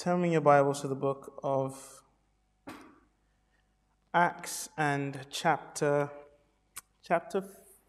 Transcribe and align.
Turn 0.00 0.24
in 0.24 0.32
your 0.32 0.40
Bibles 0.40 0.80
to 0.80 0.88
the 0.88 0.94
book 0.94 1.38
of 1.44 1.76
Acts 4.14 4.70
and 4.78 5.26
chapter 5.28 6.10
chapter 7.06 7.44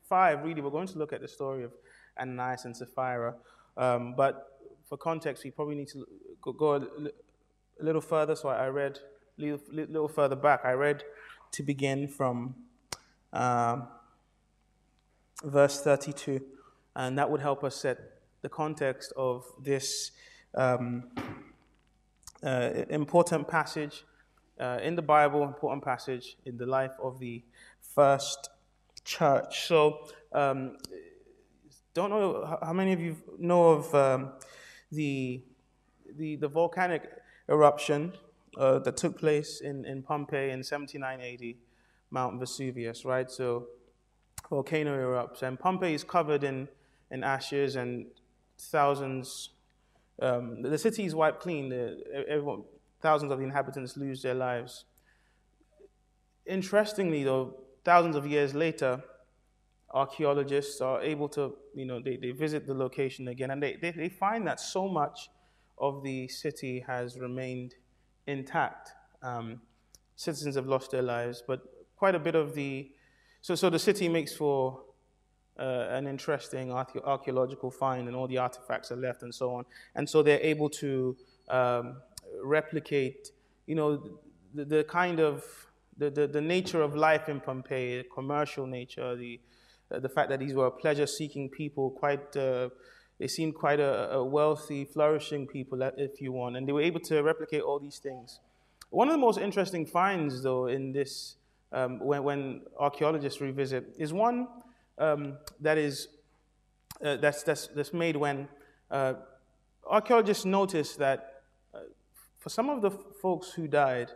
five. 0.09 0.43
Really, 0.43 0.59
we're 0.59 0.71
going 0.71 0.89
to 0.89 0.97
look 0.97 1.13
at 1.13 1.21
the 1.21 1.27
story 1.29 1.63
of 1.63 1.71
Ananias 2.19 2.65
and 2.65 2.75
Sapphira. 2.75 3.35
Um, 3.77 4.13
but 4.17 4.59
for 4.89 4.97
context, 4.97 5.45
we 5.45 5.51
probably 5.51 5.75
need 5.75 5.87
to 5.87 6.05
go, 6.41 6.51
go 6.51 6.73
a, 6.73 6.79
a, 6.79 7.81
little 7.81 8.01
further. 8.01 8.35
So 8.35 8.49
I 8.49 8.67
read 8.67 8.99
a 9.39 9.41
little, 9.41 9.59
little, 9.71 10.09
further 10.09 10.35
back. 10.35 10.65
I 10.65 10.73
read 10.73 11.05
to 11.53 11.63
begin 11.63 12.09
from 12.09 12.55
um, 13.31 13.87
verse 15.45 15.79
32, 15.79 16.41
and 16.93 17.17
that 17.17 17.31
would 17.31 17.39
help 17.39 17.63
us 17.63 17.77
set 17.77 17.99
the 18.41 18.49
context 18.49 19.13
of 19.15 19.45
this 19.63 20.11
um, 20.55 21.05
uh, 22.43 22.69
important 22.89 23.47
passage 23.47 24.05
uh, 24.59 24.79
in 24.83 24.95
the 24.95 25.01
Bible, 25.01 25.43
important 25.43 25.83
passage 25.83 26.37
in 26.45 26.57
the 26.57 26.65
life 26.65 26.93
of 27.01 27.19
the 27.19 27.43
first 27.79 28.49
church. 29.03 29.67
So, 29.67 30.07
um, 30.31 30.77
don't 31.93 32.09
know 32.09 32.57
how 32.61 32.73
many 32.73 32.93
of 32.93 33.01
you 33.01 33.17
know 33.37 33.71
of 33.71 33.93
um, 33.95 34.31
the, 34.91 35.41
the, 36.17 36.37
the 36.37 36.47
volcanic 36.47 37.09
eruption 37.49 38.13
uh, 38.57 38.79
that 38.79 38.97
took 38.97 39.17
place 39.17 39.61
in, 39.61 39.85
in 39.85 40.01
Pompeii 40.01 40.51
in 40.51 40.63
79 40.63 41.21
AD, 41.21 41.55
Mount 42.09 42.39
Vesuvius, 42.39 43.03
right? 43.05 43.29
So, 43.29 43.67
volcano 44.49 44.97
erupts, 44.97 45.41
and 45.43 45.59
Pompeii 45.59 45.93
is 45.93 46.03
covered 46.03 46.43
in, 46.43 46.67
in 47.09 47.23
ashes, 47.23 47.75
and 47.75 48.07
thousands, 48.57 49.49
um, 50.21 50.61
the 50.61 50.77
city 50.77 51.03
is 51.05 51.15
wiped 51.15 51.39
clean. 51.39 51.69
The, 51.69 52.03
everyone, 52.27 52.63
thousands 53.01 53.31
of 53.31 53.39
the 53.39 53.43
inhabitants 53.43 53.97
lose 53.97 54.21
their 54.21 54.35
lives. 54.35 54.85
Interestingly, 56.45 57.23
though, 57.23 57.57
thousands 57.83 58.15
of 58.15 58.25
years 58.27 58.53
later, 58.53 59.03
archaeologists 59.93 60.79
are 60.79 61.01
able 61.01 61.27
to, 61.29 61.55
you 61.75 61.85
know, 61.85 61.99
they, 61.99 62.17
they 62.17 62.31
visit 62.31 62.67
the 62.67 62.73
location 62.73 63.27
again 63.27 63.51
and 63.51 63.61
they, 63.61 63.77
they, 63.81 63.91
they 63.91 64.09
find 64.09 64.47
that 64.47 64.59
so 64.59 64.87
much 64.87 65.29
of 65.77 66.03
the 66.03 66.27
city 66.27 66.83
has 66.87 67.17
remained 67.17 67.73
intact. 68.27 68.91
Um, 69.21 69.61
citizens 70.15 70.55
have 70.55 70.67
lost 70.67 70.91
their 70.91 71.01
lives, 71.01 71.43
but 71.45 71.61
quite 71.97 72.15
a 72.15 72.19
bit 72.19 72.35
of 72.35 72.53
the, 72.53 72.91
so, 73.41 73.55
so 73.55 73.69
the 73.69 73.79
city 73.79 74.07
makes 74.07 74.33
for 74.35 74.81
uh, 75.61 75.87
an 75.91 76.07
interesting 76.07 76.71
archaeological 76.71 77.69
find 77.69 78.07
and 78.07 78.15
all 78.17 78.27
the 78.27 78.39
artifacts 78.39 78.91
are 78.91 78.95
left 78.95 79.21
and 79.21 79.33
so 79.33 79.53
on. 79.53 79.65
And 79.95 80.09
so 80.09 80.23
they're 80.23 80.41
able 80.41 80.69
to 80.71 81.15
um, 81.49 81.97
replicate, 82.43 83.29
you 83.67 83.75
know, 83.75 84.03
the, 84.53 84.65
the 84.65 84.83
kind 84.83 85.19
of, 85.19 85.43
the, 85.97 86.09
the, 86.09 86.25
the, 86.25 86.41
nature 86.41 86.81
of 86.81 86.95
life 86.95 87.29
in 87.29 87.39
Pompeii, 87.39 87.97
the 87.99 88.03
commercial 88.05 88.65
nature, 88.65 89.15
the, 89.15 89.39
uh, 89.91 89.99
the 89.99 90.09
fact 90.09 90.29
that 90.29 90.39
these 90.39 90.53
were 90.53 90.71
pleasure-seeking 90.71 91.49
people, 91.49 91.91
quite, 91.91 92.35
uh, 92.35 92.69
they 93.19 93.27
seemed 93.27 93.53
quite 93.53 93.79
a, 93.79 94.13
a, 94.13 94.25
wealthy, 94.25 94.83
flourishing 94.85 95.45
people, 95.45 95.81
if 95.97 96.19
you 96.21 96.31
want, 96.31 96.57
and 96.57 96.67
they 96.67 96.71
were 96.71 96.81
able 96.81 96.99
to 97.01 97.21
replicate 97.21 97.61
all 97.61 97.79
these 97.79 97.99
things. 97.99 98.39
One 98.89 99.09
of 99.09 99.13
the 99.13 99.19
most 99.19 99.37
interesting 99.37 99.85
finds, 99.85 100.41
though, 100.41 100.67
in 100.67 100.91
this, 100.91 101.35
um, 101.71 101.99
when, 101.99 102.23
when, 102.23 102.61
archaeologists 102.79 103.39
revisit, 103.39 103.93
is 103.97 104.11
one 104.11 104.47
um, 105.01 105.37
that 105.59 105.77
is 105.77 106.07
uh, 107.03 107.17
that's, 107.17 107.43
that's, 107.43 107.67
that's 107.67 107.93
made 107.93 108.15
when 108.15 108.47
uh, 108.91 109.13
archaeologists 109.89 110.45
notice 110.45 110.95
that 110.95 111.41
uh, 111.73 111.79
for 112.37 112.49
some 112.49 112.69
of 112.69 112.81
the 112.81 112.91
folks 112.91 113.51
who 113.51 113.67
died, 113.67 114.11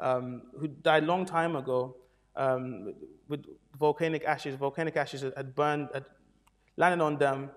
um, 0.00 0.42
who 0.58 0.66
died 0.66 1.04
long 1.04 1.24
time 1.24 1.54
ago, 1.54 1.96
um, 2.36 2.92
with 3.28 3.44
volcanic 3.78 4.24
ashes, 4.24 4.56
volcanic 4.56 4.96
ashes 4.96 5.24
had 5.36 5.54
burned, 5.54 5.88
had 5.94 6.04
landed 6.76 7.04
on 7.04 7.16
them, 7.18 7.50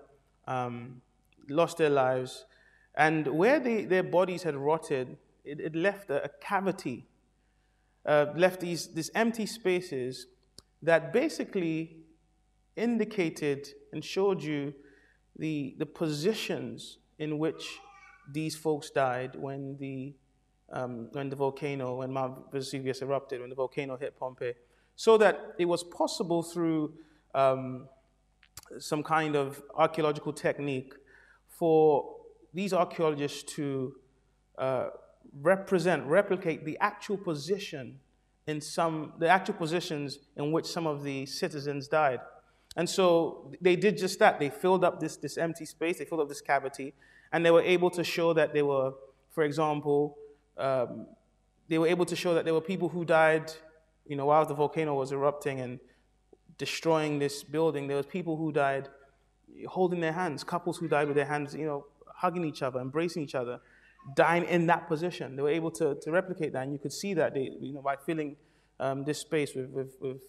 um, 0.46 1.02
lost 1.48 1.78
their 1.78 1.90
lives, 1.90 2.46
and 2.94 3.26
where 3.26 3.58
they, 3.58 3.84
their 3.84 4.04
bodies 4.04 4.44
had 4.44 4.54
rotted, 4.54 5.16
it, 5.44 5.60
it 5.60 5.74
left 5.74 6.10
a, 6.10 6.24
a 6.24 6.28
cavity, 6.40 7.06
uh, 8.06 8.26
left 8.36 8.60
these, 8.60 8.88
these 8.94 9.10
empty 9.16 9.46
spaces 9.46 10.26
that 10.82 11.12
basically 11.12 11.97
indicated 12.78 13.68
and 13.92 14.04
showed 14.04 14.42
you 14.42 14.72
the, 15.36 15.74
the 15.78 15.86
positions 15.86 16.98
in 17.18 17.38
which 17.38 17.78
these 18.32 18.56
folks 18.56 18.90
died 18.90 19.34
when 19.36 19.76
the, 19.78 20.14
um, 20.72 21.08
when 21.12 21.28
the 21.28 21.36
volcano, 21.36 21.96
when 21.96 22.12
Mount 22.12 22.52
Vesuvius 22.52 23.02
erupted, 23.02 23.40
when 23.40 23.50
the 23.50 23.56
volcano 23.56 23.96
hit 23.96 24.18
Pompeii, 24.18 24.54
so 24.96 25.16
that 25.18 25.54
it 25.58 25.64
was 25.64 25.82
possible 25.82 26.42
through 26.42 26.92
um, 27.34 27.88
some 28.78 29.02
kind 29.02 29.36
of 29.36 29.62
archaeological 29.74 30.32
technique 30.32 30.92
for 31.48 32.16
these 32.52 32.72
archaeologists 32.72 33.42
to 33.54 33.94
uh, 34.58 34.88
represent, 35.40 36.04
replicate 36.06 36.64
the 36.64 36.76
actual 36.80 37.16
position 37.16 37.98
in 38.46 38.60
some, 38.60 39.12
the 39.18 39.28
actual 39.28 39.54
positions 39.54 40.18
in 40.36 40.52
which 40.52 40.66
some 40.66 40.86
of 40.86 41.02
the 41.02 41.26
citizens 41.26 41.86
died. 41.86 42.20
And 42.78 42.88
so 42.88 43.50
they 43.60 43.74
did 43.74 43.98
just 43.98 44.20
that. 44.20 44.38
They 44.38 44.50
filled 44.50 44.84
up 44.84 45.00
this, 45.00 45.16
this 45.16 45.36
empty 45.36 45.64
space, 45.64 45.98
they 45.98 46.04
filled 46.04 46.20
up 46.20 46.28
this 46.28 46.40
cavity, 46.40 46.94
and 47.32 47.44
they 47.44 47.50
were 47.50 47.60
able 47.60 47.90
to 47.90 48.04
show 48.04 48.32
that 48.34 48.54
they 48.54 48.62
were, 48.62 48.92
for 49.34 49.42
example, 49.42 50.16
um, 50.56 51.08
they 51.68 51.76
were 51.76 51.88
able 51.88 52.06
to 52.06 52.14
show 52.14 52.34
that 52.34 52.44
there 52.44 52.54
were 52.54 52.60
people 52.60 52.88
who 52.88 53.04
died, 53.04 53.52
you 54.06 54.14
know, 54.14 54.26
while 54.26 54.46
the 54.46 54.54
volcano 54.54 54.94
was 54.94 55.10
erupting 55.10 55.58
and 55.58 55.80
destroying 56.56 57.18
this 57.18 57.42
building. 57.42 57.88
There 57.88 57.96
was 57.96 58.06
people 58.06 58.36
who 58.36 58.52
died 58.52 58.88
holding 59.66 59.98
their 59.98 60.12
hands, 60.12 60.44
couples 60.44 60.78
who 60.78 60.86
died 60.86 61.08
with 61.08 61.16
their 61.16 61.26
hands, 61.26 61.54
you 61.54 61.66
know, 61.66 61.86
hugging 62.14 62.44
each 62.44 62.62
other, 62.62 62.78
embracing 62.78 63.24
each 63.24 63.34
other, 63.34 63.60
dying 64.14 64.44
in 64.44 64.66
that 64.66 64.86
position. 64.86 65.34
They 65.34 65.42
were 65.42 65.50
able 65.50 65.72
to, 65.72 65.96
to 65.96 66.10
replicate 66.12 66.52
that, 66.52 66.62
and 66.62 66.72
you 66.72 66.78
could 66.78 66.92
see 66.92 67.12
that 67.14 67.34
they, 67.34 67.50
you 67.60 67.72
know, 67.72 67.82
by 67.82 67.96
filling 67.96 68.36
um, 68.78 69.02
this 69.02 69.18
space 69.18 69.56
with, 69.56 69.68
with, 69.70 69.96
with 70.00 70.22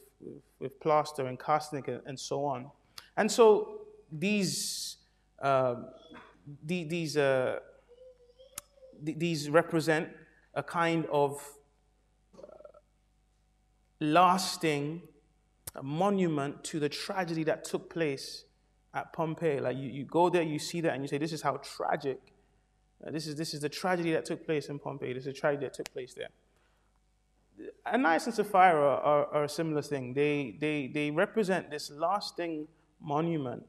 with, 0.59 0.80
plaster 0.80 1.25
and 1.25 1.40
caustic 1.40 1.88
and, 1.88 2.02
and, 2.06 2.19
so 2.19 2.46
on. 2.46 2.69
And 3.18 3.31
so 3.31 3.81
these, 4.12 4.97
uh, 5.41 5.75
the, 6.66 6.84
these, 6.84 7.18
uh, 7.18 7.59
these 9.02 9.50
represent 9.50 10.09
a 10.53 10.63
kind 10.63 11.06
of 11.12 11.41
uh, 12.38 12.47
lasting 14.00 15.02
monument 15.81 16.63
to 16.66 16.79
the 16.79 16.90
tragedy 16.90 17.44
that 17.44 17.63
took 17.63 17.90
place 17.90 18.46
at 18.94 19.13
Pompeii. 19.13 19.59
Like 19.59 19.78
you, 19.78 19.90
you 19.90 20.06
go 20.06 20.29
there, 20.29 20.44
you 20.44 20.59
see 20.59 20.81
that, 20.81 20.94
and 20.94 21.03
you 21.03 21.08
say, 21.08 21.18
This 21.18 21.34
is 21.34 21.41
how 21.41 21.58
tragic. 21.58 22.19
Uh, 23.06 23.12
this, 23.12 23.28
is, 23.28 23.35
this 23.35 23.53
is 23.53 23.62
the 23.62 23.69
tragedy 23.69 24.12
that 24.12 24.25
took 24.25 24.46
place 24.46 24.68
in 24.68 24.78
Pompeii. 24.78 25.13
This 25.13 25.25
is 25.25 25.34
the 25.34 25.40
tragedy 25.40 25.66
that 25.66 25.74
took 25.74 25.91
place 25.94 26.13
there. 26.13 26.29
Ananias 27.86 28.25
and 28.25 28.36
Sapphira 28.36 29.00
are, 29.03 29.25
are, 29.34 29.44
a 29.44 29.50
similar 29.50 29.81
thing. 29.81 30.14
They, 30.14 30.58
they, 30.59 30.88
they 30.94 31.12
represent 31.12 31.70
this 31.70 31.92
lasting 31.92 32.68
monument 33.02 33.64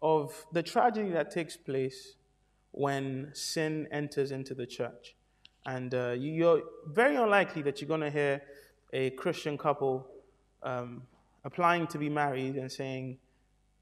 of 0.00 0.46
the 0.52 0.62
tragedy 0.62 1.10
that 1.10 1.30
takes 1.30 1.56
place 1.56 2.16
when 2.72 3.30
sin 3.32 3.86
enters 3.92 4.32
into 4.32 4.54
the 4.54 4.66
church. 4.66 5.14
And 5.64 5.94
uh, 5.94 6.10
you're 6.18 6.62
very 6.88 7.16
unlikely 7.16 7.62
that 7.62 7.80
you're 7.80 7.88
going 7.88 8.00
to 8.00 8.10
hear 8.10 8.42
a 8.92 9.10
Christian 9.10 9.56
couple 9.56 10.06
um, 10.62 11.02
applying 11.44 11.86
to 11.88 11.98
be 11.98 12.08
married 12.08 12.56
and 12.56 12.70
saying, 12.70 13.18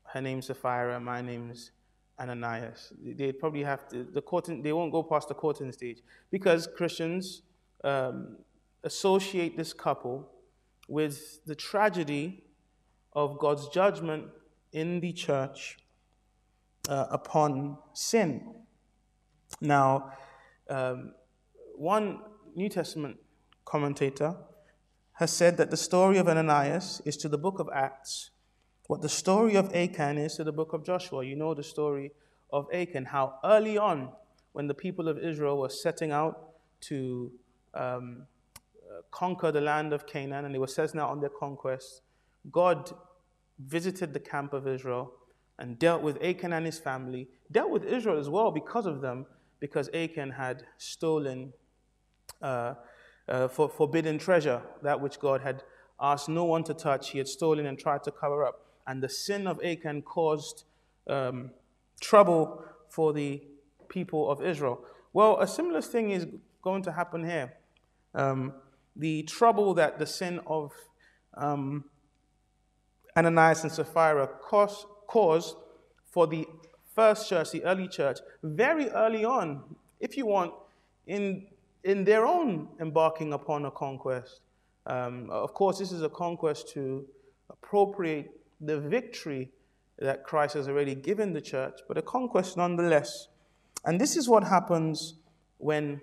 her 0.04 0.20
name's 0.20 0.46
Sapphira, 0.46 1.00
my 1.00 1.22
name's 1.22 1.70
Ananias. 2.18 2.92
They 3.02 3.32
probably 3.32 3.62
have 3.62 3.88
to, 3.88 4.04
the 4.04 4.20
courting, 4.20 4.62
they 4.62 4.72
won't 4.72 4.92
go 4.92 5.02
past 5.02 5.28
the 5.28 5.34
courting 5.34 5.72
stage 5.72 5.98
because 6.30 6.68
Christians 6.76 7.42
um, 7.84 8.36
associate 8.84 9.56
this 9.56 9.72
couple 9.72 10.28
with 10.88 11.44
the 11.46 11.54
tragedy 11.54 12.44
of 13.12 13.38
God's 13.38 13.68
judgment 13.68 14.28
in 14.72 15.00
the 15.00 15.12
church 15.12 15.78
uh, 16.88 17.06
upon 17.10 17.78
sin. 17.92 18.54
Now, 19.60 20.12
um, 20.68 21.14
one 21.76 22.20
New 22.54 22.68
Testament 22.68 23.18
commentator 23.64 24.36
has 25.14 25.30
said 25.30 25.56
that 25.58 25.70
the 25.70 25.76
story 25.76 26.18
of 26.18 26.28
Ananias 26.28 27.02
is 27.04 27.16
to 27.18 27.28
the 27.28 27.38
book 27.38 27.58
of 27.58 27.68
Acts 27.72 28.30
what 28.90 29.02
the 29.02 29.08
story 29.08 29.54
of 29.54 29.72
Achan 29.72 30.18
is 30.18 30.34
to 30.34 30.42
the 30.42 30.50
book 30.50 30.72
of 30.72 30.84
Joshua. 30.84 31.24
You 31.24 31.36
know 31.36 31.54
the 31.54 31.62
story 31.62 32.10
of 32.52 32.66
Achan, 32.74 33.04
how 33.04 33.38
early 33.44 33.78
on, 33.78 34.08
when 34.50 34.66
the 34.66 34.74
people 34.74 35.06
of 35.06 35.16
Israel 35.16 35.60
were 35.60 35.68
setting 35.68 36.10
out 36.10 36.54
to 36.88 37.30
um, 37.72 38.26
conquer 39.10 39.52
the 39.52 39.60
land 39.60 39.92
of 39.92 40.06
Canaan 40.06 40.44
and 40.44 40.54
they 40.54 40.58
were 40.58 40.66
setting 40.66 41.00
out 41.00 41.10
on 41.10 41.20
their 41.20 41.30
conquest, 41.30 42.02
God 42.50 42.92
visited 43.58 44.12
the 44.14 44.20
camp 44.20 44.52
of 44.52 44.66
Israel 44.66 45.12
and 45.58 45.78
dealt 45.78 46.02
with 46.02 46.22
Achan 46.22 46.52
and 46.52 46.64
his 46.64 46.78
family, 46.78 47.28
dealt 47.52 47.70
with 47.70 47.84
Israel 47.84 48.18
as 48.18 48.28
well 48.28 48.50
because 48.50 48.86
of 48.86 49.00
them, 49.00 49.26
because 49.60 49.90
Achan 49.92 50.30
had 50.30 50.64
stolen 50.78 51.52
uh, 52.40 52.74
uh, 53.28 53.48
for 53.48 53.68
forbidden 53.68 54.18
treasure, 54.18 54.62
that 54.82 55.00
which 55.00 55.20
God 55.20 55.42
had 55.42 55.62
asked 56.00 56.28
no 56.28 56.44
one 56.44 56.64
to 56.64 56.74
touch. 56.74 57.10
He 57.10 57.18
had 57.18 57.28
stolen 57.28 57.66
and 57.66 57.78
tried 57.78 58.02
to 58.04 58.10
cover 58.10 58.44
up. 58.44 58.66
And 58.86 59.02
the 59.02 59.08
sin 59.08 59.46
of 59.46 59.62
Achan 59.62 60.02
caused 60.02 60.64
um, 61.06 61.50
trouble 62.00 62.64
for 62.88 63.12
the 63.12 63.42
people 63.88 64.30
of 64.30 64.42
Israel. 64.42 64.82
Well, 65.12 65.38
a 65.40 65.46
similar 65.46 65.82
thing 65.82 66.10
is 66.10 66.26
going 66.62 66.82
to 66.84 66.92
happen 66.92 67.24
here. 67.24 67.52
Um, 68.14 68.54
the 68.96 69.22
trouble 69.24 69.74
that 69.74 69.98
the 69.98 70.06
sin 70.06 70.40
of 70.46 70.72
um, 71.36 71.84
Ananias 73.16 73.62
and 73.62 73.72
Sapphira 73.72 74.26
caused, 74.26 74.86
caused 75.06 75.56
for 76.04 76.26
the 76.26 76.46
first 76.94 77.28
church, 77.28 77.50
the 77.50 77.64
early 77.64 77.88
church, 77.88 78.18
very 78.42 78.88
early 78.90 79.24
on, 79.24 79.62
if 80.00 80.16
you 80.16 80.26
want, 80.26 80.52
in, 81.06 81.46
in 81.84 82.04
their 82.04 82.26
own 82.26 82.68
embarking 82.80 83.32
upon 83.32 83.64
a 83.64 83.70
conquest. 83.70 84.40
Um, 84.86 85.30
of 85.30 85.54
course, 85.54 85.78
this 85.78 85.92
is 85.92 86.02
a 86.02 86.08
conquest 86.08 86.68
to 86.70 87.06
appropriate 87.48 88.30
the 88.60 88.78
victory 88.80 89.50
that 89.98 90.24
Christ 90.24 90.54
has 90.54 90.68
already 90.68 90.94
given 90.94 91.32
the 91.32 91.40
church, 91.40 91.80
but 91.86 91.98
a 91.98 92.02
conquest 92.02 92.56
nonetheless. 92.56 93.28
And 93.84 94.00
this 94.00 94.16
is 94.16 94.28
what 94.28 94.44
happens 94.44 95.14
when 95.58 96.00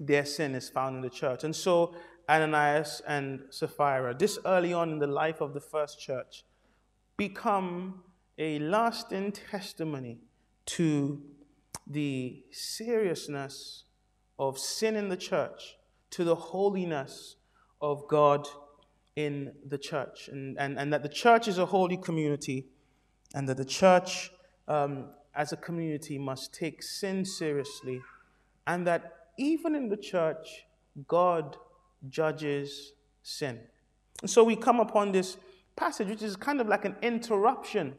their 0.00 0.24
sin 0.24 0.54
is 0.54 0.70
found 0.70 0.96
in 0.96 1.02
the 1.02 1.10
church. 1.10 1.44
And 1.44 1.54
so, 1.54 1.94
Ananias 2.28 3.02
and 3.06 3.42
Sapphira, 3.50 4.14
this 4.14 4.38
early 4.46 4.72
on 4.72 4.90
in 4.90 4.98
the 4.98 5.06
life 5.06 5.40
of 5.40 5.52
the 5.52 5.60
first 5.60 6.00
church, 6.00 6.44
become 7.16 8.02
a 8.38 8.58
lasting 8.60 9.32
testimony 9.32 10.18
to 10.64 11.20
the 11.86 12.42
seriousness 12.50 13.84
of 14.38 14.58
sin 14.58 14.96
in 14.96 15.08
the 15.10 15.16
church, 15.16 15.76
to 16.10 16.24
the 16.24 16.34
holiness 16.34 17.36
of 17.82 18.08
God 18.08 18.48
in 19.16 19.52
the 19.66 19.76
church, 19.76 20.28
and, 20.28 20.58
and, 20.58 20.78
and 20.78 20.92
that 20.92 21.02
the 21.02 21.08
church 21.08 21.46
is 21.48 21.58
a 21.58 21.66
holy 21.66 21.96
community, 21.96 22.68
and 23.34 23.48
that 23.48 23.58
the 23.58 23.64
church 23.64 24.30
um, 24.66 25.10
as 25.34 25.52
a 25.52 25.56
community 25.56 26.16
must 26.16 26.54
take 26.54 26.82
sin 26.82 27.24
seriously, 27.24 28.00
and 28.66 28.86
that 28.86 29.19
even 29.40 29.74
in 29.74 29.88
the 29.88 29.96
church, 29.96 30.66
God 31.08 31.56
judges 32.08 32.92
sin. 33.22 33.58
And 34.20 34.30
so 34.30 34.44
we 34.44 34.54
come 34.54 34.80
upon 34.80 35.12
this 35.12 35.38
passage, 35.76 36.08
which 36.08 36.22
is 36.22 36.36
kind 36.36 36.60
of 36.60 36.68
like 36.68 36.84
an 36.84 36.96
interruption 37.00 37.94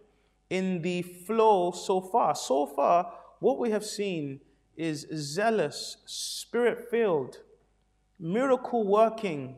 in 0.49 0.81
the 0.83 1.01
flow 1.01 1.71
so 1.71 1.99
far. 1.99 2.35
So 2.35 2.67
far, 2.67 3.11
what 3.39 3.57
we 3.57 3.71
have 3.71 3.83
seen 3.83 4.41
is 4.77 5.07
zealous, 5.13 5.97
spirit 6.05 6.89
filled, 6.91 7.39
miracle 8.19 8.85
working 8.85 9.55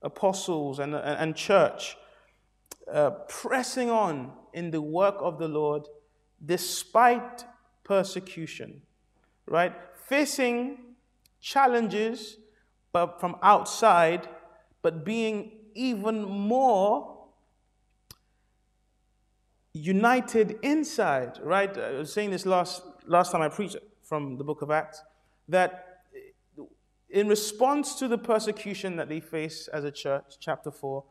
apostles 0.00 0.78
and, 0.78 0.94
and, 0.94 1.34
church 1.34 1.96
uh, 2.92 3.10
pressing 3.28 3.90
on 3.90 4.30
in 4.52 4.70
the 4.70 4.80
work 4.80 5.16
of 5.18 5.38
the 5.38 5.48
Lord 5.48 5.88
despite 6.44 7.44
persecution, 7.84 8.82
right? 9.46 9.72
Facing 10.06 10.83
challenges 11.44 12.38
but 12.92 13.20
from 13.20 13.36
outside, 13.42 14.28
but 14.82 15.04
being 15.04 15.52
even 15.74 16.22
more 16.24 17.26
united 19.74 20.56
inside, 20.62 21.38
right? 21.42 21.76
I 21.76 21.90
was 21.90 22.12
saying 22.12 22.30
this 22.30 22.46
last, 22.46 22.82
last 23.06 23.32
time 23.32 23.42
I 23.42 23.48
preached 23.48 23.76
from 24.02 24.38
the 24.38 24.44
book 24.44 24.62
of 24.62 24.70
Acts, 24.70 25.02
that 25.48 26.02
in 27.10 27.28
response 27.28 27.96
to 27.96 28.08
the 28.08 28.16
persecution 28.18 28.96
that 28.96 29.08
they 29.08 29.20
face 29.20 29.68
as 29.68 29.84
a 29.84 29.90
church, 29.90 30.36
chapter 30.40 30.70
4, 30.70 31.04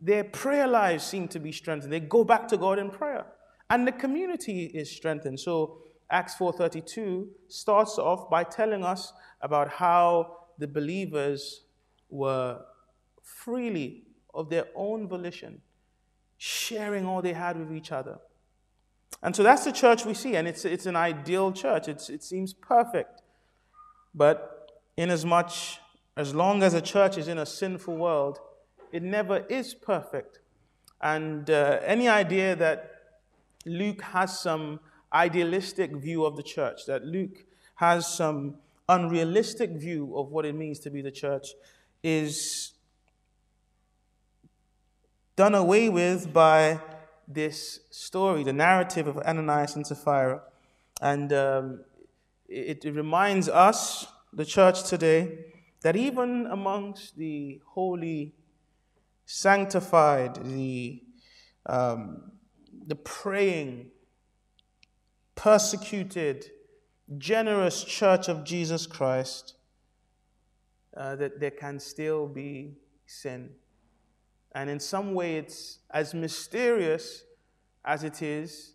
their 0.00 0.24
prayer 0.24 0.66
lives 0.66 1.04
seem 1.04 1.28
to 1.28 1.38
be 1.38 1.52
strengthened. 1.52 1.92
They 1.92 2.00
go 2.00 2.24
back 2.24 2.48
to 2.48 2.56
God 2.56 2.78
in 2.78 2.90
prayer. 2.90 3.24
And 3.70 3.86
the 3.86 3.92
community 3.92 4.66
is 4.66 4.90
strengthened. 4.90 5.40
So 5.40 5.78
Acts 6.10 6.34
4:32 6.36 7.28
starts 7.48 7.98
off 7.98 8.30
by 8.30 8.44
telling 8.44 8.84
us 8.84 9.12
about 9.40 9.68
how 9.68 10.36
the 10.58 10.68
believers 10.68 11.64
were 12.08 12.64
freely 13.22 14.04
of 14.32 14.48
their 14.48 14.66
own 14.74 15.08
volition 15.08 15.60
sharing 16.38 17.06
all 17.06 17.22
they 17.22 17.32
had 17.32 17.58
with 17.58 17.72
each 17.72 17.90
other. 17.90 18.18
And 19.22 19.34
so 19.34 19.42
that's 19.42 19.64
the 19.64 19.72
church 19.72 20.04
we 20.04 20.14
see, 20.14 20.36
and 20.36 20.46
it's, 20.46 20.64
it's 20.64 20.86
an 20.86 20.96
ideal 20.96 21.52
church. 21.52 21.88
It's, 21.88 22.10
it 22.10 22.22
seems 22.22 22.52
perfect. 22.52 23.22
But 24.14 24.70
inasmuch 24.96 25.52
as 26.16 26.34
long 26.34 26.62
as 26.62 26.74
a 26.74 26.80
church 26.80 27.18
is 27.18 27.28
in 27.28 27.38
a 27.38 27.46
sinful 27.46 27.96
world, 27.96 28.38
it 28.92 29.02
never 29.02 29.44
is 29.48 29.74
perfect. 29.74 30.40
And 31.00 31.50
uh, 31.50 31.80
any 31.84 32.08
idea 32.08 32.56
that 32.56 32.92
Luke 33.66 34.00
has 34.02 34.38
some 34.38 34.80
idealistic 35.12 35.96
view 35.96 36.24
of 36.24 36.36
the 36.36 36.42
church, 36.42 36.86
that 36.86 37.04
Luke 37.04 37.44
has 37.76 38.06
some 38.06 38.56
unrealistic 38.88 39.70
view 39.70 40.16
of 40.16 40.30
what 40.30 40.44
it 40.44 40.54
means 40.54 40.78
to 40.80 40.90
be 40.90 41.02
the 41.02 41.10
church, 41.10 41.48
is 42.02 42.72
done 45.34 45.54
away 45.54 45.88
with 45.88 46.32
by 46.32 46.80
this 47.28 47.80
story, 47.90 48.44
the 48.44 48.52
narrative 48.52 49.06
of 49.06 49.18
Ananias 49.18 49.76
and 49.76 49.86
Sapphira. 49.86 50.42
And 51.00 51.32
um, 51.32 51.80
it, 52.48 52.84
it 52.84 52.94
reminds 52.94 53.48
us, 53.48 54.06
the 54.32 54.44
church 54.44 54.84
today, 54.84 55.38
that 55.82 55.96
even 55.96 56.46
amongst 56.46 57.16
the 57.16 57.60
holy, 57.64 58.34
sanctified, 59.24 60.36
the 60.44 61.02
um, 61.66 62.30
the 62.86 62.94
praying, 62.94 63.90
persecuted, 65.36 66.50
generous 67.18 67.84
church 67.84 68.28
of 68.28 68.44
Jesus 68.44 68.86
Christ, 68.86 69.54
uh, 70.96 71.14
that 71.16 71.38
there 71.38 71.50
can 71.50 71.78
still 71.78 72.26
be 72.26 72.74
sin. 73.06 73.50
And 74.52 74.68
in 74.68 74.80
some 74.80 75.14
way, 75.14 75.36
it's 75.36 75.78
as 75.90 76.14
mysterious 76.14 77.24
as 77.84 78.02
it 78.02 78.22
is 78.22 78.72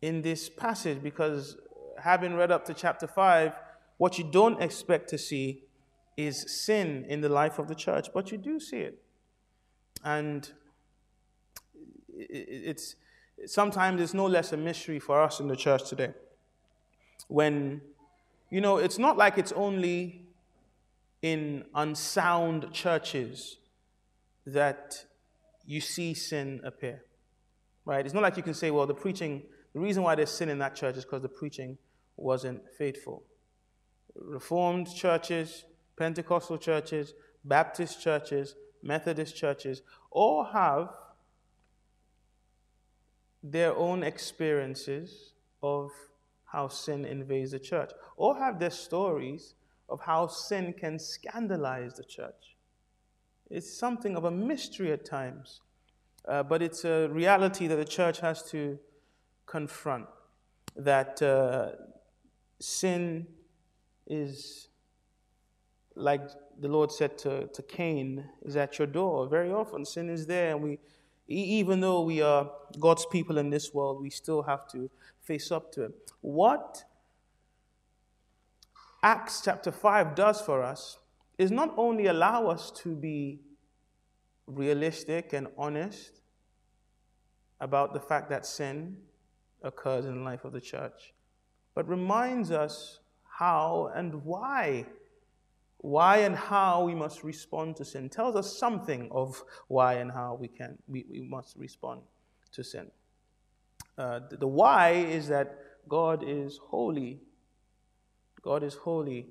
in 0.00 0.22
this 0.22 0.48
passage, 0.48 1.02
because 1.02 1.56
having 1.98 2.34
read 2.34 2.50
up 2.50 2.64
to 2.66 2.74
chapter 2.74 3.06
5, 3.06 3.52
what 3.98 4.18
you 4.18 4.24
don't 4.24 4.62
expect 4.62 5.08
to 5.10 5.18
see 5.18 5.64
is 6.16 6.64
sin 6.64 7.04
in 7.08 7.20
the 7.20 7.28
life 7.28 7.58
of 7.58 7.66
the 7.68 7.74
church, 7.74 8.08
but 8.14 8.30
you 8.30 8.38
do 8.38 8.60
see 8.60 8.78
it. 8.78 9.02
And 10.04 10.48
it's 12.16 12.94
sometimes 13.46 14.00
it's 14.00 14.14
no 14.14 14.26
less 14.26 14.52
a 14.52 14.56
mystery 14.56 14.98
for 14.98 15.20
us 15.20 15.40
in 15.40 15.48
the 15.48 15.56
church 15.56 15.88
today. 15.88 16.12
When, 17.28 17.80
you 18.50 18.60
know, 18.60 18.78
it's 18.78 18.98
not 18.98 19.16
like 19.16 19.38
it's 19.38 19.52
only 19.52 20.26
in 21.22 21.64
unsound 21.74 22.72
churches 22.72 23.58
that 24.46 25.04
you 25.64 25.80
see 25.80 26.12
sin 26.12 26.60
appear, 26.64 27.02
right? 27.84 28.04
It's 28.04 28.14
not 28.14 28.22
like 28.22 28.36
you 28.36 28.42
can 28.42 28.54
say, 28.54 28.70
well, 28.70 28.86
the 28.86 28.94
preaching, 28.94 29.42
the 29.72 29.80
reason 29.80 30.02
why 30.02 30.14
there's 30.14 30.30
sin 30.30 30.48
in 30.48 30.58
that 30.58 30.74
church 30.74 30.96
is 30.96 31.04
because 31.04 31.22
the 31.22 31.28
preaching 31.28 31.78
wasn't 32.16 32.62
faithful. 32.76 33.22
Reformed 34.14 34.94
churches, 34.94 35.64
Pentecostal 35.96 36.58
churches, 36.58 37.14
Baptist 37.44 38.02
churches, 38.02 38.54
Methodist 38.82 39.34
churches 39.34 39.82
all 40.10 40.44
have 40.44 40.90
their 43.44 43.76
own 43.76 44.02
experiences 44.02 45.34
of 45.62 45.90
how 46.46 46.66
sin 46.66 47.04
invades 47.04 47.50
the 47.50 47.58
church, 47.58 47.90
or 48.16 48.36
have 48.38 48.58
their 48.58 48.70
stories 48.70 49.54
of 49.88 50.00
how 50.00 50.26
sin 50.26 50.72
can 50.72 50.98
scandalize 50.98 51.94
the 51.94 52.04
church. 52.04 52.56
It's 53.50 53.70
something 53.70 54.16
of 54.16 54.24
a 54.24 54.30
mystery 54.30 54.92
at 54.92 55.04
times, 55.04 55.60
uh, 56.26 56.42
but 56.42 56.62
it's 56.62 56.86
a 56.86 57.08
reality 57.08 57.66
that 57.66 57.76
the 57.76 57.84
church 57.84 58.20
has 58.20 58.42
to 58.50 58.78
confront. 59.44 60.06
That 60.76 61.20
uh, 61.20 61.72
sin 62.58 63.26
is, 64.06 64.68
like 65.94 66.22
the 66.58 66.68
Lord 66.68 66.90
said 66.90 67.18
to, 67.18 67.46
to 67.48 67.62
Cain, 67.62 68.24
is 68.42 68.56
at 68.56 68.78
your 68.78 68.86
door. 68.86 69.28
Very 69.28 69.52
often, 69.52 69.84
sin 69.84 70.08
is 70.08 70.26
there, 70.26 70.52
and 70.52 70.62
we 70.62 70.78
even 71.26 71.80
though 71.80 72.02
we 72.02 72.20
are 72.20 72.50
God's 72.78 73.06
people 73.06 73.38
in 73.38 73.50
this 73.50 73.72
world, 73.72 74.00
we 74.00 74.10
still 74.10 74.42
have 74.42 74.66
to 74.68 74.90
face 75.22 75.50
up 75.50 75.72
to 75.72 75.84
it. 75.84 76.12
What 76.20 76.84
Acts 79.02 79.42
chapter 79.44 79.70
5 79.70 80.14
does 80.14 80.40
for 80.40 80.62
us 80.62 80.98
is 81.36 81.50
not 81.50 81.74
only 81.76 82.06
allow 82.06 82.46
us 82.46 82.70
to 82.70 82.94
be 82.94 83.40
realistic 84.46 85.32
and 85.32 85.48
honest 85.56 86.20
about 87.60 87.92
the 87.92 88.00
fact 88.00 88.30
that 88.30 88.46
sin 88.46 88.96
occurs 89.62 90.04
in 90.04 90.18
the 90.18 90.22
life 90.22 90.44
of 90.44 90.52
the 90.52 90.60
church, 90.60 91.14
but 91.74 91.88
reminds 91.88 92.50
us 92.50 93.00
how 93.38 93.90
and 93.94 94.24
why. 94.24 94.86
Why 95.84 96.20
and 96.20 96.34
how 96.34 96.82
we 96.84 96.94
must 96.94 97.22
respond 97.22 97.76
to 97.76 97.84
sin. 97.84 98.08
Tells 98.08 98.36
us 98.36 98.58
something 98.58 99.10
of 99.10 99.44
why 99.68 99.96
and 99.96 100.10
how 100.10 100.38
we, 100.40 100.48
can, 100.48 100.78
we, 100.88 101.04
we 101.10 101.20
must 101.20 101.56
respond 101.58 102.00
to 102.52 102.64
sin. 102.64 102.90
Uh, 103.98 104.20
the, 104.30 104.38
the 104.38 104.48
why 104.48 104.92
is 104.92 105.28
that 105.28 105.58
God 105.86 106.24
is 106.26 106.56
holy. 106.56 107.20
God 108.40 108.62
is 108.62 108.72
holy. 108.72 109.26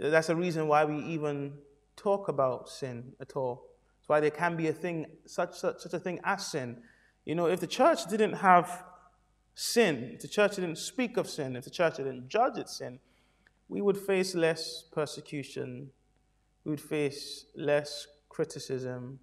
That's 0.00 0.28
the 0.28 0.34
reason 0.34 0.66
why 0.66 0.86
we 0.86 0.96
even 1.12 1.58
talk 1.94 2.28
about 2.28 2.70
sin 2.70 3.12
at 3.20 3.32
all. 3.32 3.66
That's 3.98 4.08
why 4.08 4.20
there 4.20 4.30
can 4.30 4.56
be 4.56 4.68
a 4.68 4.72
thing, 4.72 5.04
such, 5.26 5.58
such, 5.58 5.80
such 5.80 5.92
a 5.92 5.98
thing 5.98 6.20
as 6.24 6.46
sin. 6.46 6.78
You 7.26 7.34
know, 7.34 7.48
if 7.48 7.60
the 7.60 7.66
church 7.66 8.06
didn't 8.06 8.32
have 8.32 8.82
sin, 9.54 10.12
if 10.14 10.22
the 10.22 10.28
church 10.28 10.56
didn't 10.56 10.76
speak 10.76 11.18
of 11.18 11.28
sin, 11.28 11.54
if 11.54 11.64
the 11.64 11.70
church 11.70 11.98
didn't 11.98 12.30
judge 12.30 12.56
its 12.56 12.78
sin, 12.78 12.98
we 13.72 13.80
would 13.80 13.96
face 13.96 14.34
less 14.34 14.84
persecution, 14.92 15.88
we 16.64 16.72
would 16.72 16.80
face 16.80 17.46
less 17.56 18.06
criticism, 18.28 19.18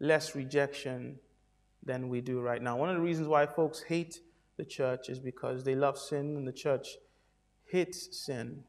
less 0.00 0.34
rejection 0.34 1.20
than 1.84 2.08
we 2.08 2.20
do 2.20 2.40
right 2.40 2.60
now. 2.60 2.76
One 2.76 2.88
of 2.88 2.96
the 2.96 3.00
reasons 3.00 3.28
why 3.28 3.46
folks 3.46 3.82
hate 3.82 4.18
the 4.56 4.64
church 4.64 5.08
is 5.08 5.20
because 5.20 5.62
they 5.62 5.76
love 5.76 5.96
sin 5.96 6.36
and 6.36 6.46
the 6.46 6.52
church 6.52 6.96
hates 7.70 8.24
sin. 8.26 8.64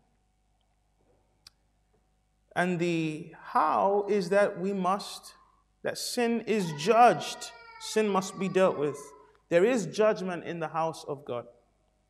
And 2.56 2.78
the 2.78 3.34
how 3.42 4.06
is 4.08 4.30
that 4.30 4.60
we 4.60 4.72
must, 4.72 5.34
that 5.82 5.98
sin 5.98 6.42
is 6.42 6.72
judged, 6.74 7.50
sin 7.82 8.08
must 8.08 8.38
be 8.38 8.48
dealt 8.48 8.78
with. 8.78 8.98
There 9.50 9.66
is 9.66 9.88
judgment 9.88 10.44
in 10.44 10.60
the 10.60 10.68
house 10.68 11.04
of 11.08 11.26
God. 11.26 11.46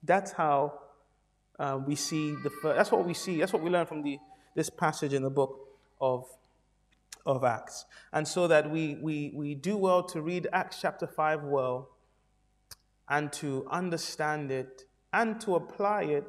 That's 0.03 0.33
how 0.33 0.81
uh, 1.59 1.79
we 1.85 1.95
see 1.95 2.35
the 2.43 2.49
first, 2.49 2.77
that's 2.77 2.91
what 2.91 3.05
we 3.05 3.13
see, 3.13 3.39
that's 3.39 3.53
what 3.53 3.61
we 3.61 3.69
learn 3.69 3.85
from 3.85 4.01
the, 4.01 4.17
this 4.55 4.69
passage 4.69 5.13
in 5.13 5.23
the 5.23 5.29
book 5.29 5.67
of, 6.01 6.25
of 7.25 7.43
Acts. 7.43 7.85
And 8.11 8.27
so 8.27 8.47
that 8.47 8.69
we, 8.69 8.97
we, 9.01 9.31
we 9.35 9.55
do 9.55 9.77
well 9.77 10.03
to 10.03 10.21
read 10.21 10.47
Acts 10.51 10.79
chapter 10.81 11.07
5 11.07 11.43
well 11.43 11.89
and 13.09 13.31
to 13.33 13.67
understand 13.69 14.51
it 14.51 14.83
and 15.11 15.39
to 15.41 15.55
apply 15.55 16.03
it 16.03 16.25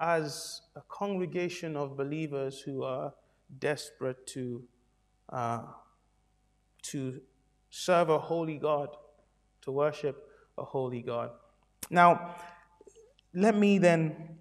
as 0.00 0.62
a 0.74 0.82
congregation 0.88 1.76
of 1.76 1.96
believers 1.96 2.60
who 2.60 2.82
are 2.82 3.12
desperate 3.58 4.26
to, 4.26 4.62
uh, 5.30 5.62
to 6.82 7.20
serve 7.70 8.08
a 8.08 8.18
holy 8.18 8.58
God, 8.58 8.88
to 9.62 9.72
worship 9.72 10.28
a 10.58 10.64
holy 10.64 11.02
God. 11.02 11.30
Now, 11.90 12.36
let 13.34 13.56
me 13.56 13.78
then 13.78 14.38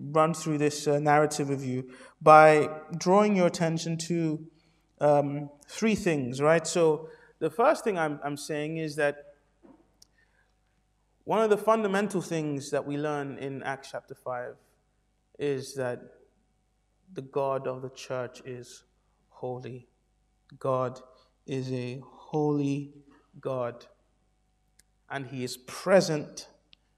run 0.00 0.34
through 0.34 0.58
this 0.58 0.86
uh, 0.86 0.98
narrative 0.98 1.48
with 1.48 1.64
you 1.64 1.90
by 2.22 2.68
drawing 2.96 3.36
your 3.36 3.46
attention 3.46 3.96
to 3.96 4.46
um, 5.00 5.50
three 5.68 5.94
things, 5.94 6.40
right? 6.40 6.66
So, 6.66 7.08
the 7.38 7.50
first 7.50 7.84
thing 7.84 7.98
I'm, 7.98 8.20
I'm 8.22 8.36
saying 8.36 8.76
is 8.76 8.96
that 8.96 9.16
one 11.24 11.40
of 11.40 11.48
the 11.48 11.56
fundamental 11.56 12.20
things 12.20 12.70
that 12.70 12.86
we 12.86 12.98
learn 12.98 13.38
in 13.38 13.62
Acts 13.62 13.90
chapter 13.92 14.14
5 14.14 14.56
is 15.38 15.74
that 15.74 16.00
the 17.14 17.22
God 17.22 17.66
of 17.66 17.80
the 17.82 17.88
church 17.90 18.42
is 18.44 18.84
holy. 19.28 19.88
God 20.58 21.00
is 21.46 21.72
a 21.72 22.02
holy 22.04 22.92
God, 23.40 23.86
and 25.08 25.26
He 25.26 25.44
is 25.44 25.56
present 25.56 26.48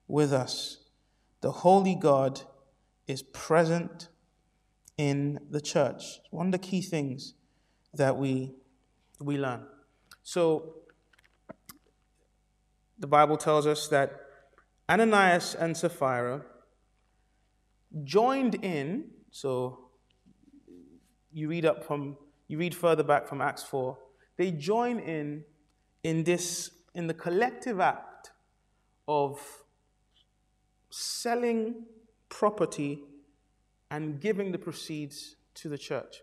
with 0.08 0.32
us. 0.32 0.78
The 1.40 1.52
holy 1.52 1.94
God 1.94 2.42
is 3.12 3.22
present 3.22 4.08
in 4.96 5.38
the 5.50 5.60
church. 5.60 6.20
One 6.30 6.46
of 6.46 6.52
the 6.52 6.58
key 6.58 6.80
things 6.80 7.34
that 7.94 8.16
we, 8.16 8.52
we 9.20 9.36
learn. 9.36 9.66
So, 10.22 10.76
the 12.98 13.06
Bible 13.06 13.36
tells 13.36 13.66
us 13.66 13.88
that 13.88 14.12
Ananias 14.88 15.54
and 15.54 15.76
Sapphira 15.76 16.42
joined 18.04 18.54
in, 18.64 19.10
so 19.30 19.90
you 21.32 21.48
read 21.48 21.66
up 21.66 21.84
from 21.84 22.16
you 22.48 22.58
read 22.58 22.74
further 22.74 23.02
back 23.02 23.26
from 23.26 23.40
Acts 23.40 23.62
4, 23.62 23.98
they 24.36 24.50
join 24.50 24.98
in 24.98 25.44
in 26.04 26.22
this 26.24 26.70
in 26.94 27.06
the 27.06 27.14
collective 27.14 27.80
act 27.80 28.30
of 29.08 29.40
selling 30.90 31.86
property 32.32 33.04
and 33.90 34.18
giving 34.20 34.52
the 34.52 34.58
proceeds 34.58 35.36
to 35.54 35.68
the 35.68 35.76
church. 35.76 36.22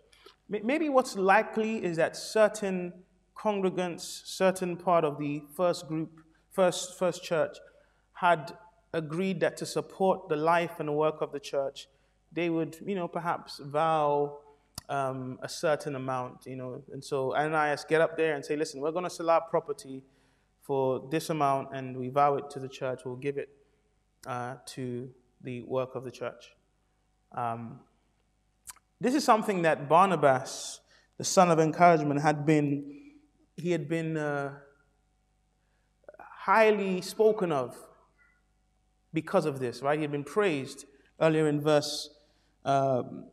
Maybe 0.50 0.89
what's 0.89 1.16
likely 1.16 1.86
is 1.86 1.98
that 1.98 2.18
certain 2.18 2.94
congregants, 3.38 4.01
certain 4.25 4.75
part 4.75 5.06
of 5.06 5.20
the 5.20 5.44
first 5.56 5.88
group, 5.88 6.22
first 6.50 6.98
first 6.98 7.24
church, 7.24 7.58
had 8.13 8.58
agreed 8.92 9.39
that 9.42 9.56
to 9.58 9.66
support 9.68 10.28
the 10.28 10.36
life 10.36 10.80
and 10.80 10.96
work 10.96 11.22
of 11.22 11.32
the 11.32 11.39
church, 11.39 11.88
they 12.34 12.50
would, 12.50 12.75
you 12.84 12.96
know, 12.96 13.08
perhaps 13.08 13.60
vow 13.60 14.39
um, 14.89 15.38
a 15.44 15.48
certain 15.48 15.96
amount, 15.96 16.48
you 16.48 16.56
know. 16.56 16.82
And 16.92 17.04
so 17.04 17.36
Ananias 17.36 17.86
get 17.88 18.01
up 18.01 18.18
there 18.18 18.34
and 18.34 18.44
say, 18.44 18.56
listen, 18.56 18.82
we're 18.82 18.92
going 18.92 19.04
to 19.04 19.12
sell 19.12 19.30
our 19.30 19.42
property 19.42 20.01
for 20.63 21.08
this 21.12 21.30
amount 21.30 21.70
and 21.72 21.96
we 21.96 22.10
vow 22.10 22.36
it 22.38 22.50
to 22.50 22.60
the 22.60 22.68
church. 22.68 23.01
We'll 23.06 23.16
give 23.28 23.38
it 23.38 23.50
uh, 24.25 24.56
to 24.74 25.10
the 25.41 25.62
work 25.62 25.96
of 25.96 26.03
the 26.03 26.12
church. 26.12 26.53
Um, 27.31 27.79
this 29.00 29.15
is 29.15 29.24
something 29.24 29.62
that 29.62 29.88
Barnabas, 29.88 30.81
the 31.17 31.24
son 31.24 31.51
of 31.51 31.60
encouragement, 31.60 32.22
had 32.22 32.46
been, 32.46 33.13
he 33.55 33.72
had 33.72 33.88
been 33.88 34.17
uh, 34.17 34.53
highly 36.19 37.01
spoken 37.01 37.51
of 37.51 37.77
because 39.13 39.46
of 39.46 39.60
this, 39.60 39.81
right? 39.81 39.98
He 39.98 40.03
had 40.03 40.12
been 40.12 40.24
praised 40.24 40.86
earlier 41.19 41.48
in 41.48 41.62
verse 41.62 42.10
um, 42.65 43.25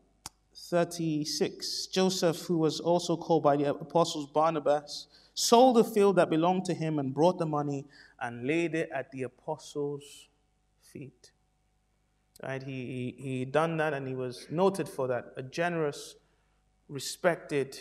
36, 0.55 1.87
Joseph, 1.89 2.39
who 2.43 2.59
was 2.59 2.81
also 2.81 3.17
called 3.17 3.43
by 3.43 3.57
the 3.57 3.71
apostles 3.71 4.27
Barnabas, 4.27 5.07
sold 5.35 5.77
the 5.77 5.85
field 5.85 6.17
that 6.17 6.31
belonged 6.31 6.65
to 6.65 6.75
him 6.75 6.99
and 6.99 7.13
brought 7.13 7.39
the 7.39 7.47
money 7.47 7.85
and 8.21 8.47
laid 8.47 8.75
it 8.75 8.89
at 8.95 9.11
the 9.11 9.25
apostles' 9.25 10.29
feet. 10.81 11.31
Right? 12.43 12.63
He, 12.63 13.15
he, 13.19 13.23
he 13.23 13.45
done 13.45 13.77
that 13.79 13.93
and 13.93 14.07
he 14.07 14.15
was 14.15 14.47
noted 14.51 14.89
for 14.89 15.09
that. 15.09 15.33
A 15.37 15.43
generous, 15.43 16.17
respected, 16.89 17.79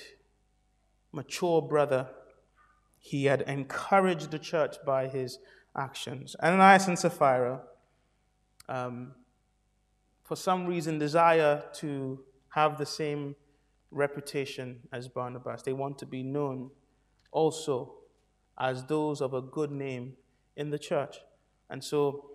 mature 1.12 1.62
brother. 1.62 2.10
He 3.00 3.26
had 3.26 3.42
encouraged 3.42 4.32
the 4.32 4.40
church 4.40 4.78
by 4.86 5.08
his 5.08 5.40
actions. 5.78 6.36
Ananias 6.42 6.88
and 6.88 6.98
Sapphira, 6.98 7.62
um, 8.70 9.14
for 10.24 10.36
some 10.36 10.66
reason, 10.66 10.98
desire 10.98 11.64
to 11.76 12.24
have 12.50 12.78
the 12.78 12.86
same 12.86 13.36
reputation 13.92 14.80
as 14.92 15.08
Barnabas. 15.08 15.62
They 15.62 15.74
want 15.74 16.00
to 16.00 16.06
be 16.06 16.24
known 16.24 16.72
also 17.32 17.96
as 18.60 18.86
those 18.86 19.22
of 19.22 19.34
a 19.34 19.42
good 19.42 19.72
name 19.72 20.14
in 20.56 20.70
the 20.70 20.80
church. 20.80 21.18
And 21.70 21.84
so 21.84 22.32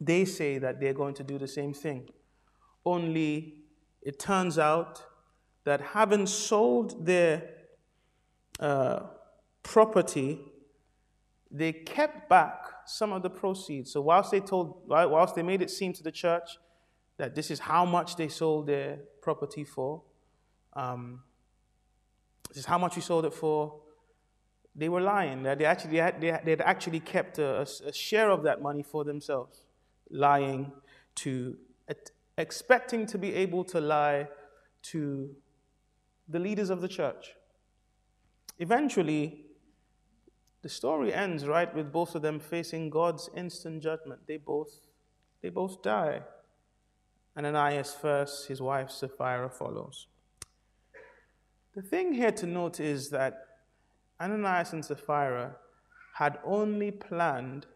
they 0.00 0.24
say 0.24 0.58
that 0.58 0.80
they're 0.80 0.94
going 0.94 1.14
to 1.14 1.24
do 1.24 1.38
the 1.38 1.48
same 1.48 1.72
thing. 1.72 2.08
Only 2.84 3.54
it 4.02 4.18
turns 4.18 4.58
out 4.58 5.02
that 5.64 5.80
having 5.80 6.26
sold 6.26 7.04
their 7.04 7.50
uh, 8.60 9.00
property, 9.62 10.40
they 11.50 11.72
kept 11.72 12.28
back 12.28 12.64
some 12.86 13.12
of 13.12 13.22
the 13.22 13.30
proceeds. 13.30 13.92
So 13.92 14.00
whilst 14.00 14.30
they 14.30 14.40
told, 14.40 14.82
whilst 14.86 15.34
they 15.34 15.42
made 15.42 15.62
it 15.62 15.70
seem 15.70 15.92
to 15.94 16.02
the 16.02 16.12
church 16.12 16.58
that 17.18 17.34
this 17.34 17.50
is 17.50 17.58
how 17.58 17.84
much 17.84 18.16
they 18.16 18.28
sold 18.28 18.66
their 18.66 19.00
property 19.20 19.64
for. 19.64 20.02
Um, 20.72 21.22
this 22.48 22.58
is 22.58 22.64
how 22.64 22.78
much 22.78 22.96
we 22.96 23.02
sold 23.02 23.26
it 23.26 23.34
for. 23.34 23.80
They 24.74 24.88
were 24.88 25.00
lying. 25.00 25.42
They 25.42 25.64
actually 25.64 25.90
they 25.90 25.98
had, 25.98 26.20
they 26.20 26.50
had 26.50 26.60
actually 26.60 27.00
kept 27.00 27.38
a, 27.38 27.66
a, 27.84 27.92
share 27.92 28.30
of 28.30 28.44
that 28.44 28.62
money 28.62 28.84
for 28.84 29.04
themselves, 29.04 29.66
lying 30.10 30.72
to 31.16 31.56
expecting 32.36 33.04
to 33.04 33.18
be 33.18 33.34
able 33.34 33.64
to 33.64 33.80
lie 33.80 34.28
to 34.80 35.34
the 36.28 36.38
leaders 36.38 36.70
of 36.70 36.80
the 36.80 36.88
church. 36.88 37.34
Eventually, 38.60 39.44
the 40.62 40.68
story 40.68 41.12
ends 41.12 41.46
right 41.46 41.74
with 41.74 41.92
both 41.92 42.14
of 42.14 42.22
them 42.22 42.38
facing 42.38 42.90
God's 42.90 43.28
instant 43.34 43.82
judgment. 43.82 44.20
They 44.26 44.36
both 44.36 44.86
they 45.42 45.50
both 45.50 45.82
die. 45.82 46.22
Ananias 47.36 47.94
first, 47.94 48.48
his 48.48 48.60
wife 48.60 48.90
Sapphira 48.90 49.48
follows. 49.48 50.06
The 51.76 51.82
thing 51.82 52.12
here 52.12 52.32
to 52.32 52.46
note 52.46 52.80
is 52.80 53.10
that 53.10 53.46
Ananias 54.20 54.72
and 54.72 54.84
Sapphira 54.84 55.54
had 56.14 56.38
only 56.44 56.90
planned 56.90 57.66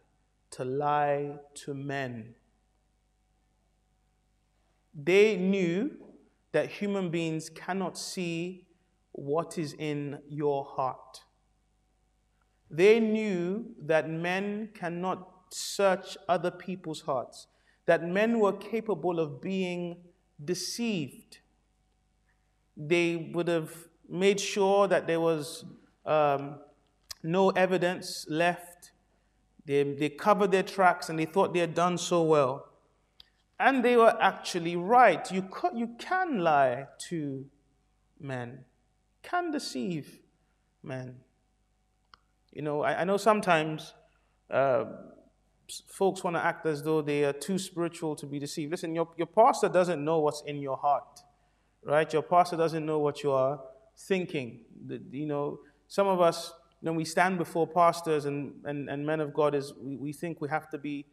to 0.52 0.64
lie 0.64 1.38
to 1.54 1.74
men. 1.74 2.34
They 4.94 5.36
knew 5.36 5.90
that 6.52 6.68
human 6.68 7.10
beings 7.10 7.48
cannot 7.48 7.96
see 7.98 8.66
what 9.12 9.58
is 9.58 9.74
in 9.78 10.18
your 10.28 10.64
heart. 10.64 11.20
They 12.70 13.00
knew 13.00 13.66
that 13.82 14.08
men 14.08 14.70
cannot 14.74 15.28
search 15.50 16.16
other 16.28 16.50
people's 16.50 17.02
hearts, 17.02 17.46
that 17.86 18.06
men 18.06 18.38
were 18.38 18.52
capable 18.52 19.20
of 19.20 19.42
being 19.42 19.98
deceived. 20.42 21.38
They 22.76 23.30
would 23.34 23.48
have 23.48 23.70
made 24.08 24.40
sure 24.40 24.88
that 24.88 25.06
there 25.06 25.20
was 25.20 25.64
um, 26.06 26.60
no 27.22 27.50
evidence 27.50 28.26
left. 28.28 28.91
They, 29.64 29.82
they 29.82 30.08
covered 30.08 30.50
their 30.50 30.62
tracks 30.62 31.08
and 31.08 31.18
they 31.18 31.24
thought 31.24 31.52
they 31.54 31.60
had 31.60 31.74
done 31.74 31.98
so 31.98 32.22
well. 32.22 32.68
And 33.60 33.84
they 33.84 33.96
were 33.96 34.16
actually 34.20 34.74
right. 34.76 35.30
You, 35.30 35.48
you 35.74 35.90
can 35.98 36.40
lie 36.40 36.88
to 37.08 37.44
men, 38.18 38.64
can 39.22 39.52
deceive 39.52 40.18
men. 40.82 41.16
You 42.52 42.62
know, 42.62 42.82
I, 42.82 43.02
I 43.02 43.04
know 43.04 43.16
sometimes 43.16 43.94
uh, 44.50 44.84
folks 45.86 46.22
want 46.24 46.36
to 46.36 46.44
act 46.44 46.66
as 46.66 46.82
though 46.82 47.02
they 47.02 47.24
are 47.24 47.32
too 47.32 47.58
spiritual 47.58 48.16
to 48.16 48.26
be 48.26 48.38
deceived. 48.38 48.72
Listen, 48.72 48.94
your, 48.94 49.08
your 49.16 49.26
pastor 49.26 49.68
doesn't 49.68 50.04
know 50.04 50.18
what's 50.18 50.42
in 50.42 50.60
your 50.60 50.76
heart, 50.76 51.20
right? 51.84 52.12
Your 52.12 52.22
pastor 52.22 52.56
doesn't 52.56 52.84
know 52.84 52.98
what 52.98 53.22
you 53.22 53.30
are 53.30 53.60
thinking. 53.96 54.60
The, 54.86 55.00
you 55.10 55.26
know, 55.26 55.60
some 55.88 56.08
of 56.08 56.20
us, 56.20 56.52
when 56.82 56.96
we 56.96 57.04
stand 57.04 57.38
before 57.38 57.66
pastors 57.66 58.24
and, 58.24 58.54
and, 58.64 58.90
and 58.90 59.06
men 59.06 59.20
of 59.20 59.32
God, 59.32 59.54
is 59.54 59.72
we, 59.80 59.96
we 59.96 60.12
think 60.12 60.40
we 60.40 60.48
have 60.48 60.68
to 60.70 60.78
be, 60.78 61.06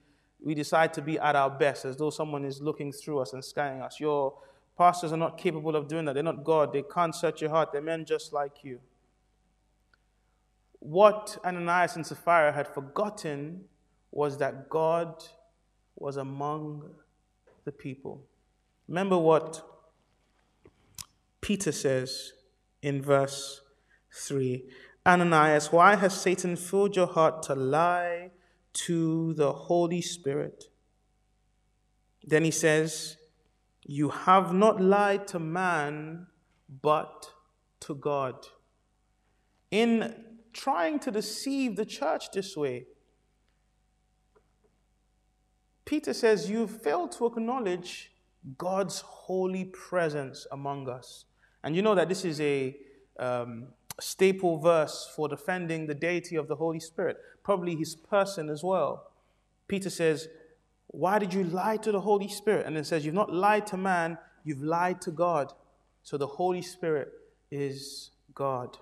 we 0.44 0.56
decide 0.56 0.94
to 0.96 1.02
be 1.02 1.20
at 1.20 1.36
our 1.36 1.50
best 1.50 1.86
as 1.86 1.96
though 1.96 2.10
someone 2.10 2.44
is 2.44 2.60
looking 2.60 2.92
through 2.92 3.20
us 3.20 3.34
and 3.34 3.46
scanning 3.46 3.82
us. 3.82 4.00
Your 4.00 4.34
pastors 4.78 5.14
are 5.14 5.18
not 5.18 5.38
capable 5.38 5.76
of 5.76 5.88
doing 5.88 6.06
that. 6.06 6.14
They're 6.14 6.24
not 6.24 6.44
God. 6.44 6.74
They 6.74 6.82
can't 6.82 7.14
search 7.14 7.42
your 7.42 7.52
heart. 7.52 7.72
They're 7.72 7.82
men 7.82 8.04
just 8.04 8.34
like 8.34 8.64
you. 8.64 8.80
What 10.80 11.38
Ananias 11.46 11.96
and 11.96 12.06
Sapphira 12.06 12.52
had 12.52 12.68
forgotten 12.68 13.66
was 14.12 14.38
that 14.40 14.70
God 14.70 15.24
was 15.96 16.18
among 16.18 16.90
the 17.64 17.72
people. 17.72 18.24
Remember 18.88 19.18
what 19.20 19.62
Peter 21.42 21.72
says 21.72 22.34
in 22.82 23.04
verse 23.04 23.62
3 24.12 24.64
Ananias, 25.10 25.72
why 25.72 25.96
has 25.96 26.14
Satan 26.14 26.56
filled 26.56 26.96
your 26.96 27.08
heart 27.08 27.42
to 27.44 27.56
lie 27.56 28.30
to 28.74 29.34
the 29.34 29.52
Holy 29.52 30.02
Spirit? 30.02 30.66
Then 32.24 32.44
he 32.44 32.52
says, 32.52 33.18
You 33.84 34.10
have 34.10 34.54
not 34.54 34.80
lied 34.80 35.28
to 35.30 35.40
man, 35.40 36.28
but 36.82 37.32
to 37.82 37.96
God. 37.96 38.36
In 39.72 40.14
trying 40.54 41.00
to 41.00 41.12
deceive 41.12 41.76
the 41.76 41.86
church 41.86 42.30
this 42.32 42.56
way. 42.56 42.86
Peter 45.86 46.14
says, 46.14 46.52
You 46.52 46.68
failed 46.68 47.14
to 47.14 47.26
acknowledge 47.26 48.12
God's 48.60 49.02
holy 49.02 49.66
presence 49.66 50.46
among 50.52 50.88
us. 50.88 51.26
And 51.64 51.76
you 51.76 51.82
know 51.82 51.96
that 51.96 52.10
this 52.10 52.24
is 52.24 52.40
a 52.40 52.78
um, 53.20 53.70
staple 54.02 54.58
verse 54.58 55.12
for 55.16 55.28
defending 55.28 55.88
the 55.88 55.94
deity 55.94 56.36
of 56.36 56.48
the 56.48 56.56
Holy 56.56 56.80
Spirit, 56.80 57.18
probably 57.44 57.76
his 57.76 57.96
person 57.96 58.50
as 58.50 58.64
well. 58.64 59.12
Peter 59.68 59.90
says, 59.90 60.28
Why 60.88 61.20
did 61.20 61.34
you 61.34 61.44
lie 61.44 61.78
to 61.78 61.92
the 61.92 62.02
Holy 62.02 62.28
Spirit? 62.28 62.66
And 62.66 62.76
then 62.76 62.84
says, 62.84 63.06
You've 63.06 63.16
not 63.16 63.34
lied 63.34 63.68
to 63.68 63.78
man, 63.78 64.18
you've 64.44 64.64
lied 64.64 65.02
to 65.02 65.12
God. 65.12 65.54
So 66.04 66.18
the 66.18 66.28
Holy 66.28 66.62
Spirit 66.62 67.12
is 67.52 68.12
God. 68.34 68.78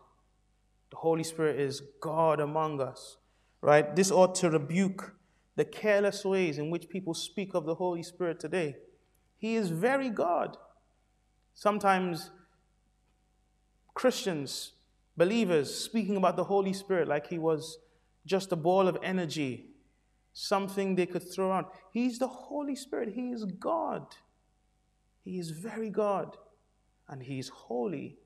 The 0.92 0.98
Holy 0.98 1.24
Spirit 1.24 1.60
is 1.60 1.82
God 2.00 2.40
among 2.40 2.80
us, 2.80 3.18
right? 3.62 3.96
This 3.96 4.12
ought 4.12 4.36
to 4.36 4.50
rebuke 4.50 5.14
the 5.56 5.66
careless 5.66 6.24
ways 6.24 6.58
in 6.58 6.70
which 6.70 6.88
people 6.88 7.14
speak 7.14 7.54
of 7.54 7.66
the 7.66 7.76
Holy 7.76 8.04
Spirit 8.04 8.40
today. 8.40 8.78
He 9.38 9.56
is 9.56 9.70
very 9.70 10.10
God. 10.10 10.58
Sometimes 11.54 12.30
Christians, 13.94 14.74
believers, 15.18 15.74
speaking 15.74 16.16
about 16.16 16.38
the 16.38 16.44
Holy 16.46 16.74
Spirit 16.74 17.08
like 17.08 17.28
he 17.28 17.40
was 17.40 17.80
just 18.26 18.52
a 18.52 18.56
ball 18.56 18.88
of 18.88 18.98
energy, 19.02 19.72
something 20.34 20.96
they 20.96 21.08
could 21.08 21.30
throw 21.34 21.52
out. 21.52 21.74
He's 21.92 22.20
the 22.20 22.28
Holy 22.28 22.76
Spirit. 22.76 23.10
He 23.16 23.32
is 23.32 23.44
God. 23.46 24.16
He 25.24 25.40
is 25.40 25.50
very 25.50 25.90
God. 25.90 26.38
And 27.10 27.24
He 27.24 27.40
is 27.40 27.50
holy. 27.50 28.18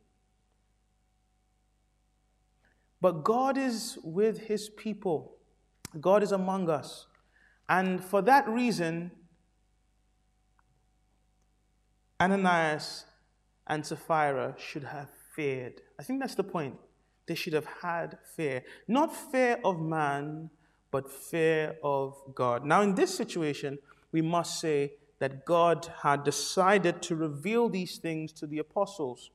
But 3.02 3.24
God 3.24 3.58
is 3.58 3.98
with 4.04 4.38
his 4.42 4.70
people, 4.70 5.38
God 6.00 6.22
is 6.22 6.32
among 6.32 6.70
us. 6.70 7.08
And 7.68 8.04
for 8.04 8.22
that 8.22 8.48
reason, 8.48 9.12
Ananias 12.20 13.06
and 13.66 13.84
Sapphira 13.86 14.56
should 14.58 14.84
have 14.84 15.10
feared. 15.36 15.82
I 16.02 16.04
think 16.04 16.20
that's 16.20 16.34
the 16.34 16.44
point. 16.44 16.80
They 17.28 17.36
should 17.36 17.54
have 17.54 17.68
had 17.84 18.18
fear. 18.36 18.64
Not 18.88 19.16
fear 19.16 19.60
of 19.64 19.80
man, 19.80 20.50
but 20.90 21.12
fear 21.12 21.76
of 21.84 22.16
God. 22.34 22.66
Now, 22.66 22.82
in 22.82 22.96
this 22.96 23.16
situation, 23.16 23.78
we 24.12 24.24
must 24.24 24.60
say 24.60 24.94
that 25.20 25.46
God 25.46 25.88
had 26.02 26.24
decided 26.24 27.04
to 27.04 27.16
reveal 27.16 27.70
these 27.70 28.00
things 28.00 28.32
to 28.34 28.48
the 28.48 28.58
apostles 28.58 29.30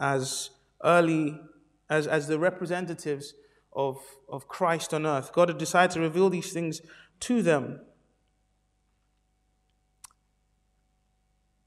as 0.00 0.50
early 0.82 1.40
as, 1.88 2.08
as 2.08 2.26
the 2.26 2.40
representatives 2.40 3.34
of, 3.72 4.00
of 4.28 4.48
Christ 4.48 4.92
on 4.92 5.06
earth. 5.06 5.32
God 5.32 5.48
had 5.48 5.58
decided 5.58 5.94
to 5.94 6.00
reveal 6.00 6.28
these 6.28 6.52
things 6.52 6.82
to 7.20 7.40
them. 7.40 7.82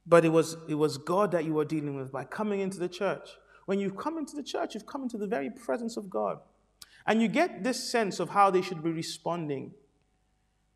But 0.05 0.25
it 0.25 0.33
was, 0.33 0.57
it 0.67 0.75
was 0.75 0.97
God 0.97 1.31
that 1.31 1.45
you 1.45 1.53
were 1.53 1.63
dealing 1.63 1.95
with 1.95 2.11
by 2.11 2.25
coming 2.25 2.59
into 2.59 2.77
the 2.77 2.89
church. 2.89 3.37
When 3.65 3.79
you've 3.79 3.97
come 3.97 4.17
into 4.17 4.35
the 4.35 4.43
church, 4.43 4.73
you've 4.73 4.85
come 4.85 5.03
into 5.03 5.17
the 5.17 5.27
very 5.27 5.49
presence 5.49 5.97
of 5.97 6.09
God. 6.09 6.39
And 7.05 7.21
you 7.21 7.27
get 7.27 7.63
this 7.63 7.89
sense 7.89 8.19
of 8.19 8.29
how 8.29 8.49
they 8.49 8.61
should 8.61 8.83
be 8.83 8.91
responding 8.91 9.73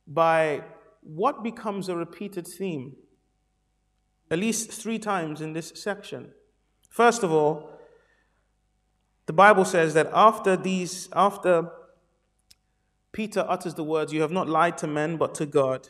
by 0.06 0.64
what 1.02 1.44
becomes 1.44 1.90
a 1.90 1.96
repeated 1.96 2.48
theme, 2.48 2.96
at 4.30 4.40
least 4.40 4.72
three 4.72 5.00
times 5.00 5.42
in 5.42 5.54
this 5.54 5.72
section. 5.76 6.32
First 6.90 7.24
of 7.24 7.32
all, 7.32 7.72
the 9.26 9.34
Bible 9.34 9.66
says 9.66 9.94
that 9.94 10.10
after 10.14 10.56
these, 10.56 11.10
after 11.14 11.70
Peter 13.12 13.46
utters 13.48 13.74
the 13.74 13.84
words, 13.84 14.14
You 14.14 14.22
have 14.22 14.32
not 14.32 14.50
lied 14.50 14.78
to 14.80 14.88
men, 14.88 15.18
but 15.18 15.36
to 15.36 15.46
God, 15.46 15.90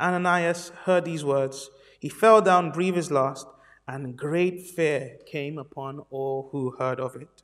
Ananias 0.00 0.70
heard 0.84 1.04
these 1.04 1.24
words. 1.24 1.70
He 1.98 2.08
fell 2.08 2.40
down, 2.40 2.70
breathed 2.70 2.96
his 2.96 3.10
last, 3.10 3.46
and 3.88 4.14
great 4.16 4.60
fear 4.60 5.16
came 5.24 5.56
upon 5.58 6.00
all 6.10 6.50
who 6.52 6.70
heard 6.78 7.00
of 7.00 7.16
it. 7.16 7.42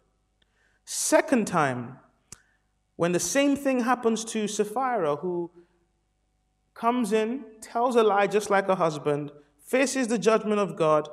Second 0.84 1.46
time, 1.46 1.98
when 2.96 3.12
the 3.12 3.18
same 3.18 3.56
thing 3.56 3.80
happens 3.80 4.24
to 4.26 4.46
Sapphira, 4.46 5.16
who 5.16 5.50
comes 6.74 7.12
in, 7.12 7.44
tells 7.62 7.96
a 7.96 8.02
lie 8.02 8.26
just 8.26 8.50
like 8.50 8.68
a 8.68 8.74
husband, 8.74 9.32
faces 9.58 10.06
the 10.08 10.18
judgment 10.18 10.60
of 10.60 10.76
God. 10.76 11.08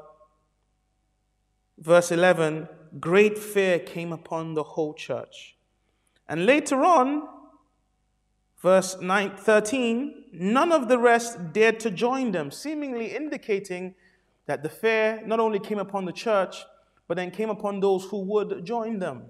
Verse 1.79 2.11
11 2.11 2.67
great 2.99 3.37
fear 3.37 3.79
came 3.79 4.11
upon 4.11 4.53
the 4.53 4.63
whole 4.63 4.93
church. 4.93 5.55
And 6.27 6.45
later 6.45 6.83
on, 6.83 7.27
verse 8.61 8.99
9, 8.99 9.37
13, 9.37 10.25
none 10.33 10.73
of 10.73 10.89
the 10.89 10.97
rest 10.97 11.53
dared 11.53 11.79
to 11.79 11.89
join 11.89 12.33
them, 12.33 12.51
seemingly 12.51 13.15
indicating 13.15 13.95
that 14.45 14.63
the 14.63 14.69
fear 14.69 15.21
not 15.25 15.39
only 15.39 15.59
came 15.59 15.79
upon 15.79 16.05
the 16.05 16.11
church, 16.11 16.57
but 17.07 17.15
then 17.15 17.31
came 17.31 17.49
upon 17.49 17.79
those 17.79 18.05
who 18.05 18.21
would 18.21 18.65
join 18.65 18.99
them. 18.99 19.25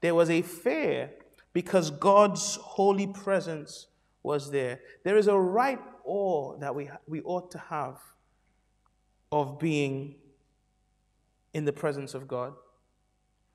There 0.00 0.14
was 0.14 0.30
a 0.30 0.42
fear 0.42 1.10
because 1.52 1.90
God's 1.90 2.56
holy 2.56 3.06
presence 3.06 3.86
was 4.22 4.50
there. 4.50 4.80
There 5.04 5.16
is 5.16 5.26
a 5.26 5.36
right 5.36 5.80
awe 6.04 6.56
that 6.58 6.74
we, 6.74 6.90
we 7.06 7.20
ought 7.22 7.50
to 7.52 7.58
have 7.58 7.98
of 9.32 9.58
being 9.58 10.16
in 11.52 11.64
the 11.64 11.72
presence 11.72 12.14
of 12.14 12.26
God. 12.26 12.54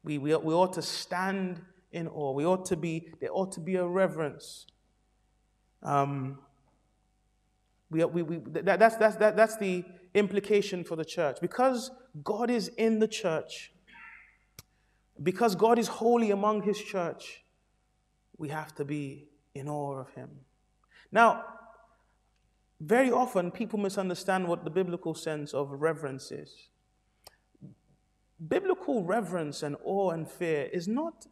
We, 0.03 0.17
we, 0.17 0.35
we 0.35 0.53
ought 0.53 0.73
to 0.73 0.81
stand 0.81 1.61
in 1.91 2.07
awe. 2.07 2.31
We 2.31 2.45
ought 2.45 2.65
to 2.67 2.77
be, 2.77 3.09
there 3.19 3.29
ought 3.31 3.51
to 3.53 3.59
be 3.59 3.75
a 3.75 3.85
reverence. 3.85 4.67
Um, 5.81 6.39
we, 7.89 8.03
we, 8.05 8.21
we, 8.21 8.37
that, 8.61 8.79
that's, 8.79 8.95
that's, 8.97 9.15
that, 9.17 9.35
that's 9.35 9.57
the 9.57 9.83
implication 10.15 10.83
for 10.83 10.95
the 10.95 11.05
church. 11.05 11.37
Because 11.41 11.91
God 12.23 12.49
is 12.49 12.69
in 12.69 12.99
the 12.99 13.07
church, 13.07 13.71
because 15.21 15.55
God 15.55 15.77
is 15.77 15.87
holy 15.87 16.31
among 16.31 16.63
his 16.63 16.81
church, 16.81 17.43
we 18.37 18.49
have 18.49 18.73
to 18.75 18.85
be 18.85 19.27
in 19.53 19.69
awe 19.69 19.99
of 19.99 20.09
him. 20.13 20.29
Now, 21.11 21.43
very 22.81 23.11
often 23.11 23.51
people 23.51 23.79
misunderstand 23.79 24.47
what 24.47 24.63
the 24.63 24.69
biblical 24.69 25.13
sense 25.13 25.53
of 25.53 25.69
reverence 25.71 26.31
is. 26.31 26.69
Biblical 28.45 29.03
reverence 29.03 29.63
and 29.63 29.77
awe 29.83 30.09
and 30.11 30.29
fear 30.29 30.69
is 30.73 30.87
not 30.87 31.25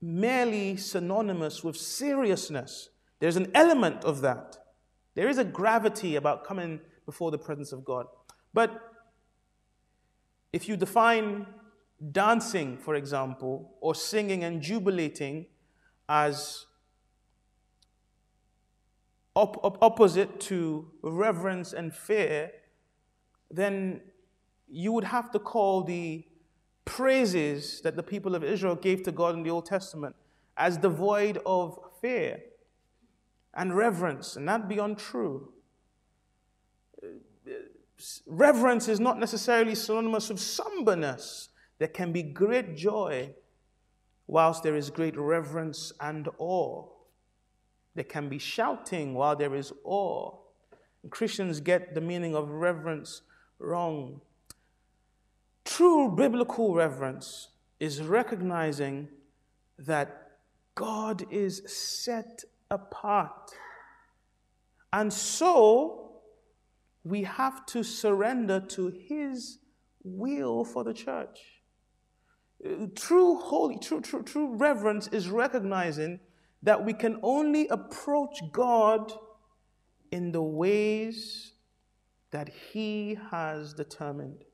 merely 0.00 0.76
synonymous 0.76 1.62
with 1.62 1.76
seriousness. 1.76 2.90
There's 3.18 3.36
an 3.36 3.50
element 3.54 4.04
of 4.04 4.20
that. 4.22 4.56
There 5.16 5.28
is 5.30 5.38
a 5.38 5.44
gravity 5.44 6.16
about 6.16 6.44
coming 6.44 6.78
before 7.06 7.30
the 7.30 7.38
presence 7.38 7.72
of 7.72 7.84
God. 7.84 8.06
But 8.52 8.92
if 10.52 10.68
you 10.68 10.76
define 10.76 11.46
dancing, 12.12 12.76
for 12.76 12.94
example, 12.94 13.76
or 13.80 13.94
singing 13.94 14.44
and 14.44 14.60
jubilating 14.60 15.46
as 16.08 16.66
op- 19.34 19.64
op- 19.64 19.78
opposite 19.82 20.38
to 20.40 20.90
reverence 21.02 21.72
and 21.72 21.94
fear, 21.94 22.50
then 23.50 24.02
you 24.68 24.92
would 24.92 25.04
have 25.04 25.30
to 25.30 25.38
call 25.38 25.82
the 25.82 26.26
praises 26.84 27.80
that 27.80 27.96
the 27.96 28.02
people 28.02 28.34
of 28.34 28.44
Israel 28.44 28.76
gave 28.76 29.02
to 29.04 29.12
God 29.12 29.34
in 29.34 29.42
the 29.42 29.50
Old 29.50 29.64
Testament 29.64 30.14
as 30.58 30.76
devoid 30.76 31.40
of 31.46 31.78
fear 32.02 32.40
and 33.56 33.74
reverence, 33.74 34.36
and 34.36 34.46
that 34.48 34.68
be 34.68 34.78
untrue. 34.78 35.48
Reverence 38.26 38.88
is 38.88 39.00
not 39.00 39.18
necessarily 39.18 39.74
synonymous 39.74 40.28
with 40.28 40.38
somberness. 40.38 41.48
There 41.78 41.88
can 41.88 42.12
be 42.12 42.22
great 42.22 42.76
joy 42.76 43.30
whilst 44.26 44.62
there 44.62 44.76
is 44.76 44.90
great 44.90 45.16
reverence 45.16 45.92
and 46.00 46.28
awe. 46.38 46.84
There 47.94 48.04
can 48.04 48.28
be 48.28 48.38
shouting 48.38 49.14
while 49.14 49.34
there 49.34 49.54
is 49.54 49.72
awe. 49.84 50.36
And 51.02 51.10
Christians 51.10 51.60
get 51.60 51.94
the 51.94 52.00
meaning 52.02 52.36
of 52.36 52.50
reverence 52.50 53.22
wrong. 53.58 54.20
True 55.64 56.10
biblical 56.10 56.74
reverence 56.74 57.48
is 57.80 58.02
recognizing 58.02 59.08
that 59.78 60.38
God 60.74 61.24
is 61.30 61.62
set 61.66 62.44
apart. 62.70 63.52
And 64.92 65.12
so 65.12 66.20
we 67.04 67.22
have 67.22 67.66
to 67.66 67.82
surrender 67.82 68.60
to 68.60 68.88
His 68.88 69.58
will 70.02 70.64
for 70.64 70.84
the 70.84 70.94
church. 70.94 71.38
Uh, 72.64 72.86
true 72.94 73.36
holy, 73.36 73.78
true, 73.78 74.00
true, 74.00 74.22
true 74.22 74.54
reverence 74.56 75.08
is 75.08 75.28
recognizing 75.28 76.20
that 76.62 76.84
we 76.84 76.92
can 76.92 77.18
only 77.22 77.68
approach 77.68 78.40
God 78.52 79.12
in 80.10 80.32
the 80.32 80.42
ways 80.42 81.52
that 82.30 82.48
He 82.48 83.18
has 83.30 83.74
determined. 83.74 84.44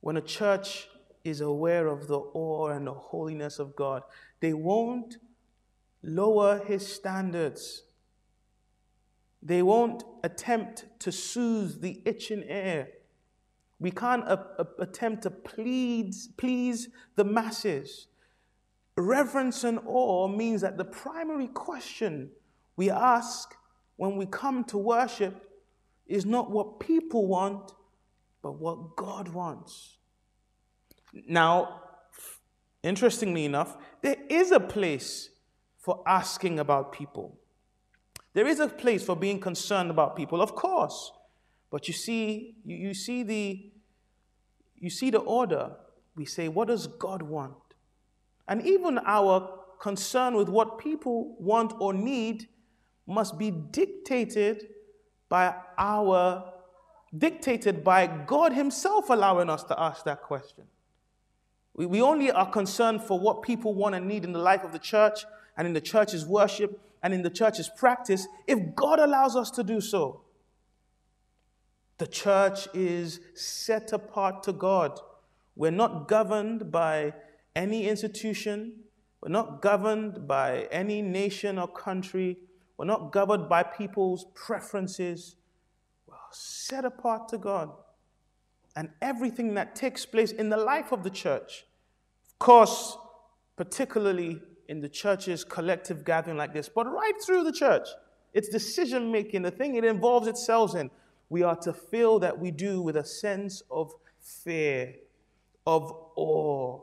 When 0.00 0.16
a 0.16 0.22
church 0.22 0.88
is 1.24 1.40
aware 1.40 1.88
of 1.88 2.06
the 2.06 2.18
awe 2.18 2.68
and 2.68 2.86
the 2.86 2.94
holiness 2.94 3.58
of 3.58 3.76
God, 3.76 4.02
they 4.40 4.52
won't 4.52 5.18
lower 6.02 6.58
His 6.58 6.86
standards. 6.86 7.84
They 9.42 9.62
won't 9.62 10.02
attempt 10.24 10.86
to 11.00 11.12
soothe 11.12 11.80
the 11.80 12.02
itching 12.04 12.44
air. 12.44 12.88
We 13.78 13.90
can't 13.90 14.24
a- 14.24 14.62
a- 14.62 14.82
attempt 14.82 15.22
to 15.22 15.30
please, 15.30 16.28
please 16.36 16.88
the 17.14 17.24
masses. 17.24 18.08
Reverence 18.96 19.62
and 19.62 19.78
awe 19.86 20.26
means 20.26 20.62
that 20.62 20.76
the 20.76 20.84
primary 20.84 21.46
question 21.46 22.32
we 22.76 22.90
ask 22.90 23.54
when 23.96 24.16
we 24.16 24.26
come 24.26 24.64
to 24.64 24.78
worship 24.78 25.48
is 26.06 26.26
not 26.26 26.50
what 26.50 26.80
people 26.80 27.26
want, 27.26 27.72
but 28.42 28.52
what 28.52 28.96
God 28.96 29.28
wants. 29.28 29.98
Now, 31.12 31.82
interestingly 32.82 33.44
enough, 33.44 33.76
there 34.02 34.16
is 34.28 34.50
a 34.50 34.60
place 34.60 35.30
for 35.88 36.02
asking 36.06 36.58
about 36.58 36.92
people. 36.92 37.38
There 38.34 38.46
is 38.46 38.60
a 38.60 38.68
place 38.68 39.02
for 39.02 39.16
being 39.16 39.40
concerned 39.40 39.90
about 39.90 40.16
people, 40.16 40.42
of 40.42 40.54
course. 40.54 41.12
But 41.70 41.88
you 41.88 41.94
see, 41.94 42.56
you, 42.62 42.76
you 42.76 42.92
see 42.92 43.22
the 43.22 43.70
you 44.76 44.90
see 44.90 45.08
the 45.08 45.20
order. 45.20 45.70
We 46.14 46.26
say, 46.26 46.48
what 46.48 46.68
does 46.68 46.88
God 46.88 47.22
want? 47.22 47.54
And 48.48 48.66
even 48.66 48.98
our 48.98 49.60
concern 49.80 50.34
with 50.34 50.50
what 50.50 50.78
people 50.78 51.34
want 51.40 51.72
or 51.80 51.94
need 51.94 52.48
must 53.06 53.38
be 53.38 53.50
dictated 53.50 54.66
by 55.30 55.54
our 55.78 56.52
dictated 57.16 57.82
by 57.82 58.06
God 58.06 58.52
Himself 58.52 59.08
allowing 59.08 59.48
us 59.48 59.64
to 59.64 59.80
ask 59.80 60.04
that 60.04 60.20
question. 60.20 60.64
We, 61.72 61.86
we 61.86 62.02
only 62.02 62.30
are 62.30 62.50
concerned 62.50 63.04
for 63.04 63.18
what 63.18 63.40
people 63.40 63.72
want 63.72 63.94
and 63.94 64.06
need 64.06 64.24
in 64.24 64.32
the 64.34 64.38
life 64.38 64.64
of 64.64 64.72
the 64.72 64.78
church 64.78 65.24
and 65.58 65.66
in 65.66 65.74
the 65.74 65.80
church's 65.80 66.24
worship 66.24 66.80
and 67.02 67.12
in 67.12 67.22
the 67.22 67.30
church's 67.30 67.68
practice 67.76 68.26
if 68.46 68.74
God 68.74 69.00
allows 69.00 69.36
us 69.36 69.50
to 69.50 69.62
do 69.62 69.80
so. 69.80 70.22
The 71.98 72.06
church 72.06 72.68
is 72.72 73.20
set 73.34 73.92
apart 73.92 74.44
to 74.44 74.52
God. 74.52 74.98
We're 75.56 75.72
not 75.72 76.06
governed 76.06 76.70
by 76.70 77.12
any 77.56 77.88
institution. 77.88 78.84
We're 79.20 79.32
not 79.32 79.60
governed 79.60 80.28
by 80.28 80.68
any 80.70 81.02
nation 81.02 81.58
or 81.58 81.66
country. 81.66 82.38
We're 82.76 82.84
not 82.84 83.10
governed 83.10 83.48
by 83.48 83.64
people's 83.64 84.26
preferences. 84.34 85.34
We're 86.06 86.14
set 86.30 86.84
apart 86.84 87.28
to 87.30 87.38
God. 87.38 87.70
And 88.76 88.90
everything 89.02 89.54
that 89.54 89.74
takes 89.74 90.06
place 90.06 90.30
in 90.30 90.50
the 90.50 90.56
life 90.56 90.92
of 90.92 91.02
the 91.02 91.10
church, 91.10 91.64
of 92.30 92.38
course, 92.38 92.96
particularly 93.56 94.40
in 94.68 94.80
the 94.80 94.88
church's 94.88 95.44
collective 95.44 96.04
gathering 96.04 96.36
like 96.36 96.52
this, 96.52 96.68
but 96.68 96.86
right 96.86 97.14
through 97.24 97.44
the 97.44 97.52
church, 97.52 97.88
it's 98.34 98.48
decision 98.48 99.10
making, 99.10 99.42
the 99.42 99.50
thing 99.50 99.74
it 99.74 99.84
involves 99.84 100.28
itself 100.28 100.74
in. 100.74 100.90
We 101.30 101.42
are 101.42 101.56
to 101.56 101.72
feel 101.72 102.18
that 102.20 102.38
we 102.38 102.50
do 102.50 102.80
with 102.80 102.96
a 102.96 103.04
sense 103.04 103.62
of 103.70 103.92
fear, 104.20 104.94
of 105.66 105.92
awe, 106.16 106.80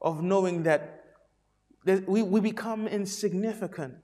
of 0.00 0.22
knowing 0.22 0.62
that 0.64 1.04
we, 1.84 2.22
we 2.22 2.40
become 2.40 2.86
insignificant. 2.86 3.94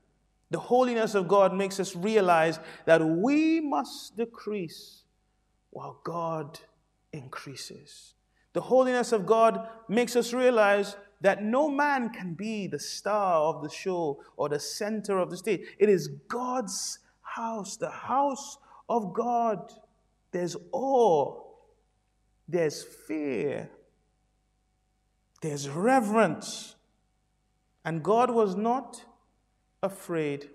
The 0.50 0.58
holiness 0.58 1.14
of 1.14 1.28
God 1.28 1.54
makes 1.54 1.80
us 1.80 1.96
realize 1.96 2.60
that 2.84 3.04
we 3.04 3.60
must 3.60 4.16
decrease 4.16 5.02
while 5.70 6.00
God 6.04 6.60
increases. 7.12 8.14
The 8.52 8.60
holiness 8.60 9.12
of 9.12 9.26
God 9.26 9.68
makes 9.88 10.16
us 10.16 10.32
realize 10.32 10.96
that 11.26 11.42
no 11.42 11.68
man 11.68 12.10
can 12.10 12.34
be 12.34 12.68
the 12.68 12.78
star 12.78 13.40
of 13.40 13.60
the 13.60 13.68
show 13.68 14.22
or 14.36 14.48
the 14.48 14.60
center 14.60 15.18
of 15.18 15.28
the 15.28 15.36
stage. 15.36 15.60
It 15.76 15.88
is 15.88 16.06
God's 16.28 17.00
house, 17.20 17.76
the 17.76 17.90
house 17.90 18.58
of 18.88 19.12
God. 19.12 19.72
There's 20.30 20.56
awe, 20.70 21.42
there's 22.46 22.84
fear, 22.84 23.68
there's 25.42 25.68
reverence. 25.68 26.76
And 27.84 28.04
God 28.04 28.30
was 28.30 28.54
not 28.54 29.04
afraid 29.82 30.48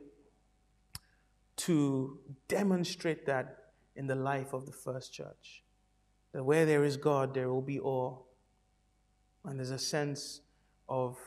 to 1.58 2.18
demonstrate 2.48 3.26
that 3.26 3.58
in 3.98 4.08
the 4.08 4.16
life 4.16 4.54
of 4.54 4.66
the 4.66 4.72
first 4.72 5.12
church. 5.12 5.64
That 6.32 6.46
where 6.46 6.66
there 6.66 6.86
is 6.86 6.96
God, 6.96 7.34
there 7.34 7.50
will 7.50 7.62
be 7.62 7.82
awe. 7.82 8.20
And 9.44 9.60
there's 9.60 9.72
a 9.72 9.78
sense 9.78 10.40
of 10.92 11.18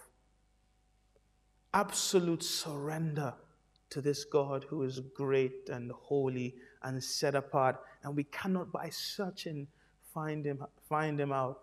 absolute 1.72 2.42
surrender 2.42 3.32
to 3.88 4.02
this 4.02 4.24
God 4.24 4.66
who 4.68 4.82
is 4.82 5.00
great 5.00 5.70
and 5.70 5.90
holy 5.90 6.54
and 6.82 7.02
set 7.02 7.34
apart. 7.34 7.80
And 8.02 8.14
we 8.14 8.24
cannot, 8.24 8.70
by 8.70 8.90
searching, 8.90 9.66
find 10.12 10.44
him, 10.44 10.62
find 10.86 11.18
him 11.18 11.32
out. 11.32 11.60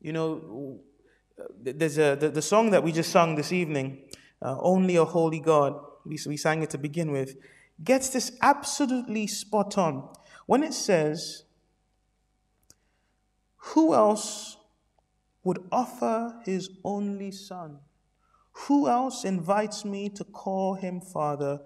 You 0.00 0.12
know, 0.12 0.80
there's 1.60 1.98
a, 1.98 2.16
the, 2.18 2.30
the 2.30 2.42
song 2.42 2.70
that 2.70 2.84
we 2.84 2.92
just 2.92 3.10
sung 3.10 3.34
this 3.34 3.52
evening, 3.52 4.02
uh, 4.40 4.56
Only 4.60 4.96
a 4.96 5.04
Holy 5.04 5.40
God, 5.40 5.74
we, 6.04 6.16
we 6.28 6.36
sang 6.36 6.62
it 6.62 6.70
to 6.70 6.78
begin 6.78 7.10
with, 7.10 7.36
gets 7.82 8.10
this 8.10 8.30
absolutely 8.40 9.26
spot 9.26 9.76
on 9.76 10.08
when 10.46 10.62
it 10.62 10.74
says, 10.74 11.42
Who 13.56 13.94
else 13.94 14.55
would 15.46 15.62
offer 15.70 16.40
his 16.44 16.70
only 16.82 17.30
son? 17.30 17.78
Who 18.66 18.88
else 18.88 19.24
invites 19.24 19.84
me 19.84 20.08
to 20.08 20.24
call 20.24 20.74
him 20.74 21.00
Father? 21.00 21.60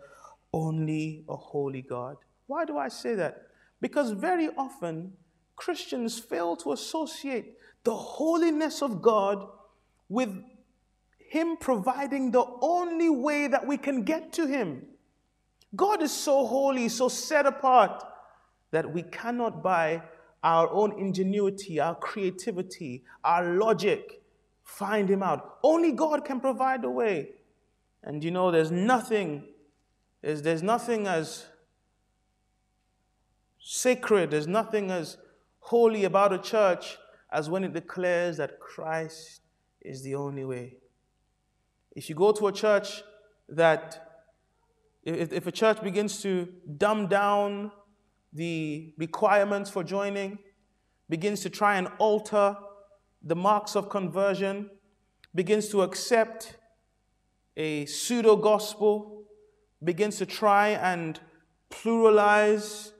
Only 0.52 1.24
a 1.28 1.36
holy 1.36 1.80
God. 1.80 2.16
Why 2.46 2.66
do 2.66 2.76
I 2.76 2.88
say 2.88 3.14
that? 3.14 3.42
Because 3.80 4.10
very 4.10 4.48
often 4.58 5.14
Christians 5.56 6.18
fail 6.18 6.56
to 6.56 6.72
associate 6.72 7.56
the 7.84 7.96
holiness 7.96 8.82
of 8.82 9.00
God 9.00 9.46
with 10.10 10.30
Him 11.30 11.56
providing 11.56 12.32
the 12.32 12.44
only 12.60 13.08
way 13.08 13.46
that 13.46 13.66
we 13.66 13.78
can 13.78 14.02
get 14.02 14.32
to 14.34 14.46
Him. 14.46 14.84
God 15.74 16.02
is 16.02 16.12
so 16.12 16.46
holy, 16.46 16.88
so 16.88 17.08
set 17.08 17.46
apart, 17.46 18.02
that 18.72 18.92
we 18.92 19.02
cannot, 19.04 19.62
by 19.62 20.02
our 20.42 20.70
own 20.70 20.98
ingenuity, 20.98 21.80
our 21.80 21.94
creativity, 21.94 23.04
our 23.24 23.54
logic, 23.54 24.22
find 24.64 25.08
Him 25.08 25.22
out. 25.22 25.58
Only 25.62 25.92
God 25.92 26.24
can 26.24 26.40
provide 26.40 26.82
the 26.82 26.90
way. 26.90 27.30
And 28.02 28.24
you 28.24 28.30
know, 28.30 28.50
there's 28.50 28.70
nothing, 28.70 29.44
there's, 30.22 30.42
there's 30.42 30.62
nothing 30.62 31.06
as 31.06 31.46
sacred, 33.60 34.30
there's 34.30 34.46
nothing 34.46 34.90
as 34.90 35.18
holy 35.60 36.04
about 36.04 36.32
a 36.32 36.38
church 36.38 36.96
as 37.30 37.50
when 37.50 37.62
it 37.62 37.72
declares 37.72 38.38
that 38.38 38.58
Christ 38.58 39.42
is 39.80 40.02
the 40.02 40.14
only 40.14 40.44
way. 40.44 40.76
If 41.94 42.08
you 42.08 42.14
go 42.14 42.32
to 42.32 42.46
a 42.46 42.52
church 42.52 43.02
that, 43.48 44.24
if, 45.04 45.32
if 45.32 45.46
a 45.46 45.52
church 45.52 45.82
begins 45.82 46.22
to 46.22 46.48
dumb 46.78 47.06
down 47.06 47.72
the 48.32 48.92
requirements 48.96 49.70
for 49.70 49.82
joining, 49.82 50.38
begins 51.08 51.40
to 51.40 51.50
try 51.50 51.76
and 51.76 51.88
alter 51.98 52.56
the 53.22 53.36
marks 53.36 53.76
of 53.76 53.90
conversion, 53.90 54.70
begins 55.34 55.68
to 55.68 55.82
accept 55.82 56.56
a 57.56 57.84
pseudo 57.86 58.36
gospel, 58.36 59.24
begins 59.82 60.18
to 60.18 60.26
try 60.26 60.68
and 60.68 61.20
pluralize 61.70 62.92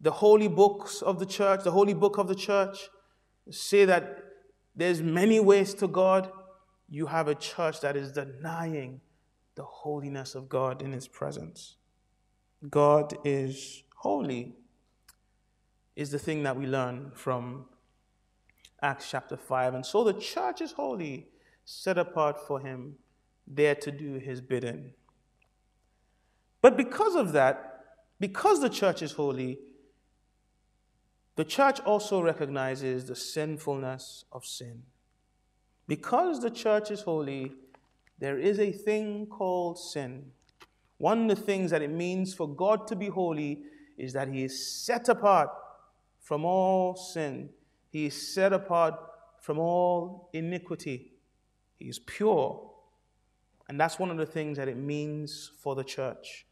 the 0.00 0.10
holy 0.10 0.48
books 0.48 1.02
of 1.02 1.18
the 1.18 1.26
church, 1.26 1.64
the 1.64 1.70
holy 1.70 1.94
book 1.94 2.18
of 2.18 2.28
the 2.28 2.34
church, 2.34 2.88
say 3.50 3.84
that 3.84 4.18
there's 4.76 5.00
many 5.00 5.40
ways 5.40 5.74
to 5.74 5.86
God, 5.86 6.30
you 6.88 7.06
have 7.06 7.28
a 7.28 7.34
church 7.34 7.80
that 7.80 7.96
is 7.96 8.12
denying 8.12 9.00
the 9.54 9.62
holiness 9.62 10.34
of 10.34 10.48
God 10.48 10.82
in 10.82 10.92
His 10.92 11.06
presence. 11.06 11.76
God 12.68 13.14
is 13.24 13.82
holy, 14.04 14.52
is 15.96 16.10
the 16.10 16.18
thing 16.18 16.42
that 16.42 16.56
we 16.56 16.66
learn 16.66 17.10
from 17.14 17.64
Acts 18.82 19.10
chapter 19.10 19.36
5. 19.36 19.74
And 19.74 19.86
so 19.86 20.04
the 20.04 20.12
church 20.12 20.60
is 20.60 20.72
holy, 20.72 21.28
set 21.64 21.96
apart 21.96 22.36
for 22.46 22.60
Him, 22.60 22.96
there 23.46 23.74
to 23.76 23.90
do 23.90 24.14
His 24.18 24.42
bidding. 24.42 24.92
But 26.60 26.76
because 26.76 27.14
of 27.14 27.32
that, 27.32 27.56
because 28.20 28.60
the 28.60 28.68
church 28.68 29.00
is 29.00 29.12
holy, 29.12 29.58
the 31.36 31.44
church 31.44 31.80
also 31.80 32.20
recognizes 32.20 33.06
the 33.06 33.16
sinfulness 33.16 34.26
of 34.30 34.44
sin. 34.44 34.82
Because 35.88 36.40
the 36.40 36.50
church 36.50 36.90
is 36.90 37.00
holy, 37.00 37.52
there 38.18 38.38
is 38.38 38.60
a 38.60 38.70
thing 38.70 39.26
called 39.26 39.78
sin. 39.78 40.32
One 40.98 41.22
of 41.22 41.36
the 41.36 41.42
things 41.42 41.70
that 41.70 41.82
it 41.82 41.90
means 41.90 42.34
for 42.34 42.46
God 42.46 42.86
to 42.88 42.96
be 42.96 43.08
holy 43.08 43.62
is 43.96 44.12
that 44.12 44.28
He 44.28 44.44
is 44.44 44.84
set 44.84 45.08
apart 45.08 45.50
from 46.20 46.44
all 46.44 46.96
sin, 46.96 47.50
He 47.90 48.06
is 48.06 48.34
set 48.34 48.52
apart 48.52 48.94
from 49.40 49.58
all 49.58 50.30
iniquity. 50.32 51.12
He 51.76 51.86
is 51.86 51.98
pure. 51.98 52.70
And 53.68 53.78
that's 53.78 53.98
one 53.98 54.10
of 54.10 54.16
the 54.16 54.26
things 54.26 54.56
that 54.56 54.68
it 54.68 54.76
means 54.76 55.50
for 55.58 55.74
the 55.74 55.84
church. 55.84 56.46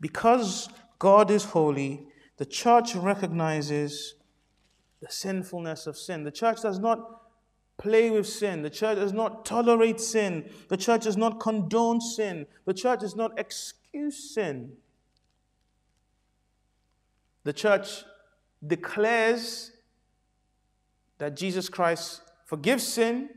Because 0.00 0.68
God 0.98 1.30
is 1.30 1.44
holy, 1.44 2.06
the 2.36 2.44
church 2.44 2.94
recognizes 2.96 4.14
the 5.00 5.10
sinfulness 5.10 5.86
of 5.86 5.96
sin. 5.96 6.24
The 6.24 6.30
church 6.30 6.62
does 6.62 6.78
not 6.78 7.22
play 7.76 8.10
with 8.10 8.26
sin. 8.26 8.62
The 8.62 8.70
church 8.70 8.96
does 8.96 9.12
not 9.12 9.44
tolerate 9.44 10.00
sin. 10.00 10.50
The 10.68 10.76
church 10.76 11.04
does 11.04 11.16
not 11.16 11.40
condone 11.40 12.00
sin. 12.00 12.46
The 12.64 12.74
church 12.74 13.00
does 13.00 13.14
not 13.14 13.38
excuse 13.38 14.34
sin. 14.34 14.72
The 17.44 17.52
church 17.52 18.04
declares 18.66 19.70
that 21.18 21.36
Jesus 21.36 21.68
Christ 21.68 22.22
forgives 22.44 22.86
sin. 22.86 23.30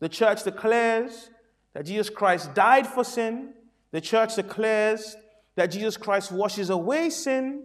The 0.00 0.08
church 0.08 0.44
declares 0.44 1.30
that 1.72 1.86
Jesus 1.86 2.10
Christ 2.10 2.54
died 2.54 2.86
for 2.86 3.04
sin. 3.04 3.54
The 3.92 4.00
church 4.00 4.34
declares 4.34 5.16
that 5.54 5.66
Jesus 5.66 5.96
Christ 5.96 6.30
washes 6.30 6.70
away 6.70 7.10
sin, 7.10 7.64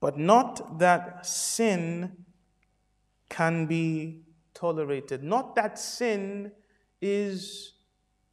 but 0.00 0.18
not 0.18 0.78
that 0.78 1.26
sin 1.26 2.24
can 3.28 3.66
be 3.66 4.22
tolerated. 4.54 5.22
Not 5.22 5.56
that 5.56 5.78
sin 5.78 6.52
is 7.00 7.72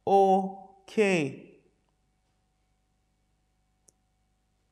okay. 0.06 1.58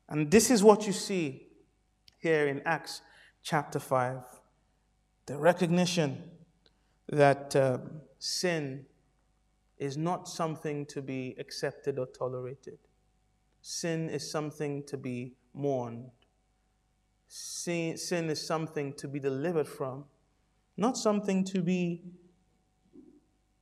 And 0.08 0.30
this 0.30 0.50
is 0.50 0.62
what 0.62 0.86
you 0.86 0.92
see 0.92 1.47
here 2.18 2.46
in 2.48 2.62
Acts 2.64 3.02
chapter 3.42 3.78
5 3.78 4.22
the 5.26 5.36
recognition 5.36 6.22
that 7.10 7.54
uh, 7.54 7.78
sin 8.18 8.86
is 9.76 9.96
not 9.96 10.26
something 10.26 10.86
to 10.86 11.02
be 11.02 11.36
accepted 11.38 11.98
or 11.98 12.06
tolerated. 12.06 12.78
Sin 13.60 14.08
is 14.08 14.28
something 14.30 14.82
to 14.84 14.96
be 14.96 15.34
mourned. 15.52 16.10
Sin, 17.28 17.98
sin 17.98 18.30
is 18.30 18.44
something 18.44 18.94
to 18.94 19.06
be 19.06 19.20
delivered 19.20 19.68
from 19.68 20.06
not 20.78 20.96
something 20.96 21.44
to 21.44 21.60
be 21.60 22.00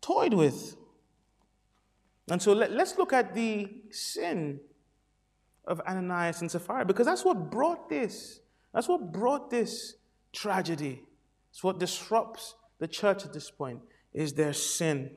toyed 0.01 0.35
with. 0.35 0.77
And 2.31 2.41
so 2.41 2.53
let, 2.53 2.71
us 2.71 2.99
look 2.99 3.13
at 3.13 3.35
the 3.35 3.69
sin 3.91 4.61
of 5.65 5.81
Ananias 5.81 6.43
and 6.43 6.51
Sapphira 6.51 6.85
because 6.85 7.07
that's 7.07 7.25
what 7.25 7.51
brought 7.51 7.89
this. 7.89 8.41
That's 8.73 8.89
what 8.89 9.13
brought 9.13 9.51
this 9.51 9.97
tragedy. 10.33 11.03
It's 11.51 11.65
what 11.65 11.79
disrupts 11.79 12.55
the 12.79 12.89
church 12.89 13.25
at 13.25 13.33
this 13.33 13.51
point 13.51 13.81
is 14.13 14.35
their 14.35 14.53
sin. 14.53 15.11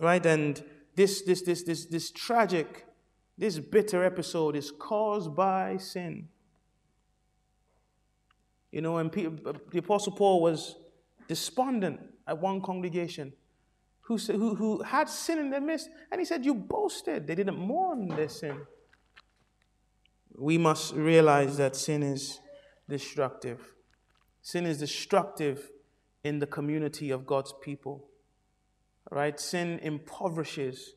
Right? 0.00 0.24
And 0.24 0.62
this 0.94 1.22
this 1.22 1.42
this 1.42 1.62
this 1.62 1.86
this 1.86 2.10
tragic, 2.10 2.86
this 3.36 3.58
bitter 3.58 4.04
episode 4.04 4.56
is 4.56 4.70
caused 4.70 5.34
by 5.34 5.76
sin. 5.78 6.28
You 8.70 8.82
know, 8.82 8.98
and 8.98 9.10
the 9.10 9.78
Apostle 9.78 10.12
Paul 10.12 10.42
was 10.42 10.76
despondent 11.26 12.00
at 12.26 12.38
one 12.38 12.60
congregation 12.60 13.32
who, 14.08 14.16
who, 14.16 14.54
who 14.54 14.82
had 14.82 15.08
sin 15.08 15.38
in 15.38 15.50
their 15.50 15.60
midst, 15.60 15.90
and 16.10 16.18
he 16.18 16.24
said, 16.24 16.44
You 16.44 16.54
boasted. 16.54 17.26
They 17.26 17.34
didn't 17.34 17.58
mourn 17.58 18.08
their 18.08 18.28
sin. 18.28 18.58
We 20.38 20.56
must 20.56 20.94
realize 20.94 21.56
that 21.56 21.74
sin 21.74 22.02
is 22.02 22.38
destructive. 22.88 23.74
Sin 24.40 24.66
is 24.66 24.78
destructive 24.78 25.70
in 26.22 26.38
the 26.38 26.46
community 26.46 27.10
of 27.10 27.26
God's 27.26 27.52
people. 27.60 28.08
Right? 29.10 29.38
Sin 29.40 29.80
impoverishes, 29.82 30.94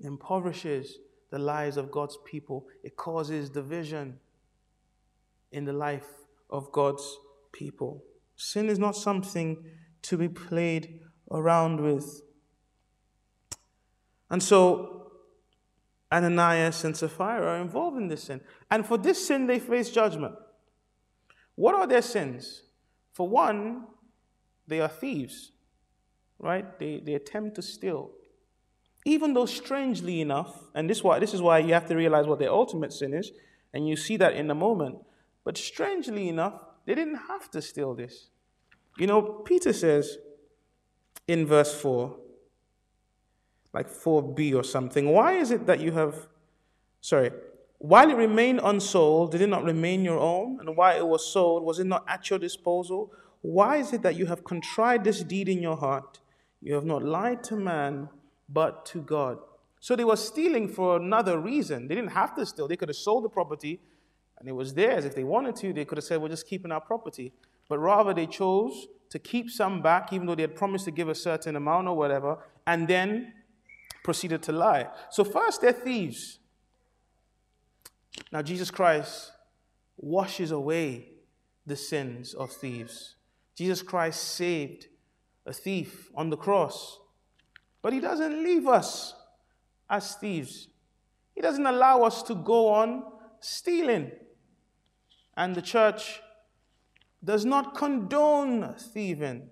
impoverishes 0.00 0.98
the 1.30 1.38
lives 1.38 1.76
of 1.76 1.90
God's 1.90 2.18
people. 2.24 2.66
It 2.82 2.96
causes 2.96 3.50
division 3.50 4.18
in 5.52 5.64
the 5.64 5.72
life 5.72 6.08
of 6.50 6.72
God's 6.72 7.18
people. 7.52 8.02
Sin 8.36 8.68
is 8.68 8.78
not 8.78 8.96
something 8.96 9.64
to 10.02 10.16
be 10.16 10.28
played 10.28 11.00
around 11.30 11.80
with. 11.80 12.22
And 14.30 14.42
so 14.42 15.03
Ananias 16.14 16.84
and 16.84 16.96
Sapphira 16.96 17.44
are 17.44 17.60
involved 17.60 17.96
in 17.96 18.06
this 18.06 18.24
sin. 18.24 18.40
And 18.70 18.86
for 18.86 18.96
this 18.96 19.26
sin, 19.26 19.48
they 19.48 19.58
face 19.58 19.90
judgment. 19.90 20.36
What 21.56 21.74
are 21.74 21.86
their 21.86 22.02
sins? 22.02 22.62
For 23.12 23.28
one, 23.28 23.86
they 24.66 24.80
are 24.80 24.88
thieves, 24.88 25.50
right? 26.38 26.78
They, 26.78 27.00
they 27.04 27.14
attempt 27.14 27.56
to 27.56 27.62
steal. 27.62 28.12
Even 29.04 29.34
though, 29.34 29.46
strangely 29.46 30.20
enough, 30.20 30.64
and 30.74 30.88
this, 30.88 31.02
why, 31.02 31.18
this 31.18 31.34
is 31.34 31.42
why 31.42 31.58
you 31.58 31.74
have 31.74 31.86
to 31.88 31.96
realize 31.96 32.26
what 32.26 32.38
their 32.38 32.50
ultimate 32.50 32.92
sin 32.92 33.12
is, 33.12 33.32
and 33.72 33.88
you 33.88 33.96
see 33.96 34.16
that 34.16 34.34
in 34.34 34.50
a 34.50 34.54
moment. 34.54 34.98
But 35.44 35.58
strangely 35.58 36.28
enough, 36.28 36.54
they 36.86 36.94
didn't 36.94 37.16
have 37.28 37.50
to 37.50 37.60
steal 37.60 37.94
this. 37.94 38.28
You 38.98 39.08
know, 39.08 39.22
Peter 39.22 39.72
says 39.72 40.16
in 41.26 41.46
verse 41.46 41.74
4, 41.80 42.16
like 43.74 43.90
4b 43.90 44.54
or 44.54 44.62
something, 44.62 45.10
why 45.10 45.34
is 45.34 45.50
it 45.50 45.66
that 45.66 45.80
you 45.80 45.92
have, 45.92 46.28
sorry, 47.00 47.30
while 47.78 48.08
it 48.10 48.16
remained 48.16 48.60
unsold, 48.62 49.32
did 49.32 49.42
it 49.42 49.48
not 49.48 49.64
remain 49.64 50.04
your 50.04 50.18
own? 50.18 50.58
And 50.60 50.76
while 50.76 50.96
it 50.96 51.06
was 51.06 51.30
sold, 51.30 51.64
was 51.64 51.78
it 51.80 51.86
not 51.86 52.04
at 52.08 52.30
your 52.30 52.38
disposal? 52.38 53.12
Why 53.42 53.76
is 53.76 53.92
it 53.92 54.02
that 54.02 54.16
you 54.16 54.26
have 54.26 54.44
contrived 54.44 55.04
this 55.04 55.22
deed 55.22 55.48
in 55.48 55.60
your 55.60 55.76
heart? 55.76 56.20
You 56.62 56.74
have 56.74 56.86
not 56.86 57.02
lied 57.02 57.44
to 57.44 57.56
man, 57.56 58.08
but 58.48 58.86
to 58.86 59.02
God. 59.02 59.38
So 59.80 59.94
they 59.94 60.04
were 60.04 60.16
stealing 60.16 60.66
for 60.68 60.96
another 60.96 61.38
reason. 61.38 61.88
They 61.88 61.94
didn't 61.94 62.12
have 62.12 62.34
to 62.36 62.46
steal. 62.46 62.68
They 62.68 62.76
could 62.76 62.88
have 62.88 62.96
sold 62.96 63.24
the 63.24 63.28
property 63.28 63.80
and 64.38 64.48
it 64.48 64.52
was 64.52 64.72
theirs. 64.72 65.04
If 65.04 65.14
they 65.14 65.24
wanted 65.24 65.56
to, 65.56 65.72
they 65.72 65.84
could 65.84 65.98
have 65.98 66.04
said, 66.04 66.22
We're 66.22 66.28
just 66.28 66.46
keeping 66.46 66.72
our 66.72 66.80
property. 66.80 67.32
but 67.68 67.78
rather 67.78 68.14
they 68.14 68.26
chose 68.26 68.86
to 69.10 69.18
keep 69.18 69.50
some 69.50 69.82
back, 69.82 70.12
even 70.12 70.26
though 70.26 70.34
they 70.34 70.42
had 70.42 70.56
promised 70.56 70.86
to 70.86 70.90
give 70.90 71.08
a 71.08 71.14
certain 71.14 71.54
amount 71.56 71.86
or 71.86 71.96
whatever, 71.96 72.38
and 72.66 72.88
then 72.88 73.32
proceeded 74.04 74.42
to 74.44 74.52
lie. 74.52 74.86
So, 75.10 75.24
first, 75.24 75.62
they're 75.62 75.72
thieves. 75.72 76.38
Now, 78.30 78.42
Jesus 78.42 78.70
Christ 78.70 79.32
washes 79.96 80.52
away 80.52 81.08
the 81.66 81.74
sins 81.74 82.34
of 82.34 82.52
thieves. 82.52 83.16
Jesus 83.56 83.82
Christ 83.82 84.22
saved 84.22 84.86
a 85.46 85.52
thief 85.52 86.10
on 86.14 86.30
the 86.30 86.36
cross, 86.36 87.00
but 87.82 87.92
he 87.92 88.00
doesn't 88.00 88.42
leave 88.44 88.68
us 88.68 89.14
as 89.90 90.14
thieves. 90.14 90.68
He 91.34 91.40
doesn't 91.40 91.66
allow 91.66 92.02
us 92.02 92.22
to 92.24 92.34
go 92.34 92.68
on 92.68 93.04
stealing. 93.40 94.12
And 95.36 95.54
the 95.54 95.62
church 95.62 96.20
does 97.24 97.44
not 97.44 97.74
condone 97.74 98.74
thieving, 98.74 99.48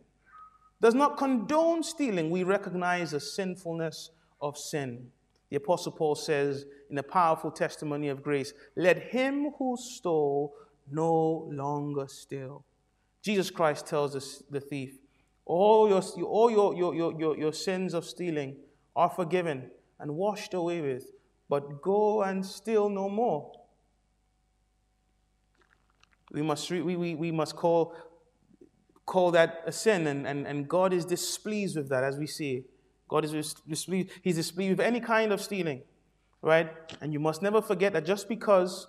does 0.81 0.95
not 0.95 1.17
condone 1.17 1.83
stealing. 1.83 2.31
We 2.31 2.45
recognize 2.45 3.13
the 3.13 3.21
sinfulness 3.21 4.11
of 4.43 4.59
sin. 4.59 5.07
The 5.49 5.57
Apostle 5.57 5.93
Paul 5.93 6.15
says 6.15 6.67
in 6.91 6.99
a 6.99 7.03
powerful 7.03 7.51
testimony 7.51 8.09
of 8.09 8.23
grace, 8.23 8.53
Let 8.77 8.99
him 8.99 9.53
who 9.59 9.77
stole 9.79 10.55
no 10.91 11.49
longer 11.51 12.09
steal. 12.09 12.65
Jesus 13.23 13.51
Christ 13.51 13.87
tells 13.87 14.17
us, 14.17 14.43
the 14.51 14.61
thief, 14.61 14.99
all, 15.45 15.89
your, 15.89 16.03
all 16.25 16.51
your, 16.51 16.75
your, 16.75 16.95
your, 16.95 17.19
your, 17.19 17.39
your 17.39 17.53
sins 17.53 17.95
of 17.95 18.05
stealing 18.05 18.57
are 18.97 19.09
forgiven 19.09 19.71
and 20.01 20.17
washed 20.17 20.55
away 20.55 20.81
with, 20.81 21.13
but 21.49 21.83
go 21.83 22.23
and 22.23 22.45
steal 22.45 22.89
no 22.89 23.09
more. 23.09 23.53
We 26.33 26.43
must, 26.43 26.71
we, 26.71 26.81
we, 26.97 27.15
we 27.15 27.31
must 27.31 27.57
call, 27.57 27.95
call 29.05 29.31
that 29.33 29.63
a 29.67 29.73
sin, 29.73 30.07
and, 30.07 30.27
and, 30.27 30.47
and 30.47 30.67
God 30.67 30.93
is 30.93 31.05
displeased 31.05 31.77
with 31.77 31.89
that, 31.91 32.05
as 32.05 32.17
we 32.17 32.27
see. 32.27 32.65
God 33.13 33.27
is 33.27 33.55
displeased. 33.69 34.09
He's 34.23 34.37
displeased 34.37 34.79
with 34.79 34.87
any 34.87 34.99
kind 34.99 35.33
of 35.33 35.43
stealing, 35.43 35.83
right? 36.41 36.71
And 37.03 37.13
you 37.13 37.21
must 37.21 37.43
never 37.43 37.61
forget 37.61 37.93
that 37.93 38.07
just 38.07 38.27
because 38.27 38.87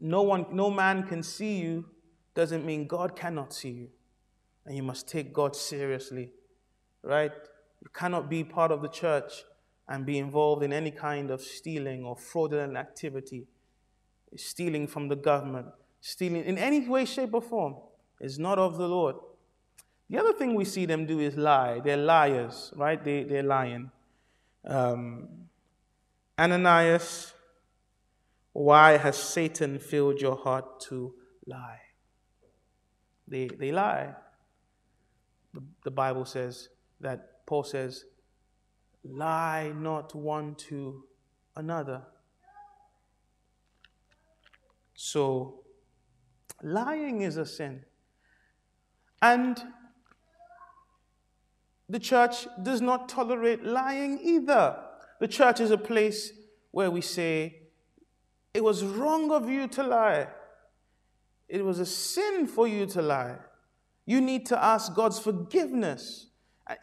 no 0.00 0.22
one, 0.22 0.46
no 0.50 0.68
man 0.68 1.04
can 1.04 1.22
see 1.22 1.60
you, 1.60 1.84
doesn't 2.34 2.66
mean 2.66 2.88
God 2.88 3.14
cannot 3.14 3.52
see 3.52 3.70
you. 3.70 3.88
And 4.66 4.76
you 4.76 4.82
must 4.82 5.06
take 5.06 5.32
God 5.32 5.54
seriously, 5.54 6.32
right? 7.04 7.30
You 7.82 7.88
cannot 7.94 8.28
be 8.28 8.42
part 8.42 8.72
of 8.72 8.82
the 8.82 8.88
church 8.88 9.44
and 9.88 10.04
be 10.04 10.18
involved 10.18 10.64
in 10.64 10.72
any 10.72 10.90
kind 10.90 11.30
of 11.30 11.40
stealing 11.40 12.04
or 12.04 12.16
fraudulent 12.16 12.76
activity, 12.76 13.46
stealing 14.36 14.88
from 14.88 15.06
the 15.06 15.14
government, 15.14 15.68
stealing 16.00 16.44
in 16.44 16.58
any 16.58 16.88
way, 16.88 17.04
shape, 17.04 17.32
or 17.32 17.42
form 17.42 17.76
is 18.20 18.40
not 18.40 18.58
of 18.58 18.76
the 18.76 18.88
Lord. 18.88 19.14
The 20.12 20.18
other 20.18 20.34
thing 20.34 20.54
we 20.54 20.66
see 20.66 20.84
them 20.84 21.06
do 21.06 21.20
is 21.20 21.38
lie. 21.38 21.80
They're 21.80 21.96
liars, 21.96 22.70
right? 22.76 23.02
They, 23.02 23.22
they're 23.24 23.42
lying. 23.42 23.90
Um, 24.62 25.48
Ananias, 26.38 27.32
why 28.52 28.98
has 28.98 29.16
Satan 29.16 29.78
filled 29.78 30.20
your 30.20 30.36
heart 30.36 30.80
to 30.80 31.14
lie? 31.46 31.80
They, 33.26 33.46
they 33.46 33.72
lie. 33.72 34.10
The, 35.54 35.62
the 35.84 35.90
Bible 35.90 36.26
says 36.26 36.68
that 37.00 37.46
Paul 37.46 37.64
says, 37.64 38.04
lie 39.02 39.72
not 39.74 40.14
one 40.14 40.56
to 40.68 41.04
another. 41.56 42.02
So, 44.92 45.62
lying 46.62 47.22
is 47.22 47.38
a 47.38 47.46
sin. 47.46 47.86
And 49.22 49.62
the 51.92 51.98
church 51.98 52.46
does 52.62 52.80
not 52.80 53.06
tolerate 53.06 53.62
lying 53.62 54.18
either. 54.22 54.78
The 55.20 55.28
church 55.28 55.60
is 55.60 55.70
a 55.70 55.76
place 55.76 56.32
where 56.70 56.90
we 56.90 57.02
say, 57.02 57.64
it 58.54 58.64
was 58.64 58.82
wrong 58.82 59.30
of 59.30 59.50
you 59.50 59.68
to 59.68 59.82
lie. 59.82 60.28
It 61.50 61.62
was 61.62 61.80
a 61.80 61.84
sin 61.84 62.46
for 62.46 62.66
you 62.66 62.86
to 62.86 63.02
lie. 63.02 63.36
You 64.06 64.22
need 64.22 64.46
to 64.46 64.64
ask 64.64 64.94
God's 64.94 65.18
forgiveness. 65.18 66.28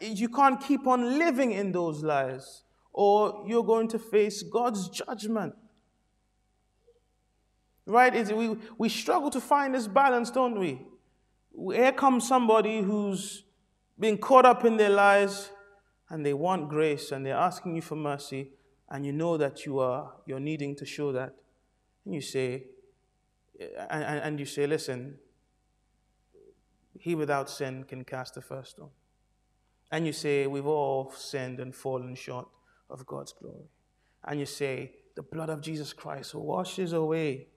You 0.00 0.28
can't 0.28 0.60
keep 0.60 0.86
on 0.86 1.18
living 1.18 1.50
in 1.50 1.72
those 1.72 2.04
lies, 2.04 2.62
or 2.92 3.44
you're 3.48 3.64
going 3.64 3.88
to 3.88 3.98
face 3.98 4.44
God's 4.44 4.88
judgment. 4.90 5.54
Right? 7.84 8.32
We, 8.32 8.56
we 8.78 8.88
struggle 8.88 9.30
to 9.30 9.40
find 9.40 9.74
this 9.74 9.88
balance, 9.88 10.30
don't 10.30 10.56
we? 10.56 10.82
Here 11.74 11.90
comes 11.90 12.28
somebody 12.28 12.80
who's 12.80 13.42
being 14.00 14.16
caught 14.16 14.46
up 14.46 14.64
in 14.64 14.78
their 14.78 14.90
lives 14.90 15.50
and 16.08 16.24
they 16.24 16.32
want 16.32 16.70
grace 16.70 17.12
and 17.12 17.24
they're 17.24 17.36
asking 17.36 17.76
you 17.76 17.82
for 17.82 17.96
mercy 17.96 18.50
and 18.88 19.04
you 19.04 19.12
know 19.12 19.36
that 19.36 19.66
you 19.66 19.78
are 19.78 20.14
you're 20.26 20.40
needing 20.40 20.74
to 20.76 20.86
show 20.86 21.12
that. 21.12 21.34
And 22.04 22.14
you 22.14 22.22
say 22.22 22.64
and, 23.90 24.02
and 24.02 24.40
you 24.40 24.46
say 24.46 24.66
listen 24.66 25.18
he 26.98 27.14
without 27.14 27.48
sin 27.48 27.84
can 27.84 28.04
cast 28.04 28.34
the 28.34 28.42
first 28.42 28.72
stone. 28.72 28.90
And 29.92 30.06
you 30.06 30.12
say 30.12 30.46
we've 30.46 30.66
all 30.66 31.12
sinned 31.12 31.60
and 31.60 31.74
fallen 31.74 32.14
short 32.14 32.48
of 32.88 33.06
god's 33.06 33.32
glory. 33.34 33.68
And 34.24 34.40
you 34.40 34.46
say 34.46 34.92
the 35.14 35.22
blood 35.22 35.50
of 35.50 35.60
jesus 35.60 35.92
christ 35.92 36.34
washes 36.34 36.94
away 36.94 37.48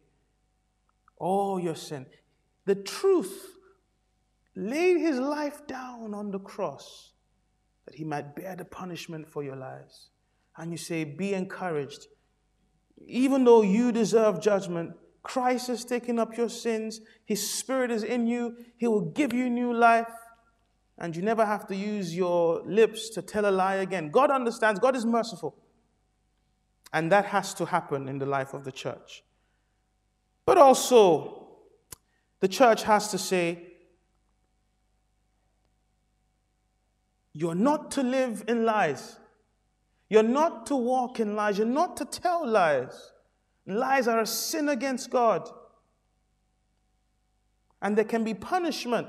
all 1.17 1.57
your 1.57 1.75
sin. 1.75 2.05
The 2.65 2.75
truth 2.75 3.52
laid 4.55 4.99
his 4.99 5.19
life 5.19 5.65
down 5.67 6.13
on 6.13 6.31
the 6.31 6.39
cross 6.39 7.13
that 7.85 7.95
he 7.95 8.03
might 8.03 8.35
bear 8.35 8.55
the 8.55 8.65
punishment 8.65 9.27
for 9.27 9.43
your 9.43 9.55
lives. 9.55 10.09
And 10.57 10.71
you 10.71 10.77
say, 10.77 11.03
Be 11.03 11.33
encouraged. 11.33 12.07
Even 13.05 13.43
though 13.43 13.61
you 13.61 13.91
deserve 13.91 14.41
judgment, 14.41 14.93
Christ 15.23 15.67
has 15.67 15.83
taken 15.83 16.19
up 16.19 16.37
your 16.37 16.49
sins. 16.49 17.01
His 17.25 17.49
Spirit 17.49 17.91
is 17.91 18.03
in 18.03 18.27
you. 18.27 18.57
He 18.77 18.87
will 18.87 19.01
give 19.01 19.33
you 19.33 19.49
new 19.49 19.73
life. 19.73 20.11
And 20.97 21.15
you 21.15 21.21
never 21.21 21.45
have 21.45 21.65
to 21.67 21.75
use 21.75 22.15
your 22.15 22.61
lips 22.65 23.09
to 23.11 23.21
tell 23.21 23.45
a 23.45 23.51
lie 23.51 23.75
again. 23.75 24.11
God 24.11 24.29
understands, 24.29 24.79
God 24.79 24.95
is 24.95 25.05
merciful. 25.05 25.55
And 26.93 27.11
that 27.11 27.25
has 27.25 27.53
to 27.55 27.65
happen 27.65 28.07
in 28.07 28.19
the 28.19 28.25
life 28.25 28.53
of 28.53 28.63
the 28.63 28.71
church. 28.71 29.23
But 30.45 30.57
also, 30.57 31.47
the 32.41 32.47
church 32.47 32.83
has 32.83 33.09
to 33.09 33.17
say, 33.17 33.72
You're 37.33 37.55
not 37.55 37.91
to 37.91 38.03
live 38.03 38.43
in 38.47 38.63
lies. 38.63 39.17
You're 40.09 40.21
not 40.21 40.67
to 40.67 40.75
walk 40.75 41.19
in 41.19 41.35
lies. 41.35 41.57
You're 41.57 41.67
not 41.67 41.97
to 41.97 42.05
tell 42.05 42.47
lies. 42.47 43.11
Lies 43.65 44.07
are 44.07 44.19
a 44.19 44.25
sin 44.25 44.69
against 44.69 45.09
God. 45.09 45.49
And 47.81 47.97
there 47.97 48.05
can 48.05 48.23
be 48.23 48.33
punishment 48.33 49.07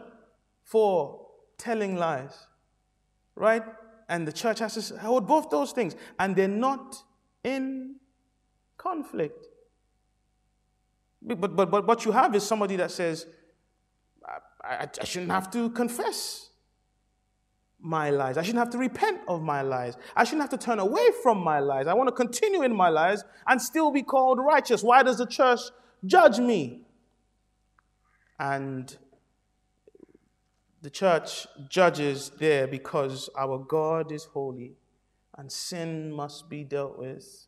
for 0.62 1.26
telling 1.58 1.96
lies. 1.96 2.46
Right? 3.34 3.62
And 4.08 4.26
the 4.26 4.32
church 4.32 4.60
has 4.60 4.88
to 4.88 4.98
hold 4.98 5.26
both 5.26 5.50
those 5.50 5.72
things. 5.72 5.94
And 6.18 6.34
they're 6.34 6.48
not 6.48 6.96
in 7.42 7.96
conflict. 8.78 9.46
But, 11.20 11.54
but, 11.54 11.70
but 11.70 11.86
what 11.86 12.04
you 12.06 12.12
have 12.12 12.34
is 12.34 12.42
somebody 12.42 12.76
that 12.76 12.90
says, 12.90 13.26
I, 14.62 14.66
I, 14.66 14.88
I 15.00 15.04
shouldn't 15.04 15.32
have 15.32 15.50
to 15.50 15.68
confess 15.70 16.50
my 17.84 18.08
lies. 18.08 18.38
I 18.38 18.42
shouldn't 18.42 18.60
have 18.60 18.70
to 18.70 18.78
repent 18.78 19.20
of 19.28 19.42
my 19.42 19.60
lies. 19.60 19.96
I 20.16 20.24
shouldn't 20.24 20.42
have 20.42 20.58
to 20.58 20.64
turn 20.64 20.78
away 20.78 21.10
from 21.22 21.38
my 21.38 21.60
lies. 21.60 21.86
I 21.86 21.92
want 21.94 22.08
to 22.08 22.14
continue 22.14 22.62
in 22.62 22.74
my 22.74 22.88
lies 22.88 23.22
and 23.46 23.60
still 23.60 23.90
be 23.92 24.02
called 24.02 24.38
righteous. 24.38 24.82
Why 24.82 25.02
does 25.02 25.18
the 25.18 25.26
church 25.26 25.60
judge 26.04 26.38
me? 26.38 26.80
And 28.40 28.96
the 30.80 30.90
church 30.90 31.46
judges 31.68 32.30
there 32.38 32.66
because 32.66 33.28
our 33.36 33.58
God 33.58 34.10
is 34.10 34.24
holy 34.24 34.76
and 35.36 35.52
sin 35.52 36.10
must 36.10 36.48
be 36.48 36.64
dealt 36.64 36.98
with. 36.98 37.46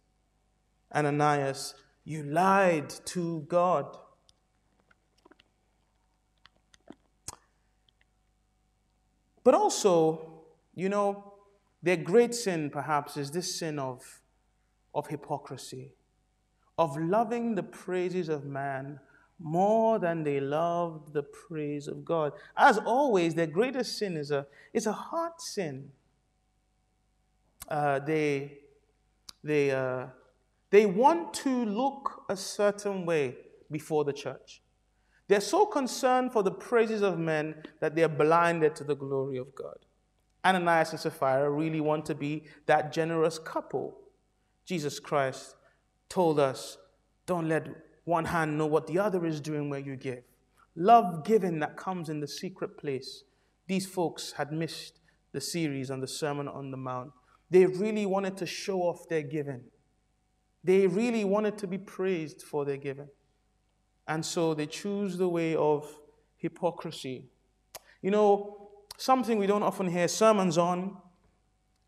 Ananias, 0.94 1.74
you 2.04 2.22
lied 2.22 2.90
to 3.06 3.40
God. 3.48 3.96
But 9.46 9.54
also, 9.54 10.42
you 10.74 10.88
know, 10.88 11.34
their 11.80 11.96
great 11.96 12.34
sin 12.34 12.68
perhaps 12.68 13.16
is 13.16 13.30
this 13.30 13.54
sin 13.54 13.78
of, 13.78 14.02
of 14.92 15.06
hypocrisy, 15.06 15.92
of 16.76 16.96
loving 16.96 17.54
the 17.54 17.62
praises 17.62 18.28
of 18.28 18.44
man 18.44 18.98
more 19.38 20.00
than 20.00 20.24
they 20.24 20.40
loved 20.40 21.12
the 21.12 21.22
praise 21.22 21.86
of 21.86 22.04
God. 22.04 22.32
As 22.56 22.78
always, 22.78 23.36
their 23.36 23.46
greatest 23.46 23.96
sin 23.96 24.16
is 24.16 24.32
a, 24.32 24.48
is 24.72 24.88
a 24.88 24.92
heart 24.92 25.40
sin. 25.40 25.92
Uh, 27.68 28.00
they, 28.00 28.58
they, 29.44 29.70
uh, 29.70 30.06
they 30.70 30.86
want 30.86 31.32
to 31.34 31.64
look 31.66 32.24
a 32.28 32.36
certain 32.36 33.06
way 33.06 33.36
before 33.70 34.02
the 34.04 34.12
church. 34.12 34.60
They're 35.28 35.40
so 35.40 35.66
concerned 35.66 36.32
for 36.32 36.42
the 36.42 36.52
praises 36.52 37.02
of 37.02 37.18
men 37.18 37.56
that 37.80 37.94
they're 37.94 38.08
blinded 38.08 38.76
to 38.76 38.84
the 38.84 38.94
glory 38.94 39.38
of 39.38 39.54
God. 39.54 39.78
Ananias 40.44 40.92
and 40.92 41.00
Sapphira 41.00 41.50
really 41.50 41.80
want 41.80 42.06
to 42.06 42.14
be 42.14 42.44
that 42.66 42.92
generous 42.92 43.38
couple. 43.38 43.98
Jesus 44.64 45.00
Christ 45.00 45.56
told 46.08 46.38
us, 46.38 46.78
don't 47.26 47.48
let 47.48 47.66
one 48.04 48.26
hand 48.26 48.56
know 48.56 48.66
what 48.66 48.86
the 48.86 49.00
other 49.00 49.26
is 49.26 49.40
doing 49.40 49.68
where 49.68 49.80
you 49.80 49.96
give. 49.96 50.22
Love 50.76 51.24
giving 51.24 51.58
that 51.58 51.76
comes 51.76 52.08
in 52.08 52.20
the 52.20 52.28
secret 52.28 52.78
place. 52.78 53.24
These 53.66 53.86
folks 53.86 54.32
had 54.32 54.52
missed 54.52 55.00
the 55.32 55.40
series 55.40 55.90
on 55.90 56.00
the 56.00 56.06
Sermon 56.06 56.46
on 56.46 56.70
the 56.70 56.76
Mount. 56.76 57.10
They 57.50 57.66
really 57.66 58.06
wanted 58.06 58.36
to 58.36 58.46
show 58.46 58.82
off 58.82 59.08
their 59.08 59.22
giving. 59.22 59.62
They 60.62 60.86
really 60.86 61.24
wanted 61.24 61.58
to 61.58 61.66
be 61.66 61.78
praised 61.78 62.42
for 62.42 62.64
their 62.64 62.76
giving. 62.76 63.08
And 64.08 64.24
so 64.24 64.54
they 64.54 64.66
choose 64.66 65.16
the 65.16 65.28
way 65.28 65.56
of 65.56 65.98
hypocrisy. 66.36 67.24
You 68.02 68.10
know, 68.10 68.68
something 68.96 69.38
we 69.38 69.46
don't 69.46 69.62
often 69.62 69.88
hear 69.88 70.08
sermons 70.08 70.58
on, 70.58 70.96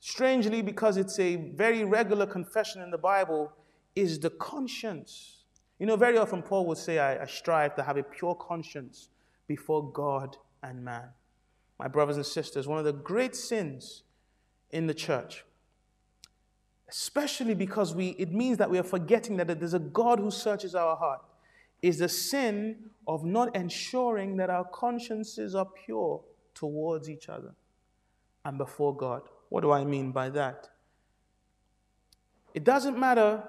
strangely, 0.00 0.62
because 0.62 0.96
it's 0.96 1.18
a 1.18 1.36
very 1.36 1.84
regular 1.84 2.26
confession 2.26 2.82
in 2.82 2.90
the 2.90 2.98
Bible, 2.98 3.52
is 3.94 4.18
the 4.18 4.30
conscience. 4.30 5.44
You 5.78 5.86
know, 5.86 5.96
very 5.96 6.18
often 6.18 6.42
Paul 6.42 6.66
would 6.66 6.78
say, 6.78 6.98
I, 6.98 7.22
I 7.22 7.26
strive 7.26 7.76
to 7.76 7.82
have 7.82 7.96
a 7.96 8.02
pure 8.02 8.34
conscience 8.34 9.08
before 9.46 9.90
God 9.92 10.36
and 10.62 10.84
man. 10.84 11.08
My 11.78 11.86
brothers 11.86 12.16
and 12.16 12.26
sisters, 12.26 12.66
one 12.66 12.78
of 12.78 12.84
the 12.84 12.92
great 12.92 13.36
sins 13.36 14.02
in 14.70 14.86
the 14.88 14.94
church, 14.94 15.44
especially 16.88 17.54
because 17.54 17.94
we, 17.94 18.08
it 18.10 18.32
means 18.32 18.58
that 18.58 18.70
we 18.70 18.78
are 18.78 18.82
forgetting 18.82 19.36
that 19.36 19.46
there's 19.46 19.74
a 19.74 19.78
God 19.78 20.18
who 20.18 20.30
searches 20.30 20.74
our 20.74 20.96
heart 20.96 21.20
is 21.82 21.98
the 21.98 22.08
sin 22.08 22.90
of 23.06 23.24
not 23.24 23.54
ensuring 23.56 24.36
that 24.36 24.50
our 24.50 24.64
consciences 24.64 25.54
are 25.54 25.68
pure 25.84 26.20
towards 26.54 27.08
each 27.08 27.28
other 27.28 27.54
and 28.44 28.58
before 28.58 28.96
God. 28.96 29.22
What 29.48 29.62
do 29.62 29.70
I 29.70 29.84
mean 29.84 30.12
by 30.12 30.30
that? 30.30 30.68
It 32.54 32.64
doesn't 32.64 32.98
matter 32.98 33.42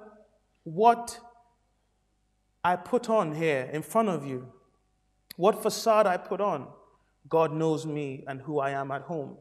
what 0.64 1.20
I 2.64 2.76
put 2.76 3.10
on 3.10 3.34
here 3.34 3.70
in 3.72 3.82
front 3.82 4.10
of 4.10 4.26
you, 4.26 4.52
what 5.36 5.62
facade 5.62 6.06
I 6.06 6.18
put 6.18 6.42
on. 6.42 6.68
God 7.28 7.54
knows 7.54 7.86
me 7.86 8.24
and 8.28 8.42
who 8.42 8.60
I 8.60 8.72
am 8.72 8.92
at 8.92 9.04
home. 9.04 9.38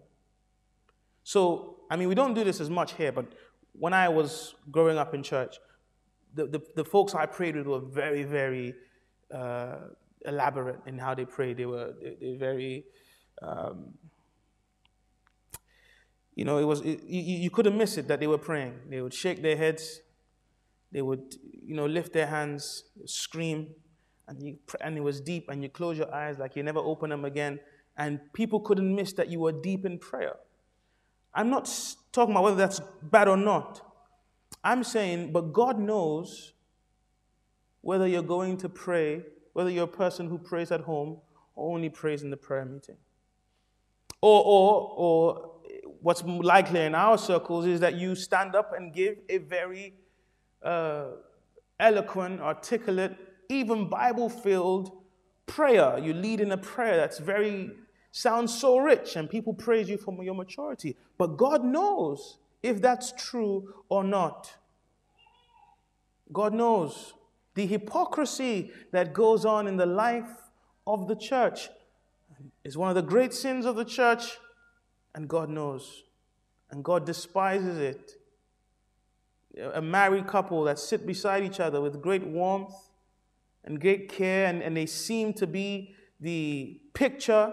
So, 1.25 1.77
I 1.91 1.97
mean, 1.97 2.09
we 2.09 2.15
don't 2.15 2.35
do 2.35 2.45
this 2.45 2.61
as 2.61 2.71
much 2.71 2.95
here, 2.95 3.13
but 3.13 3.27
when 3.73 3.93
I 3.93 4.09
was 4.09 4.55
growing 4.71 4.99
up 4.99 5.15
in 5.15 5.23
church, 5.23 5.59
the, 6.35 6.47
the, 6.47 6.61
the 6.77 6.85
folks 6.85 7.15
I 7.15 7.27
prayed 7.27 7.57
with 7.57 7.67
were 7.67 7.81
very, 7.81 8.23
very 8.25 8.75
uh, 9.33 9.77
elaborate 10.25 10.81
in 10.87 10.99
how 10.99 11.15
they 11.15 11.25
prayed. 11.25 11.57
They 11.57 11.67
were 11.67 11.95
they, 12.01 12.17
they 12.21 12.37
very, 12.37 12.85
um, 13.43 13.95
you 16.35 16.45
know, 16.45 16.59
it 16.59 16.65
was 16.65 16.81
it, 16.81 17.03
you, 17.05 17.21
you 17.21 17.51
couldn't 17.51 17.77
miss 17.77 17.97
it 17.97 18.09
that 18.09 18.21
they 18.21 18.27
were 18.27 18.39
praying. 18.39 18.79
They 18.89 19.01
would 19.01 19.15
shake 19.15 19.43
their 19.43 19.57
heads, 19.57 20.01
they 20.93 21.03
would 21.03 21.37
you 21.43 21.75
know 21.75 21.87
lift 21.87 22.13
their 22.13 22.27
hands, 22.27 22.85
scream, 23.05 23.69
and 24.27 24.43
you 24.43 24.59
and 24.81 24.97
it 24.97 25.03
was 25.03 25.21
deep. 25.21 25.49
And 25.49 25.63
you 25.63 25.69
close 25.69 25.99
your 25.99 26.13
eyes 26.15 26.39
like 26.39 26.57
you 26.57 26.63
never 26.63 26.81
open 26.81 27.11
them 27.11 27.25
again, 27.25 27.61
and 27.97 28.21
people 28.33 28.61
couldn't 28.61 28.95
miss 28.95 29.13
that 29.15 29.29
you 29.29 29.41
were 29.41 29.53
deep 29.53 29.85
in 29.85 29.99
prayer. 29.99 30.37
I'm 31.35 31.51
not 31.51 31.71
talking 32.13 32.33
about 32.33 32.45
whether 32.45 32.57
that's 32.57 32.81
bad 33.03 33.29
or 33.29 33.37
not. 33.37 33.88
I'm 34.63 34.85
saying, 34.85 35.33
but 35.33 35.53
God 35.53 35.79
knows 35.79 36.53
whether 37.81 38.07
you're 38.07 38.23
going 38.23 38.57
to 38.59 38.69
pray, 38.69 39.23
whether 39.53 39.71
you're 39.71 39.85
a 39.85 39.89
person 39.89 40.29
who 40.29 40.39
prays 40.39 40.71
at 40.73 40.81
home 40.83 41.19
or 41.55 41.75
only 41.75 41.89
prays 41.89 42.23
in 42.23 42.31
the 42.31 42.37
prayer 42.37 42.65
meeting. 42.65 42.97
Or, 44.21 44.43
or, 44.45 44.93
or 44.97 45.51
what's 46.01 46.23
likely 46.25 46.81
in 46.81 46.95
our 46.95 47.19
circles 47.19 47.67
is 47.67 47.81
that 47.81 47.95
you 47.95 48.15
stand 48.15 48.55
up 48.55 48.73
and 48.77 48.93
give 48.93 49.19
a 49.29 49.39
very 49.39 49.95
uh, 50.63 51.07
eloquent, 51.79 52.41
articulate, 52.41 53.17
even 53.49 53.89
Bible 53.89 54.29
filled 54.29 54.93
prayer. 55.47 55.99
You 55.99 56.13
lead 56.13 56.41
in 56.41 56.53
a 56.53 56.59
prayer 56.59 56.97
that's 56.97 57.19
very, 57.19 57.71
sounds 58.11 58.59
so 58.59 58.79
rich, 58.79 59.17
and 59.17 59.31
people 59.31 59.55
praise 59.55 59.89
you 59.89 59.97
for 59.97 60.23
your 60.23 60.35
maturity. 60.35 60.97
But 61.17 61.37
God 61.37 61.65
knows 61.65 62.39
if 62.63 62.81
that's 62.81 63.13
true 63.13 63.75
or 63.89 64.05
not. 64.05 64.55
God 66.33 66.55
knows 66.55 67.15
the 67.55 67.67
hypocrisy 67.67 68.71
that 68.93 69.13
goes 69.13 69.45
on 69.45 69.67
in 69.67 69.77
the 69.77 69.87
life 69.87 70.31
of 70.87 71.09
the 71.09 71.17
church 71.17 71.69
is 72.65 72.77
one 72.77 72.89
of 72.89 72.95
the 72.95 73.03
great 73.03 73.35
sins 73.35 73.65
of 73.67 73.77
the 73.77 73.85
church, 73.85 74.39
and 75.15 75.29
God 75.29 75.49
knows. 75.49 76.05
And 76.71 76.85
God 76.85 77.05
despises 77.05 77.79
it. 77.79 78.13
A 79.75 79.83
married 79.83 80.27
couple 80.27 80.63
that 80.65 80.79
sit 80.79 81.07
beside 81.07 81.43
each 81.43 81.59
other 81.59 81.81
with 81.81 82.01
great 82.01 82.25
warmth 82.25 82.75
and 83.65 83.81
great 83.81 84.09
care, 84.09 84.47
and, 84.47 84.63
and 84.63 84.77
they 84.77 84.87
seem 84.87 85.33
to 85.35 85.47
be 85.47 85.95
the 86.21 86.81
picture 86.95 87.53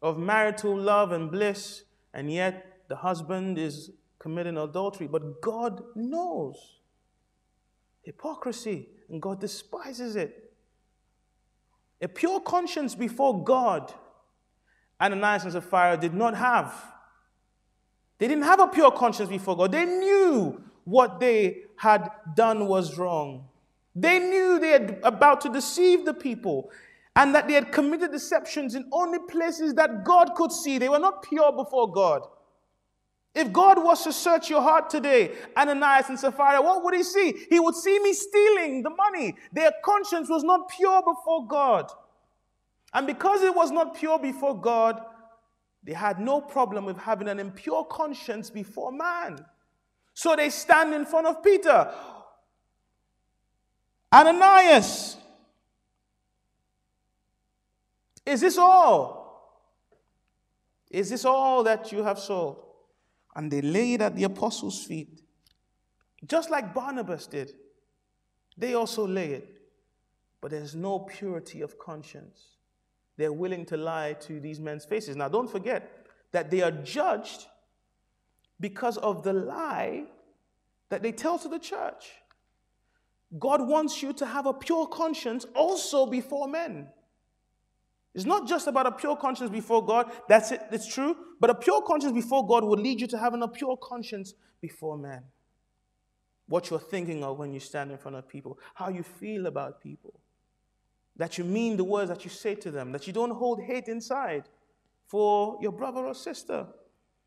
of 0.00 0.16
marital 0.18 0.74
love 0.76 1.12
and 1.12 1.30
bliss, 1.30 1.82
and 2.14 2.32
yet 2.32 2.84
the 2.88 2.96
husband 2.96 3.58
is 3.58 3.90
committing 4.24 4.56
adultery. 4.56 5.06
But 5.06 5.42
God 5.42 5.82
knows 5.94 6.56
hypocrisy, 8.00 8.88
and 9.10 9.20
God 9.20 9.38
despises 9.38 10.16
it. 10.16 10.50
A 12.00 12.08
pure 12.08 12.40
conscience 12.40 12.94
before 12.94 13.44
God, 13.44 13.92
Ananias 14.98 15.44
and 15.44 15.52
Sapphira 15.52 15.98
did 15.98 16.14
not 16.14 16.34
have. 16.34 16.74
They 18.16 18.26
didn't 18.26 18.44
have 18.44 18.60
a 18.60 18.66
pure 18.66 18.90
conscience 18.92 19.28
before 19.28 19.58
God. 19.58 19.72
They 19.72 19.84
knew 19.84 20.58
what 20.84 21.20
they 21.20 21.64
had 21.76 22.10
done 22.34 22.66
was 22.66 22.96
wrong. 22.96 23.46
They 23.94 24.18
knew 24.18 24.58
they 24.58 24.70
had 24.70 25.00
about 25.02 25.42
to 25.42 25.50
deceive 25.50 26.06
the 26.06 26.14
people 26.14 26.70
and 27.14 27.34
that 27.34 27.46
they 27.46 27.54
had 27.54 27.72
committed 27.72 28.10
deceptions 28.10 28.74
in 28.74 28.88
only 28.90 29.18
places 29.28 29.74
that 29.74 30.02
God 30.02 30.34
could 30.34 30.50
see. 30.50 30.78
They 30.78 30.88
were 30.88 30.98
not 30.98 31.22
pure 31.22 31.52
before 31.52 31.92
God. 31.92 32.22
If 33.34 33.52
God 33.52 33.82
was 33.82 34.04
to 34.04 34.12
search 34.12 34.48
your 34.48 34.62
heart 34.62 34.88
today, 34.88 35.32
Ananias 35.56 36.08
and 36.08 36.18
Sapphira, 36.18 36.62
what 36.62 36.84
would 36.84 36.94
he 36.94 37.02
see? 37.02 37.46
He 37.50 37.58
would 37.58 37.74
see 37.74 37.98
me 37.98 38.12
stealing 38.12 38.82
the 38.82 38.90
money. 38.90 39.34
Their 39.52 39.72
conscience 39.84 40.28
was 40.28 40.44
not 40.44 40.68
pure 40.68 41.02
before 41.02 41.46
God. 41.48 41.90
And 42.92 43.08
because 43.08 43.42
it 43.42 43.54
was 43.54 43.72
not 43.72 43.96
pure 43.96 44.20
before 44.20 44.60
God, 44.60 45.02
they 45.82 45.94
had 45.94 46.20
no 46.20 46.40
problem 46.40 46.84
with 46.84 46.96
having 46.96 47.28
an 47.28 47.40
impure 47.40 47.84
conscience 47.84 48.50
before 48.50 48.92
man. 48.92 49.44
So 50.14 50.36
they 50.36 50.48
stand 50.48 50.94
in 50.94 51.04
front 51.04 51.26
of 51.26 51.42
Peter. 51.42 51.92
Ananias, 54.12 55.16
is 58.24 58.40
this 58.40 58.56
all? 58.56 59.24
Is 60.88 61.10
this 61.10 61.24
all 61.24 61.64
that 61.64 61.90
you 61.90 62.04
have 62.04 62.20
sold? 62.20 62.64
And 63.36 63.50
they 63.50 63.60
lay 63.60 63.94
it 63.94 64.00
at 64.00 64.16
the 64.16 64.24
apostles' 64.24 64.84
feet, 64.84 65.22
just 66.26 66.50
like 66.50 66.74
Barnabas 66.74 67.26
did. 67.26 67.52
They 68.56 68.74
also 68.74 69.06
lay 69.06 69.32
it, 69.32 69.48
but 70.40 70.50
there's 70.50 70.74
no 70.74 71.00
purity 71.00 71.60
of 71.60 71.78
conscience. 71.78 72.56
They're 73.16 73.32
willing 73.32 73.64
to 73.66 73.76
lie 73.76 74.14
to 74.20 74.40
these 74.40 74.60
men's 74.60 74.84
faces. 74.84 75.16
Now, 75.16 75.28
don't 75.28 75.50
forget 75.50 76.06
that 76.32 76.50
they 76.50 76.62
are 76.62 76.70
judged 76.70 77.46
because 78.60 78.96
of 78.98 79.22
the 79.22 79.32
lie 79.32 80.04
that 80.88 81.02
they 81.02 81.12
tell 81.12 81.38
to 81.38 81.48
the 81.48 81.58
church. 81.58 82.12
God 83.38 83.66
wants 83.66 84.02
you 84.02 84.12
to 84.14 84.26
have 84.26 84.46
a 84.46 84.52
pure 84.52 84.86
conscience 84.86 85.44
also 85.54 86.06
before 86.06 86.46
men. 86.46 86.88
It's 88.14 88.24
not 88.24 88.46
just 88.46 88.68
about 88.68 88.86
a 88.86 88.92
pure 88.92 89.16
conscience 89.16 89.50
before 89.50 89.84
God. 89.84 90.10
That's 90.28 90.52
it. 90.52 90.60
It's 90.70 90.86
true. 90.86 91.16
But 91.40 91.50
a 91.50 91.54
pure 91.54 91.82
conscience 91.82 92.12
before 92.12 92.46
God 92.46 92.62
will 92.62 92.78
lead 92.78 93.00
you 93.00 93.06
to 93.08 93.18
having 93.18 93.42
a 93.42 93.48
pure 93.48 93.76
conscience 93.76 94.34
before 94.60 94.96
man. 94.96 95.24
What 96.46 96.70
you're 96.70 96.78
thinking 96.78 97.24
of 97.24 97.38
when 97.38 97.52
you 97.52 97.60
stand 97.60 97.90
in 97.90 97.98
front 97.98 98.16
of 98.16 98.28
people, 98.28 98.58
how 98.74 98.88
you 98.88 99.02
feel 99.02 99.46
about 99.46 99.80
people, 99.80 100.20
that 101.16 101.38
you 101.38 101.44
mean 101.44 101.76
the 101.76 101.84
words 101.84 102.08
that 102.08 102.24
you 102.24 102.30
say 102.30 102.54
to 102.56 102.70
them, 102.70 102.92
that 102.92 103.06
you 103.06 103.12
don't 103.12 103.30
hold 103.30 103.60
hate 103.60 103.88
inside 103.88 104.44
for 105.06 105.58
your 105.60 105.72
brother 105.72 106.04
or 106.04 106.14
sister. 106.14 106.66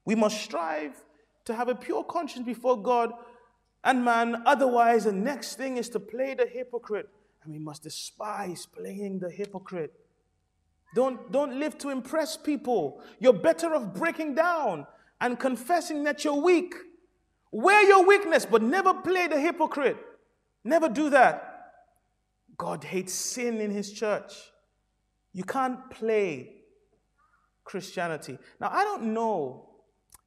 We 0.05 0.15
must 0.15 0.39
strive 0.41 1.03
to 1.45 1.53
have 1.53 1.67
a 1.67 1.75
pure 1.75 2.03
conscience 2.03 2.45
before 2.45 2.81
God 2.81 3.11
and 3.83 4.05
man. 4.05 4.43
Otherwise, 4.45 5.05
the 5.05 5.11
next 5.11 5.55
thing 5.55 5.77
is 5.77 5.89
to 5.89 5.99
play 5.99 6.33
the 6.33 6.45
hypocrite. 6.45 7.09
And 7.43 7.51
we 7.51 7.59
must 7.59 7.83
despise 7.83 8.65
playing 8.65 9.19
the 9.19 9.29
hypocrite. 9.29 9.93
Don't, 10.95 11.31
don't 11.31 11.59
live 11.59 11.77
to 11.79 11.89
impress 11.89 12.38
people. 12.38 13.01
You're 13.19 13.33
better 13.33 13.75
off 13.75 13.93
breaking 13.93 14.35
down 14.35 14.88
and 15.21 15.39
confessing 15.39 16.03
that 16.05 16.23
you're 16.23 16.41
weak. 16.41 16.73
Wear 17.51 17.83
your 17.88 18.05
weakness, 18.05 18.45
but 18.45 18.61
never 18.61 18.93
play 18.93 19.27
the 19.27 19.39
hypocrite. 19.39 19.97
Never 20.63 20.89
do 20.89 21.09
that. 21.11 21.71
God 22.57 22.83
hates 22.83 23.13
sin 23.13 23.61
in 23.61 23.71
his 23.71 23.91
church. 23.91 24.33
You 25.33 25.43
can't 25.43 25.89
play 25.89 26.55
Christianity. 27.63 28.38
Now, 28.59 28.69
I 28.71 28.83
don't 28.83 29.13
know 29.13 29.69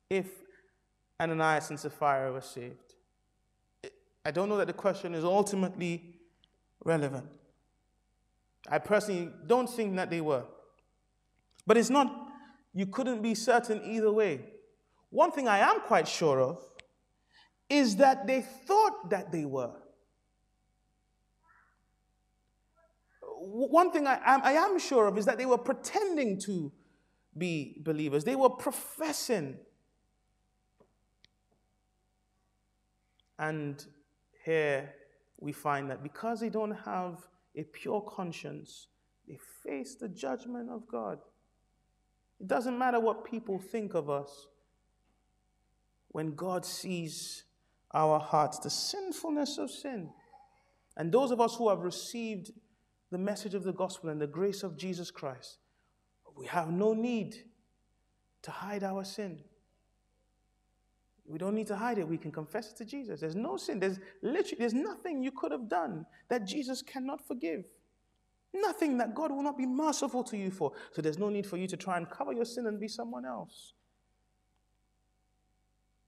if 0.09 0.29
Ananias 1.21 1.71
and 1.71 1.81
Sapphira 1.81 2.33
were 2.33 2.41
saved. 2.41 2.95
I 4.25 4.31
don't 4.31 4.49
know 4.49 4.57
that 4.59 4.67
the 4.67 4.73
question 4.73 5.15
is 5.15 5.25
ultimately 5.25 6.21
relevant. 6.85 7.27
I 8.69 8.79
personally 8.79 9.31
don't 9.47 9.69
think 9.69 9.97
that 9.97 10.11
they 10.11 10.21
were. 10.21 10.45
But 11.67 11.77
it's 11.77 11.91
not, 11.91 12.29
you 12.75 12.87
couldn't 12.87 13.23
be 13.23 13.35
certain 13.35 13.83
either 13.85 14.13
way. 14.13 14.41
One 15.11 15.33
thing 15.33 15.49
I 15.49 15.59
am 15.59 15.81
quite 15.81 16.07
sure 16.07 16.41
of 16.41 16.59
is 17.69 17.97
that 17.97 18.27
they 18.27 18.43
thought 18.43 19.11
that 19.11 19.33
they 19.33 19.45
were. 19.45 19.73
One 23.23 23.91
thing 23.91 24.07
I 24.07 24.21
am, 24.25 24.41
I 24.43 24.53
am 24.53 24.79
sure 24.79 25.07
of 25.07 25.17
is 25.17 25.25
that 25.25 25.39
they 25.39 25.47
were 25.47 25.59
pretending 25.59 26.39
to 26.43 26.73
be 27.37 27.77
believers, 27.83 28.25
they 28.25 28.37
were 28.37 28.51
professing. 28.51 29.57
And 33.39 33.83
here 34.45 34.93
we 35.39 35.53
find 35.53 35.91
that 35.91 36.03
because 36.03 36.41
they 36.41 36.51
don't 36.51 36.73
have 36.73 37.27
a 37.57 37.65
pure 37.65 38.01
conscience, 38.01 38.89
they 39.27 39.39
face 39.65 39.97
the 39.97 40.09
judgment 40.09 40.71
of 40.71 40.87
God. 40.89 41.19
It 42.41 42.47
doesn't 42.47 42.79
matter 42.79 43.01
what 43.01 43.25
people 43.25 43.59
think 43.59 43.95
of 43.95 44.09
us. 44.09 44.47
When 46.09 46.35
God 46.35 46.65
sees 46.65 47.45
our 47.93 48.19
hearts, 48.19 48.59
the 48.59 48.71
sinfulness 48.71 49.59
of 49.59 49.71
sin, 49.71 50.11
and 50.97 51.13
those 51.13 51.31
of 51.31 51.41
us 51.41 51.57
who 51.57 51.69
have 51.69 51.81
received 51.81 52.51
the 53.11 53.19
message 53.19 53.55
of 53.55 53.65
the 53.65 53.73
gospel 53.73 54.11
and 54.11 54.21
the 54.21 54.27
grace 54.27 54.63
of 54.63 54.77
Jesus 54.77 55.11
Christ, 55.11 55.59
we 56.37 56.47
have 56.47 56.71
no 56.71 56.95
need 56.95 57.37
to 58.43 58.51
hide 58.51 58.83
our 58.83 59.05
sin. 59.05 59.41
We 61.31 61.39
don't 61.39 61.55
need 61.55 61.69
to 61.69 61.77
hide 61.77 61.99
it. 61.99 62.09
We 62.09 62.19
can 62.19 62.33
confess 62.33 62.73
it 62.73 62.77
to 62.79 62.85
Jesus. 62.85 63.21
There's 63.21 63.37
no 63.37 63.57
sin. 63.57 63.79
There's 63.79 63.99
literally 64.23 64.57
there's 64.59 64.75
nothing 64.75 65.23
you 65.23 65.31
could 65.31 65.53
have 65.53 65.69
done 65.69 66.05
that 66.29 66.45
Jesus 66.45 66.83
cannot 66.83 67.27
forgive. 67.27 67.65
Nothing 68.53 68.99
that 68.99 69.15
God 69.15 69.31
will 69.31 69.43
not 69.43 69.57
be 69.57 69.67
merciful 69.67 70.25
to 70.25 70.37
you 70.37 70.51
for. 70.51 70.73
So 70.93 71.01
there's 71.01 71.19
no 71.19 71.29
need 71.29 71.47
for 71.47 71.57
you 71.57 71.69
to 71.69 71.77
try 71.77 71.97
and 71.97 72.11
cover 72.11 72.33
your 72.33 72.45
sin 72.45 72.67
and 72.67 72.81
be 72.81 72.89
someone 72.89 73.25
else. 73.25 73.75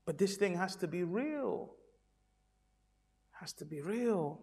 But 0.04 0.18
this 0.18 0.36
thing 0.36 0.56
has 0.56 0.74
to 0.76 0.88
be 0.88 1.04
real. 1.04 1.74
Has 3.40 3.52
to 3.54 3.64
be 3.64 3.80
real. 3.80 4.40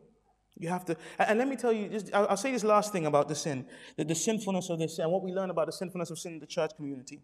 You 0.58 0.70
have 0.70 0.86
to, 0.86 0.98
and 1.18 1.40
let 1.40 1.48
me 1.48 1.56
tell 1.56 1.72
you, 1.72 1.88
just, 1.90 2.14
I'll, 2.14 2.36
say 2.36 2.52
this 2.52 2.64
last 2.66 2.92
thing 2.92 3.06
about 3.06 3.28
the 3.30 3.36
sin, 3.36 3.66
the, 3.96 4.04
the 4.04 4.16
sinfulness 4.16 4.70
of 4.70 4.80
this 4.80 4.98
sin, 4.98 5.04
and 5.04 5.12
what 5.12 5.24
we 5.24 5.32
learn 5.32 5.50
about 5.50 5.68
the 5.68 5.72
sinfulness 5.72 6.10
of 6.10 6.20
sin 6.20 6.34
in 6.34 6.40
the 6.40 6.46
church 6.46 6.72
community 6.76 7.22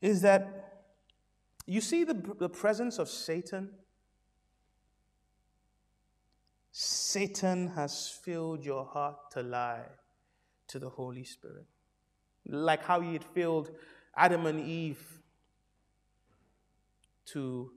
is 0.00 0.20
that 0.22 0.75
you 1.66 1.80
see 1.80 2.04
the, 2.04 2.14
the 2.38 2.48
presence 2.48 2.98
of 2.98 3.08
Satan? 3.08 3.70
Satan 6.70 7.68
has 7.68 8.08
filled 8.22 8.64
your 8.64 8.84
heart 8.84 9.30
to 9.32 9.42
lie 9.42 9.86
to 10.68 10.78
the 10.78 10.88
Holy 10.88 11.24
Spirit. 11.24 11.66
Like 12.46 12.84
how 12.84 13.00
he 13.00 13.14
had 13.14 13.24
filled 13.24 13.70
Adam 14.16 14.46
and 14.46 14.60
Eve 14.60 15.02
to 17.26 17.72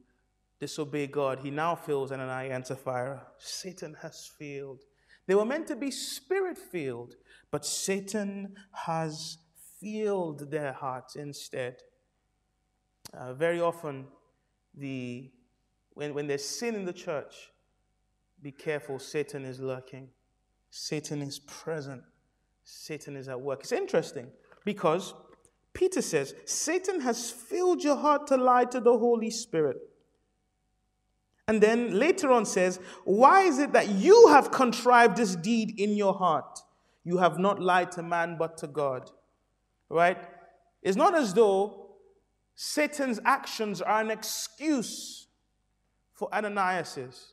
disobey 0.60 1.08
God, 1.08 1.40
he 1.40 1.50
now 1.50 1.76
fills 1.76 2.12
Ananias 2.12 2.52
and 2.54 2.68
Sapphira. 2.68 3.26
Satan 3.38 3.96
has 4.02 4.30
filled. 4.38 4.84
They 5.26 5.36
were 5.36 5.46
meant 5.46 5.68
to 5.68 5.76
be 5.76 5.92
spirit 5.92 6.58
filled, 6.58 7.16
but 7.52 7.66
Satan 7.66 8.56
has 8.74 9.38
filled 9.80 10.52
their 10.52 10.74
hearts 10.74 11.16
instead. 11.16 11.78
Uh, 13.14 13.34
very 13.34 13.60
often, 13.60 14.06
the, 14.76 15.30
when, 15.94 16.14
when 16.14 16.28
there's 16.28 16.46
sin 16.46 16.76
in 16.76 16.86
the 16.86 16.94
church, 16.94 17.52
be 18.42 18.52
careful, 18.52 19.00
Satan 19.00 19.46
is 19.46 19.60
lurking. 19.60 20.10
Satan 20.70 21.22
is 21.22 21.40
present. 21.40 22.04
Satan 22.64 23.16
is 23.16 23.28
at 23.28 23.40
work. 23.40 23.62
It's 23.62 23.72
interesting 23.72 24.28
because 24.64 25.14
Peter 25.74 26.02
says, 26.02 26.36
Satan 26.46 27.02
has 27.02 27.32
filled 27.32 27.84
your 27.84 27.96
heart 27.96 28.28
to 28.28 28.38
lie 28.38 28.66
to 28.66 28.80
the 28.80 28.98
Holy 28.98 29.32
Spirit. 29.32 29.78
And 31.48 31.62
then 31.62 31.98
later 31.98 32.32
on 32.32 32.46
says, 32.46 32.80
Why 33.06 33.42
is 33.42 33.58
it 33.58 33.74
that 33.74 33.90
you 33.90 34.28
have 34.28 34.52
contrived 34.52 35.18
this 35.18 35.36
deed 35.36 35.80
in 35.80 35.96
your 35.96 36.14
heart? 36.14 36.60
You 37.04 37.18
have 37.18 37.40
not 37.40 37.60
lied 37.60 37.92
to 37.94 38.04
man 38.04 38.38
but 38.38 38.58
to 38.60 38.68
God. 38.68 39.10
Right? 39.90 40.18
It's 40.84 40.96
not 40.96 41.16
as 41.16 41.34
though 41.34 41.89
Satan's 42.62 43.22
actions 43.24 43.82
are 43.82 44.02
an 44.02 44.12
excuse 44.12 45.28
for 46.12 46.28
Ananias's. 46.34 47.32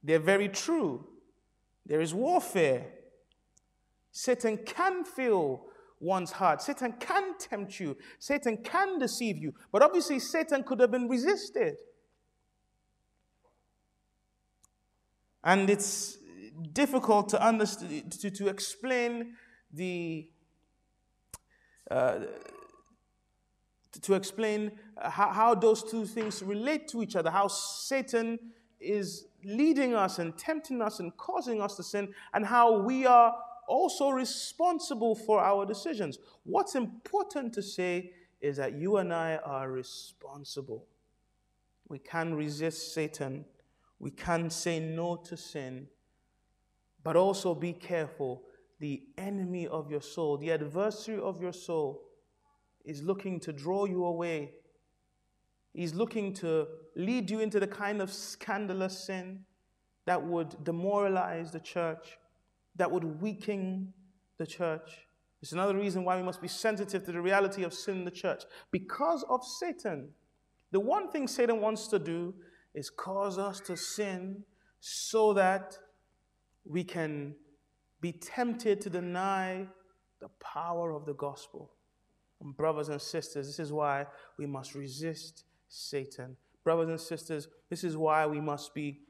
They're 0.00 0.20
very 0.20 0.48
true. 0.48 1.08
There 1.84 2.00
is 2.00 2.14
warfare. 2.14 2.86
Satan 4.12 4.58
can 4.58 5.02
fill 5.02 5.66
one's 5.98 6.30
heart. 6.30 6.62
Satan 6.62 6.94
can 7.00 7.36
tempt 7.36 7.80
you. 7.80 7.96
Satan 8.20 8.58
can 8.58 9.00
deceive 9.00 9.36
you. 9.38 9.52
But 9.72 9.82
obviously, 9.82 10.20
Satan 10.20 10.62
could 10.62 10.78
have 10.78 10.92
been 10.92 11.08
resisted. 11.08 11.74
And 15.42 15.68
it's 15.68 16.16
difficult 16.72 17.28
to 17.30 17.44
understand, 17.44 18.12
to, 18.20 18.30
to 18.30 18.46
explain 18.46 19.34
the. 19.72 20.28
Uh, 21.90 22.20
to 23.92 24.14
explain 24.14 24.72
uh, 24.96 25.10
how, 25.10 25.30
how 25.30 25.54
those 25.54 25.82
two 25.82 26.06
things 26.06 26.42
relate 26.42 26.88
to 26.88 27.02
each 27.02 27.16
other, 27.16 27.30
how 27.30 27.48
Satan 27.48 28.38
is 28.78 29.26
leading 29.44 29.94
us 29.94 30.18
and 30.18 30.36
tempting 30.38 30.80
us 30.80 31.00
and 31.00 31.16
causing 31.16 31.60
us 31.60 31.76
to 31.76 31.82
sin, 31.82 32.14
and 32.34 32.46
how 32.46 32.78
we 32.78 33.06
are 33.06 33.34
also 33.68 34.10
responsible 34.10 35.14
for 35.14 35.40
our 35.40 35.66
decisions. 35.66 36.18
What's 36.44 36.74
important 36.74 37.52
to 37.54 37.62
say 37.62 38.12
is 38.40 38.56
that 38.56 38.74
you 38.74 38.96
and 38.96 39.12
I 39.12 39.36
are 39.36 39.70
responsible. 39.70 40.86
We 41.88 41.98
can 41.98 42.34
resist 42.34 42.94
Satan, 42.94 43.44
we 43.98 44.10
can 44.10 44.50
say 44.50 44.80
no 44.80 45.16
to 45.16 45.36
sin, 45.36 45.88
but 47.02 47.16
also 47.16 47.54
be 47.54 47.72
careful. 47.72 48.42
The 48.78 49.02
enemy 49.18 49.68
of 49.68 49.90
your 49.90 50.00
soul, 50.00 50.38
the 50.38 50.52
adversary 50.52 51.20
of 51.20 51.42
your 51.42 51.52
soul, 51.52 52.02
is 52.84 53.02
looking 53.02 53.40
to 53.40 53.52
draw 53.52 53.84
you 53.84 54.04
away. 54.04 54.52
He's 55.72 55.94
looking 55.94 56.32
to 56.34 56.66
lead 56.96 57.30
you 57.30 57.40
into 57.40 57.60
the 57.60 57.66
kind 57.66 58.02
of 58.02 58.12
scandalous 58.12 59.06
sin 59.06 59.44
that 60.06 60.22
would 60.22 60.64
demoralize 60.64 61.52
the 61.52 61.60
church, 61.60 62.18
that 62.76 62.90
would 62.90 63.20
weaken 63.20 63.92
the 64.38 64.46
church. 64.46 65.06
It's 65.42 65.52
another 65.52 65.76
reason 65.76 66.04
why 66.04 66.16
we 66.16 66.22
must 66.22 66.42
be 66.42 66.48
sensitive 66.48 67.04
to 67.04 67.12
the 67.12 67.20
reality 67.20 67.62
of 67.62 67.72
sin 67.72 67.98
in 67.98 68.04
the 68.04 68.10
church. 68.10 68.42
Because 68.70 69.24
of 69.28 69.44
Satan, 69.44 70.10
the 70.70 70.80
one 70.80 71.10
thing 71.10 71.26
Satan 71.26 71.60
wants 71.60 71.86
to 71.88 71.98
do 71.98 72.34
is 72.74 72.90
cause 72.90 73.38
us 73.38 73.60
to 73.60 73.76
sin 73.76 74.44
so 74.80 75.32
that 75.34 75.78
we 76.64 76.84
can 76.84 77.34
be 78.00 78.12
tempted 78.12 78.80
to 78.80 78.90
deny 78.90 79.66
the 80.20 80.28
power 80.40 80.92
of 80.92 81.06
the 81.06 81.14
gospel. 81.14 81.72
Brothers 82.42 82.88
and 82.88 83.00
sisters, 83.00 83.46
this 83.46 83.58
is 83.58 83.72
why 83.72 84.06
we 84.38 84.46
must 84.46 84.74
resist 84.74 85.44
Satan. 85.68 86.36
Brothers 86.64 86.88
and 86.88 87.00
sisters, 87.00 87.48
this 87.68 87.84
is 87.84 87.96
why 87.96 88.26
we 88.26 88.40
must 88.40 88.74
be 88.74 89.00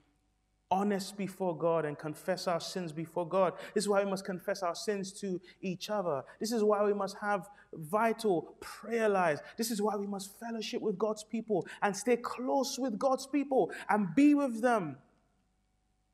honest 0.70 1.16
before 1.16 1.56
God 1.56 1.84
and 1.84 1.98
confess 1.98 2.46
our 2.46 2.60
sins 2.60 2.92
before 2.92 3.28
God. 3.28 3.54
This 3.74 3.84
is 3.84 3.88
why 3.88 4.04
we 4.04 4.10
must 4.10 4.24
confess 4.24 4.62
our 4.62 4.74
sins 4.74 5.12
to 5.20 5.40
each 5.60 5.90
other. 5.90 6.22
This 6.38 6.52
is 6.52 6.62
why 6.62 6.84
we 6.84 6.94
must 6.94 7.16
have 7.20 7.48
vital 7.72 8.54
prayer 8.60 9.08
lives. 9.08 9.40
This 9.56 9.70
is 9.70 9.82
why 9.82 9.96
we 9.96 10.06
must 10.06 10.38
fellowship 10.38 10.80
with 10.80 10.96
God's 10.96 11.24
people 11.24 11.66
and 11.82 11.96
stay 11.96 12.16
close 12.16 12.78
with 12.78 12.98
God's 12.98 13.26
people 13.26 13.72
and 13.88 14.14
be 14.14 14.34
with 14.34 14.60
them. 14.60 14.96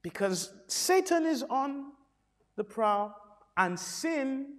Because 0.02 0.52
Satan 0.68 1.26
is 1.26 1.42
on 1.50 1.92
the 2.56 2.64
prowl 2.64 3.14
and 3.56 3.78
sin 3.78 4.54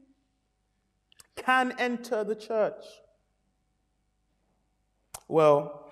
can 1.38 1.74
enter 1.80 2.24
the 2.24 2.36
church? 2.36 2.84
Well, 5.28 5.92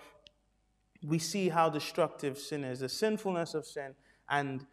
we 1.03 1.19
see 1.19 1.49
how 1.49 1.69
destructive 1.69 2.37
sin 2.37 2.63
is, 2.63 2.79
the 2.79 2.89
sinfulness 2.89 3.53
of 3.53 3.65
sin, 3.65 3.93
and 4.29 4.65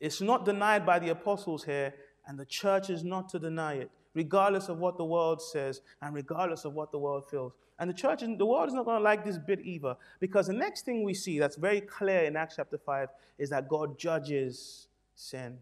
it's 0.00 0.20
not 0.20 0.44
denied 0.44 0.84
by 0.84 0.98
the 0.98 1.10
apostles 1.10 1.64
here, 1.64 1.94
and 2.26 2.38
the 2.38 2.44
church 2.44 2.90
is 2.90 3.04
not 3.04 3.28
to 3.30 3.38
deny 3.38 3.74
it, 3.74 3.90
regardless 4.14 4.68
of 4.68 4.78
what 4.78 4.96
the 4.96 5.04
world 5.04 5.40
says 5.40 5.80
and 6.02 6.14
regardless 6.14 6.64
of 6.64 6.74
what 6.74 6.90
the 6.90 6.98
world 6.98 7.24
feels. 7.30 7.52
And 7.78 7.88
the 7.88 7.94
church, 7.94 8.20
the 8.20 8.46
world 8.46 8.68
is 8.68 8.74
not 8.74 8.84
going 8.84 8.98
to 8.98 9.02
like 9.02 9.24
this 9.24 9.38
bit 9.38 9.60
either, 9.62 9.96
because 10.20 10.48
the 10.48 10.52
next 10.52 10.84
thing 10.84 11.04
we 11.04 11.14
see 11.14 11.38
that's 11.38 11.56
very 11.56 11.80
clear 11.80 12.24
in 12.24 12.36
Acts 12.36 12.56
chapter 12.56 12.78
5 12.78 13.08
is 13.38 13.50
that 13.50 13.68
God 13.68 13.98
judges 13.98 14.88
sin. 15.14 15.58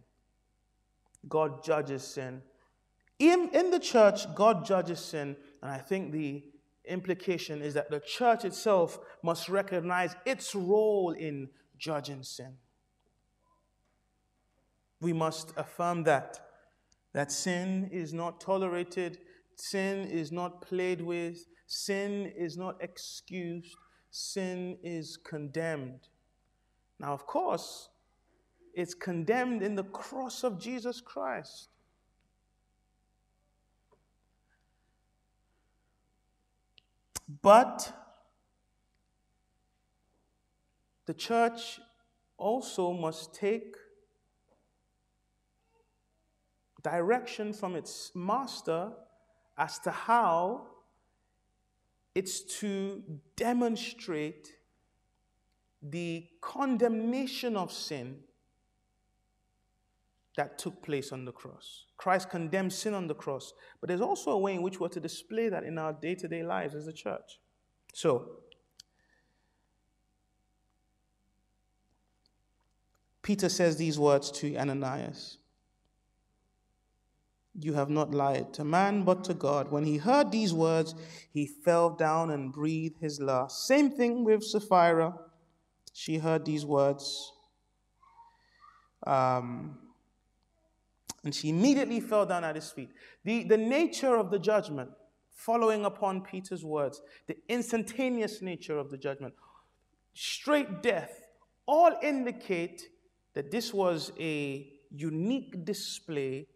God 1.28 1.62
judges 1.62 2.02
sin 2.02 2.42
In, 3.18 3.50
in 3.52 3.70
the 3.70 3.78
church, 3.78 4.32
God 4.34 4.64
judges 4.64 5.00
sin, 5.00 5.36
and 5.62 5.70
I 5.70 5.78
think 5.78 6.12
the 6.12 6.44
implication 6.84 7.62
is 7.62 7.74
that 7.74 7.90
the 7.90 8.00
church 8.00 8.44
itself 8.44 8.98
must 9.22 9.48
recognize 9.48 10.14
its 10.24 10.54
role 10.54 11.12
in 11.12 11.48
judging 11.78 12.22
sin. 12.22 12.56
We 15.00 15.12
must 15.12 15.52
affirm 15.56 16.04
that 16.04 16.40
that 17.12 17.32
sin 17.32 17.88
is 17.92 18.12
not 18.12 18.40
tolerated, 18.40 19.18
sin 19.54 20.06
is 20.06 20.30
not 20.30 20.60
played 20.60 21.00
with, 21.00 21.46
sin 21.66 22.30
is 22.36 22.58
not 22.58 22.76
excused, 22.82 23.74
sin 24.10 24.76
is 24.82 25.16
condemned. 25.16 26.08
Now, 27.00 27.14
of 27.14 27.26
course, 27.26 27.88
it's 28.74 28.92
condemned 28.92 29.62
in 29.62 29.74
the 29.74 29.84
cross 29.84 30.44
of 30.44 30.60
Jesus 30.60 31.00
Christ. 31.00 31.70
But 37.28 37.92
the 41.06 41.14
church 41.14 41.80
also 42.36 42.92
must 42.92 43.34
take 43.34 43.76
direction 46.82 47.52
from 47.52 47.74
its 47.74 48.12
master 48.14 48.92
as 49.58 49.78
to 49.80 49.90
how 49.90 50.68
it's 52.14 52.40
to 52.60 53.02
demonstrate 53.34 54.54
the 55.82 56.26
condemnation 56.40 57.56
of 57.56 57.72
sin 57.72 58.20
that 60.36 60.58
took 60.58 60.82
place 60.82 61.12
on 61.12 61.24
the 61.24 61.32
cross. 61.32 61.86
Christ 61.96 62.30
condemned 62.30 62.72
sin 62.72 62.94
on 62.94 63.06
the 63.06 63.14
cross, 63.14 63.54
but 63.80 63.88
there's 63.88 64.00
also 64.00 64.30
a 64.30 64.38
way 64.38 64.54
in 64.54 64.62
which 64.62 64.78
we're 64.78 64.88
to 64.88 65.00
display 65.00 65.48
that 65.48 65.64
in 65.64 65.78
our 65.78 65.92
day 65.92 66.14
to 66.14 66.28
day 66.28 66.42
lives 66.42 66.74
as 66.74 66.86
a 66.86 66.92
church. 66.92 67.40
So, 67.94 68.30
Peter 73.22 73.48
says 73.48 73.76
these 73.76 73.98
words 73.98 74.30
to 74.30 74.56
Ananias 74.56 75.38
You 77.58 77.72
have 77.72 77.88
not 77.88 78.12
lied 78.12 78.52
to 78.54 78.64
man, 78.64 79.02
but 79.02 79.24
to 79.24 79.34
God. 79.34 79.72
When 79.72 79.84
he 79.84 79.96
heard 79.96 80.30
these 80.30 80.52
words, 80.52 80.94
he 81.32 81.46
fell 81.46 81.90
down 81.90 82.30
and 82.30 82.52
breathed 82.52 82.98
his 83.00 83.20
last. 83.20 83.66
Same 83.66 83.90
thing 83.90 84.22
with 84.22 84.44
Sapphira. 84.44 85.14
She 85.94 86.18
heard 86.18 86.44
these 86.44 86.66
words. 86.66 87.32
Um, 89.06 89.78
and 91.26 91.34
she 91.34 91.48
immediately 91.48 91.98
fell 91.98 92.24
down 92.24 92.44
at 92.44 92.54
his 92.54 92.70
feet. 92.70 92.90
The, 93.24 93.42
the 93.42 93.56
nature 93.56 94.14
of 94.14 94.30
the 94.30 94.38
judgment, 94.38 94.90
following 95.34 95.84
upon 95.84 96.20
Peter's 96.20 96.64
words, 96.64 97.02
the 97.26 97.36
instantaneous 97.48 98.42
nature 98.42 98.78
of 98.78 98.92
the 98.92 98.96
judgment, 98.96 99.34
straight 100.14 100.84
death, 100.84 101.26
all 101.66 101.92
indicate 102.00 102.90
that 103.34 103.50
this 103.50 103.74
was 103.74 104.12
a 104.20 104.70
unique 104.92 105.64
display 105.64 106.46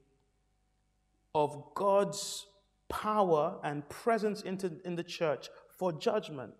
of 1.34 1.74
God's 1.74 2.46
power 2.88 3.58
and 3.64 3.86
presence 3.88 4.42
into, 4.42 4.70
in 4.84 4.94
the 4.94 5.02
church 5.02 5.48
for 5.76 5.92
judgment. 5.92 6.52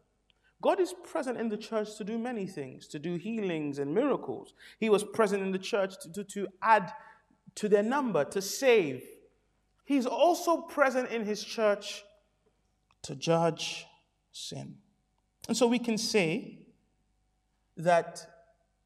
God 0.60 0.80
is 0.80 0.94
present 1.04 1.38
in 1.38 1.48
the 1.48 1.56
church 1.56 1.96
to 1.96 2.02
do 2.02 2.18
many 2.18 2.48
things, 2.48 2.88
to 2.88 2.98
do 2.98 3.14
healings 3.14 3.78
and 3.78 3.94
miracles. 3.94 4.52
He 4.80 4.90
was 4.90 5.04
present 5.04 5.44
in 5.44 5.52
the 5.52 5.60
church 5.60 5.94
to, 6.02 6.12
to, 6.12 6.24
to 6.24 6.48
add 6.60 6.92
to 7.56 7.68
their 7.68 7.82
number 7.82 8.24
to 8.24 8.42
save. 8.42 9.02
He's 9.84 10.06
also 10.06 10.62
present 10.62 11.10
in 11.10 11.24
his 11.24 11.42
church 11.42 12.04
to 13.02 13.14
judge 13.14 13.86
sin. 14.32 14.76
And 15.48 15.56
so 15.56 15.66
we 15.66 15.78
can 15.78 15.98
say 15.98 16.58
that 17.76 18.26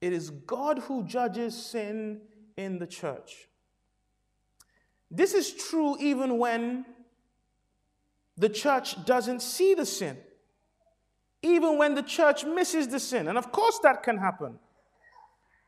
it 0.01 0.12
is 0.12 0.31
God 0.31 0.79
who 0.81 1.05
judges 1.05 1.55
sin 1.55 2.21
in 2.57 2.79
the 2.79 2.87
church. 2.87 3.49
This 5.11 5.35
is 5.35 5.53
true 5.53 5.97
even 6.01 6.39
when 6.39 6.85
the 8.37 8.49
church 8.49 9.05
doesn't 9.05 9.43
see 9.43 9.75
the 9.75 9.87
sin, 9.87 10.19
even 11.43 11.79
when 11.79 11.95
the 11.95 12.03
church 12.03 12.45
misses 12.45 12.89
the 12.89 12.99
sin. 12.99 13.29
And 13.29 13.39
of 13.39 13.53
course, 13.53 13.79
that 13.83 14.03
can 14.03 14.19
happen. 14.19 14.59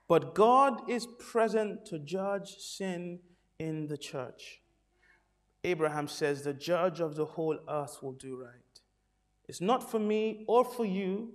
But 0.09 0.34
God 0.34 0.88
is 0.88 1.07
present 1.18 1.84
to 1.86 1.98
judge 1.98 2.57
sin 2.59 3.20
in 3.59 3.88
the 3.88 3.98
church. 3.98 4.61
Abraham 5.64 6.07
says, 6.07 6.42
The 6.42 6.54
judge 6.54 7.00
of 7.00 7.16
the 7.16 7.24
whole 7.24 7.59
earth 7.68 7.98
will 8.02 8.12
do 8.12 8.36
right. 8.36 8.52
It's 9.48 9.61
not 9.61 9.90
for 9.90 9.98
me 9.98 10.44
or 10.46 10.64
for 10.64 10.84
you 10.84 11.32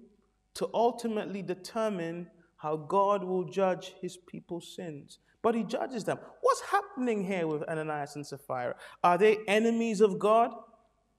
to 0.56 0.70
ultimately 0.74 1.42
determine 1.42 2.28
how 2.58 2.78
God 2.78 3.24
will 3.24 3.44
judge 3.44 3.94
his 4.02 4.18
people's 4.18 4.76
sins, 4.76 5.20
but 5.42 5.56
he 5.56 5.64
judges 5.64 6.04
them. 6.04 6.20
What's 6.42 6.62
happening 6.62 7.26
here 7.26 7.48
with 7.48 7.64
Ananias 7.64 8.16
and 8.16 8.26
Sapphira? 8.26 8.76
Are 9.04 9.18
they 9.18 9.40
enemies 9.48 10.00
of 10.00 10.20
God? 10.20 10.54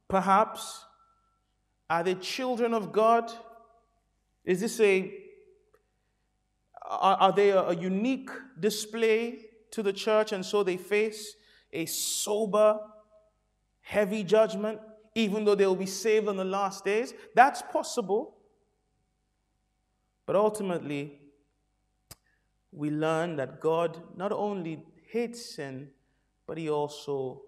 Perhaps. 0.08 0.84
Are 1.90 2.02
they 2.02 2.14
children 2.14 2.72
of 2.72 2.92
God? 2.92 3.32
Is 4.44 4.60
this 4.60 4.78
a 4.80 5.21
are, 7.00 7.16
are 7.16 7.32
they 7.32 7.50
a, 7.50 7.62
a 7.62 7.74
unique 7.74 8.30
display 8.60 9.46
to 9.70 9.82
the 9.82 9.92
church 9.92 10.32
and 10.32 10.44
so 10.44 10.62
they 10.62 10.76
face 10.76 11.34
a 11.72 11.86
sober, 11.86 12.78
heavy 13.80 14.22
judgment, 14.22 14.78
even 15.14 15.44
though 15.44 15.54
they 15.54 15.66
will 15.66 15.74
be 15.74 15.86
saved 15.86 16.28
on 16.28 16.36
the 16.36 16.44
last 16.44 16.84
days? 16.84 17.14
That's 17.34 17.62
possible. 17.62 18.36
But 20.26 20.36
ultimately, 20.36 21.18
we 22.70 22.90
learn 22.90 23.36
that 23.36 23.60
God 23.60 24.02
not 24.16 24.32
only 24.32 24.84
hates 25.10 25.54
sin, 25.54 25.90
but 26.46 26.58
he 26.58 26.70
also 26.70 27.42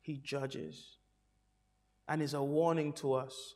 he 0.00 0.18
judges 0.18 0.98
and 2.08 2.22
is 2.22 2.34
a 2.34 2.42
warning 2.42 2.92
to 2.94 3.14
us. 3.14 3.54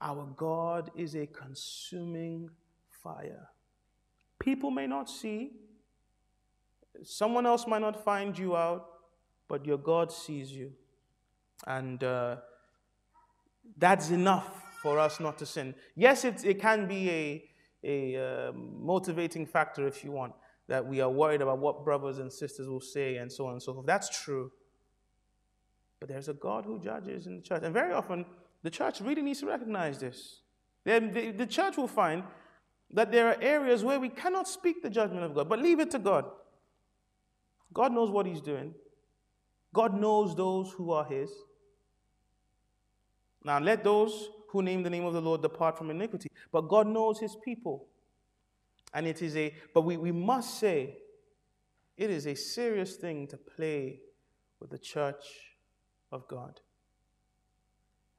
Our 0.00 0.26
God 0.36 0.90
is 0.96 1.14
a 1.14 1.26
consuming 1.26 2.50
fire. 2.90 3.48
People 4.38 4.70
may 4.70 4.86
not 4.86 5.10
see, 5.10 5.52
someone 7.02 7.46
else 7.46 7.66
might 7.66 7.80
not 7.80 8.04
find 8.04 8.38
you 8.38 8.56
out, 8.56 8.86
but 9.48 9.66
your 9.66 9.78
God 9.78 10.12
sees 10.12 10.52
you. 10.52 10.72
And 11.66 12.02
uh, 12.04 12.36
that's 13.76 14.10
enough 14.10 14.62
for 14.82 14.98
us 14.98 15.18
not 15.18 15.38
to 15.38 15.46
sin. 15.46 15.74
Yes, 15.96 16.24
it, 16.24 16.44
it 16.44 16.60
can 16.60 16.86
be 16.86 17.10
a, 17.10 17.44
a 17.84 18.48
uh, 18.48 18.52
motivating 18.52 19.46
factor 19.46 19.86
if 19.86 20.04
you 20.04 20.12
want, 20.12 20.34
that 20.68 20.86
we 20.86 21.00
are 21.00 21.10
worried 21.10 21.42
about 21.42 21.58
what 21.58 21.84
brothers 21.84 22.18
and 22.18 22.32
sisters 22.32 22.68
will 22.68 22.80
say 22.80 23.16
and 23.16 23.30
so 23.30 23.46
on 23.46 23.52
and 23.52 23.62
so 23.62 23.74
forth. 23.74 23.86
That's 23.86 24.08
true. 24.22 24.52
But 25.98 26.08
there's 26.08 26.28
a 26.28 26.34
God 26.34 26.64
who 26.64 26.78
judges 26.78 27.26
in 27.26 27.36
the 27.36 27.42
church. 27.42 27.62
And 27.64 27.74
very 27.74 27.92
often, 27.92 28.24
the 28.62 28.70
church 28.70 29.00
really 29.00 29.22
needs 29.22 29.40
to 29.40 29.46
recognize 29.46 29.98
this. 29.98 30.40
The, 30.84 31.34
the 31.36 31.46
church 31.46 31.76
will 31.76 31.88
find 31.88 32.22
that 32.92 33.12
there 33.12 33.28
are 33.28 33.36
areas 33.40 33.84
where 33.84 34.00
we 34.00 34.08
cannot 34.08 34.48
speak 34.48 34.82
the 34.82 34.90
judgment 34.90 35.24
of 35.24 35.34
God, 35.34 35.48
but 35.48 35.60
leave 35.60 35.80
it 35.80 35.90
to 35.90 35.98
God. 35.98 36.24
God 37.72 37.92
knows 37.92 38.10
what 38.10 38.26
He's 38.26 38.40
doing, 38.40 38.74
God 39.74 39.98
knows 39.98 40.34
those 40.34 40.72
who 40.72 40.92
are 40.92 41.04
His. 41.04 41.30
Now, 43.44 43.58
let 43.58 43.84
those 43.84 44.30
who 44.48 44.62
name 44.62 44.82
the 44.82 44.90
name 44.90 45.04
of 45.04 45.14
the 45.14 45.20
Lord 45.20 45.42
depart 45.42 45.78
from 45.78 45.90
iniquity. 45.90 46.30
But 46.50 46.62
God 46.62 46.86
knows 46.86 47.20
His 47.20 47.36
people. 47.44 47.86
And 48.92 49.06
it 49.06 49.22
is 49.22 49.36
a, 49.36 49.54
but 49.74 49.82
we, 49.82 49.96
we 49.96 50.12
must 50.12 50.58
say, 50.58 50.96
it 51.96 52.10
is 52.10 52.26
a 52.26 52.34
serious 52.34 52.96
thing 52.96 53.26
to 53.28 53.36
play 53.36 54.00
with 54.60 54.70
the 54.70 54.78
church 54.78 55.24
of 56.10 56.26
God. 56.26 56.60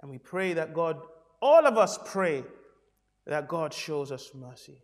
And 0.02 0.12
we 0.12 0.20
pray 0.20 0.54
that 0.54 0.74
God, 0.74 1.02
all 1.42 1.66
of 1.66 1.78
us 1.78 1.98
pray 2.06 2.44
that 3.30 3.48
God 3.48 3.72
shows 3.72 4.12
us 4.12 4.32
mercy. 4.34 4.82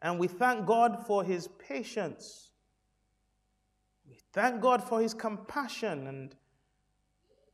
And 0.00 0.18
we 0.18 0.26
thank 0.26 0.64
God 0.64 1.04
for 1.06 1.22
his 1.22 1.48
patience. 1.58 2.52
We 4.08 4.16
thank 4.32 4.62
God 4.62 4.82
for 4.82 5.02
his 5.02 5.12
compassion. 5.12 6.06
And 6.06 6.34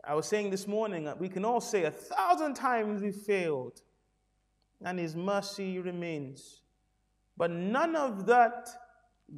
I 0.05 0.15
was 0.15 0.27
saying 0.27 0.51
this 0.51 0.69
morning, 0.69 1.05
that 1.05 1.19
we 1.19 1.29
can 1.29 1.45
all 1.45 1.61
say 1.61 1.83
a 1.83 1.91
thousand 1.91 2.55
times 2.55 3.03
we 3.03 3.11
failed, 3.11 3.83
and 4.85 5.01
his 5.01 5.17
mercy 5.17 5.81
remains. 5.81 6.63
But 7.37 7.51
none 7.51 7.97
of 7.97 8.27
that 8.27 8.69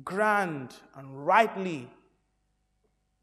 grand 0.04 0.74
and 0.94 1.26
rightly, 1.26 1.88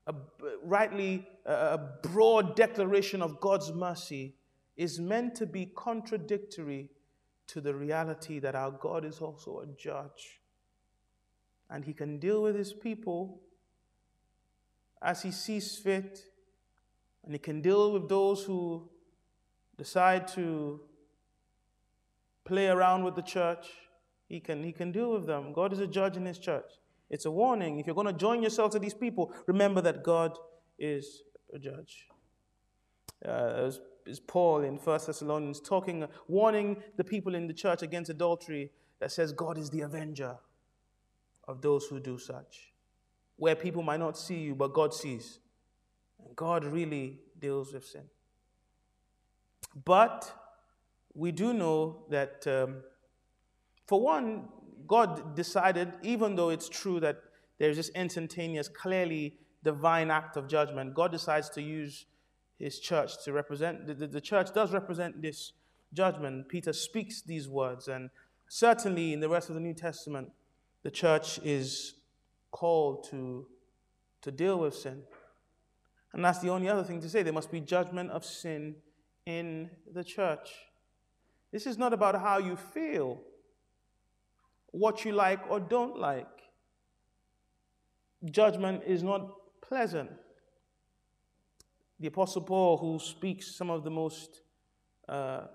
a, 0.08 0.16
rightly 0.64 1.28
a 1.46 1.78
broad 2.02 2.56
declaration 2.56 3.22
of 3.22 3.40
God's 3.40 3.72
mercy 3.72 4.38
is 4.76 5.00
meant 5.00 5.36
to 5.36 5.46
be 5.46 5.68
contradictory 5.68 6.90
to 7.48 7.62
the 7.62 7.74
reality 7.74 8.40
that 8.40 8.56
our 8.56 8.72
God 8.72 9.06
is 9.06 9.20
also 9.20 9.60
a 9.60 9.68
judge. 9.78 10.40
And 11.70 11.86
he 11.86 11.94
can 11.94 12.20
deal 12.20 12.42
with 12.42 12.56
his 12.56 12.74
people 12.74 13.42
as 15.02 15.22
he 15.22 15.32
sees 15.32 15.78
fit 15.78 16.24
And 17.24 17.34
he 17.34 17.40
can 17.40 17.62
deal 17.62 17.92
with 17.92 18.10
those 18.10 18.44
who 18.44 18.90
decide 19.78 20.28
to 20.30 20.82
play 22.44 22.68
around 22.68 23.04
with 23.04 23.16
the 23.16 23.22
church. 23.22 23.68
He 24.28 24.40
can, 24.40 24.64
he 24.64 24.72
can 24.72 24.92
deal 24.92 25.12
with 25.14 25.26
them. 25.26 25.54
God 25.54 25.74
is 25.74 25.80
a 25.80 25.88
judge 25.88 26.18
in 26.18 26.26
his 26.26 26.38
church. 26.38 26.70
It's 27.10 27.26
a 27.26 27.32
warning. 27.32 27.80
If 27.80 27.86
you're 27.86 27.96
going 27.96 28.08
to 28.08 28.14
join 28.14 28.44
yourself 28.44 28.72
to 28.72 28.80
these 28.80 28.94
people, 28.94 29.32
remember 29.48 29.82
that 29.82 30.04
God 30.04 30.38
is 30.78 31.24
a 31.54 31.60
judge. 31.60 32.08
Uh, 33.26 33.72
as 34.08 34.20
Paul 34.20 34.62
in 34.62 34.76
1 34.76 35.00
Thessalonians 35.06 35.60
talking, 35.60 36.06
warning 36.28 36.82
the 36.98 37.04
people 37.04 37.36
in 37.36 37.48
the 37.48 37.54
church 37.54 37.82
against 37.82 38.10
adultery 38.10 38.72
that 39.00 39.12
says 39.12 39.32
God 39.32 39.58
is 39.58 39.70
the 39.70 39.82
avenger 39.82 40.38
of 41.48 41.62
those 41.62 41.86
who 41.86 42.00
do 42.00 42.18
such. 42.18 42.74
Where 43.36 43.56
people 43.56 43.84
might 43.84 44.00
not 44.00 44.18
see 44.18 44.40
you, 44.40 44.56
but 44.56 44.74
God 44.74 44.94
sees. 44.94 45.40
And 46.26 46.36
God 46.36 46.64
really 46.64 47.20
deals 47.40 47.74
with 47.74 47.86
sin. 47.86 48.04
But 49.86 50.32
we 51.14 51.32
do 51.32 51.54
know 51.54 52.06
that, 52.10 52.46
um, 52.48 52.84
for 53.88 54.00
one, 54.00 54.50
God 54.88 55.36
decided, 55.36 55.94
even 56.02 56.36
though 56.36 56.50
it's 56.50 56.70
true 56.70 57.00
that 57.00 57.18
there's 57.58 57.78
this 57.78 57.90
instantaneous, 57.90 58.68
clearly 58.68 59.38
divine 59.64 60.12
act 60.12 60.38
of 60.38 60.48
judgment, 60.48 60.94
God 60.94 61.12
decides 61.12 61.50
to 61.52 61.62
use 61.62 62.06
his 62.58 62.80
church 62.80 63.24
to 63.24 63.34
represent, 63.34 63.88
the, 63.88 63.94
the, 63.94 64.08
the 64.08 64.22
church 64.22 64.54
does 64.54 64.72
represent 64.72 65.22
this 65.22 65.54
judgment. 65.94 66.50
Peter 66.50 66.74
speaks 66.74 67.22
these 67.22 67.48
words, 67.48 67.88
and 67.88 68.10
certainly 68.48 69.14
in 69.14 69.20
the 69.20 69.30
rest 69.30 69.50
of 69.50 69.56
the 69.56 69.62
New 69.62 69.74
Testament, 69.74 70.32
the 70.84 70.92
church 70.92 71.40
is 71.44 71.96
called 72.52 73.08
to, 73.10 73.48
to 74.22 74.32
deal 74.32 74.60
with 74.60 74.76
sin. 74.76 75.04
And 76.14 76.24
that's 76.24 76.40
the 76.40 76.50
only 76.50 76.70
other 76.70 76.84
thing 76.84 77.02
to 77.02 77.10
say. 77.10 77.24
There 77.24 77.34
must 77.34 77.52
be 77.52 77.60
judgment 77.60 78.12
of 78.12 78.24
sin 78.24 78.76
in 79.26 79.70
the 79.92 80.04
church. 80.04 80.52
This 81.52 81.66
is 81.66 81.78
not 81.78 81.94
about 81.94 82.20
how 82.20 82.38
you 82.38 82.56
feel, 82.56 83.22
what 84.72 85.06
you 85.06 85.12
like 85.12 85.40
or 85.50 85.60
don't 85.60 85.98
like. 85.98 86.28
Judgment 88.26 88.84
is 88.86 89.04
not 89.04 89.32
pleasant. 89.62 90.12
The 92.00 92.08
Apostle 92.08 92.42
Paul, 92.42 92.78
who 92.78 93.00
speaks 93.00 93.56
some 93.56 93.70
of 93.70 93.84
the 93.84 93.92
most 93.92 94.42
uh, 95.08 95.46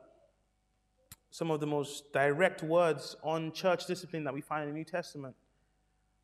some 1.31 1.51
of 1.51 1.61
the 1.61 1.67
most 1.67 2.13
direct 2.13 2.63
words 2.63 3.17
on 3.23 3.53
church 3.53 3.87
discipline 3.87 4.25
that 4.25 4.33
we 4.33 4.41
find 4.41 4.63
in 4.63 4.71
the 4.71 4.75
New 4.75 4.85
Testament, 4.85 5.35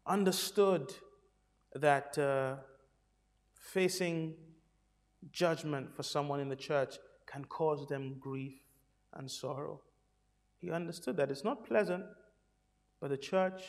understood 0.07 0.95
that 1.75 2.17
uh, 2.19 2.57
facing 3.55 4.35
judgment 5.31 5.95
for 5.95 6.03
someone 6.03 6.41
in 6.41 6.49
the 6.49 6.57
church 6.57 6.97
can 7.27 7.45
cause 7.45 7.87
them 7.87 8.17
grief 8.19 8.55
and 9.15 9.31
sorrow. 9.31 9.81
He 10.59 10.71
understood 10.71 11.17
that 11.19 11.31
it's 11.31 11.45
not 11.45 11.67
pleasant, 11.67 12.05
but 13.01 13.11
the 13.11 13.17
church 13.17 13.63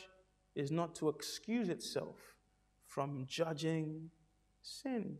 is 0.54 0.70
not 0.70 0.94
to 0.96 1.08
excuse 1.08 1.68
itself 1.68 2.16
from 2.86 3.26
judging 3.28 4.10
sin. 4.62 5.18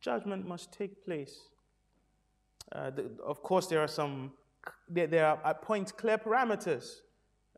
Judgment 0.00 0.46
must 0.46 0.72
take 0.72 1.04
place. 1.04 1.38
Uh, 2.72 2.90
the, 2.90 3.10
of 3.24 3.42
course, 3.42 3.66
there 3.66 3.80
are 3.80 3.88
some, 3.88 4.32
there, 4.88 5.06
there 5.06 5.26
are 5.26 5.38
at 5.44 5.62
points 5.62 5.92
clear 5.92 6.18
parameters 6.18 7.00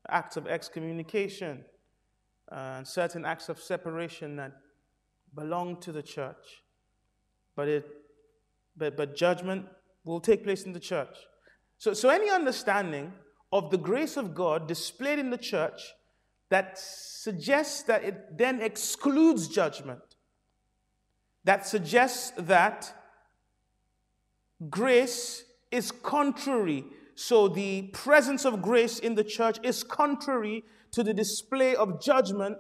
acts 0.09 0.37
of 0.37 0.47
excommunication, 0.47 1.65
uh, 2.51 2.75
and 2.77 2.87
certain 2.87 3.25
acts 3.25 3.49
of 3.49 3.59
separation 3.59 4.37
that 4.37 4.53
belong 5.35 5.81
to 5.81 5.93
the 5.93 6.03
church. 6.03 6.63
But, 7.55 7.69
it, 7.69 7.89
but, 8.77 8.97
but 8.97 9.17
judgment 9.17 9.67
will 10.05 10.21
take 10.21 10.45
place 10.45 10.65
in 10.65 10.73
the 10.73 10.81
church. 10.81 11.17
So, 11.79 11.95
so 11.95 12.09
any 12.09 12.31
understanding 12.31 13.13
of 13.53 13.71
the 13.71 13.79
grace 13.79 14.17
of 14.17 14.35
God 14.35 14.67
displayed 14.67 15.19
in 15.19 15.31
the 15.31 15.39
church 15.39 15.81
that 16.49 16.79
suggests 16.79 17.83
that 17.85 18.05
it 18.05 18.37
then 18.37 18.61
excludes 18.61 19.49
judgment, 19.49 20.12
that 21.45 21.67
suggests 21.67 22.33
that 22.37 22.93
grace 24.71 25.45
is 25.71 25.91
contrary. 25.91 26.85
So 27.15 27.49
the 27.49 27.83
presence 27.93 28.45
of 28.45 28.63
grace 28.63 28.99
in 28.99 29.15
the 29.15 29.25
church 29.25 29.59
is 29.63 29.83
contrary 29.83 30.65
to 30.93 31.03
the 31.03 31.15
display 31.15 31.75
of 31.75 32.03
judgment, 32.03 32.59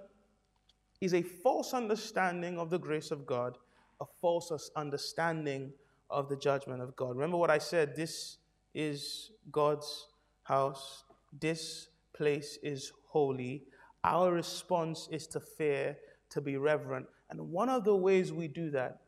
is 1.01 1.15
a 1.15 1.23
false 1.23 1.75
understanding 1.75 2.59
of 2.59 2.71
the 2.71 2.79
grace 2.79 3.11
of 3.11 3.27
God, 3.27 3.59
a 4.01 4.05
false 4.21 4.71
understanding 4.77 5.73
of 6.11 6.29
the 6.29 6.37
judgment 6.37 6.83
of 6.83 6.95
God. 6.97 7.17
Remember 7.17 7.37
what 7.37 7.51
I 7.51 7.59
said 7.59 7.97
this 7.97 8.39
is 8.75 9.31
God's 9.51 10.09
house, 10.43 11.05
this 11.41 11.89
place 12.15 12.59
is 12.63 12.93
holy. 13.09 13.65
Our 14.05 14.33
response 14.33 15.09
is 15.11 15.27
to 15.29 15.41
fear, 15.41 15.97
to 16.31 16.41
be 16.41 16.57
reverent. 16.57 17.07
And 17.33 17.51
one 17.51 17.71
of 17.71 17.85
the 17.85 17.97
ways 17.97 18.31
we 18.31 18.47
do 18.47 18.71
that 18.73 19.01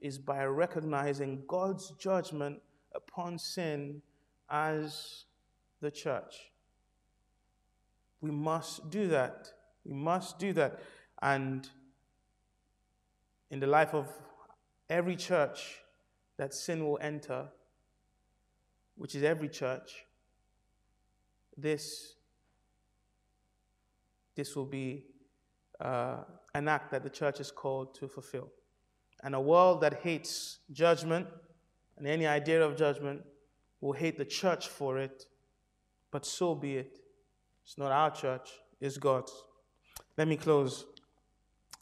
is 0.00 0.18
by 0.18 0.44
recognizing 0.44 1.44
God's 1.46 1.92
judgment 1.92 2.60
upon 2.92 3.38
sin 3.38 4.02
as 4.50 5.26
the 5.80 5.88
church. 5.88 6.50
We 8.20 8.32
must 8.32 8.90
do 8.90 9.06
that. 9.08 9.52
We 9.84 9.94
must 9.94 10.40
do 10.40 10.52
that. 10.54 10.80
And 11.22 11.68
in 13.48 13.60
the 13.60 13.68
life 13.68 13.94
of 13.94 14.08
every 14.90 15.14
church 15.14 15.78
that 16.36 16.54
sin 16.54 16.84
will 16.84 16.98
enter, 17.00 17.46
which 18.96 19.14
is 19.14 19.22
every 19.22 19.48
church, 19.48 20.04
this, 21.56 22.16
this 24.34 24.56
will 24.56 24.66
be 24.66 25.04
uh, 25.80 26.24
an 26.54 26.68
act 26.68 26.90
that 26.90 27.02
the 27.02 27.10
church 27.10 27.40
is 27.40 27.50
called 27.50 27.94
to 27.96 28.08
fulfill. 28.08 28.48
And 29.22 29.34
a 29.34 29.40
world 29.40 29.80
that 29.80 30.00
hates 30.02 30.58
judgment 30.72 31.26
and 31.96 32.06
any 32.06 32.26
idea 32.26 32.64
of 32.64 32.76
judgment 32.76 33.22
will 33.80 33.92
hate 33.92 34.16
the 34.16 34.24
church 34.24 34.68
for 34.68 34.98
it, 34.98 35.24
but 36.10 36.24
so 36.24 36.54
be 36.54 36.76
it. 36.76 36.98
It's 37.64 37.76
not 37.76 37.92
our 37.92 38.10
church, 38.10 38.48
it's 38.80 38.96
God's. 38.96 39.32
Let 40.16 40.28
me 40.28 40.36
close 40.36 40.84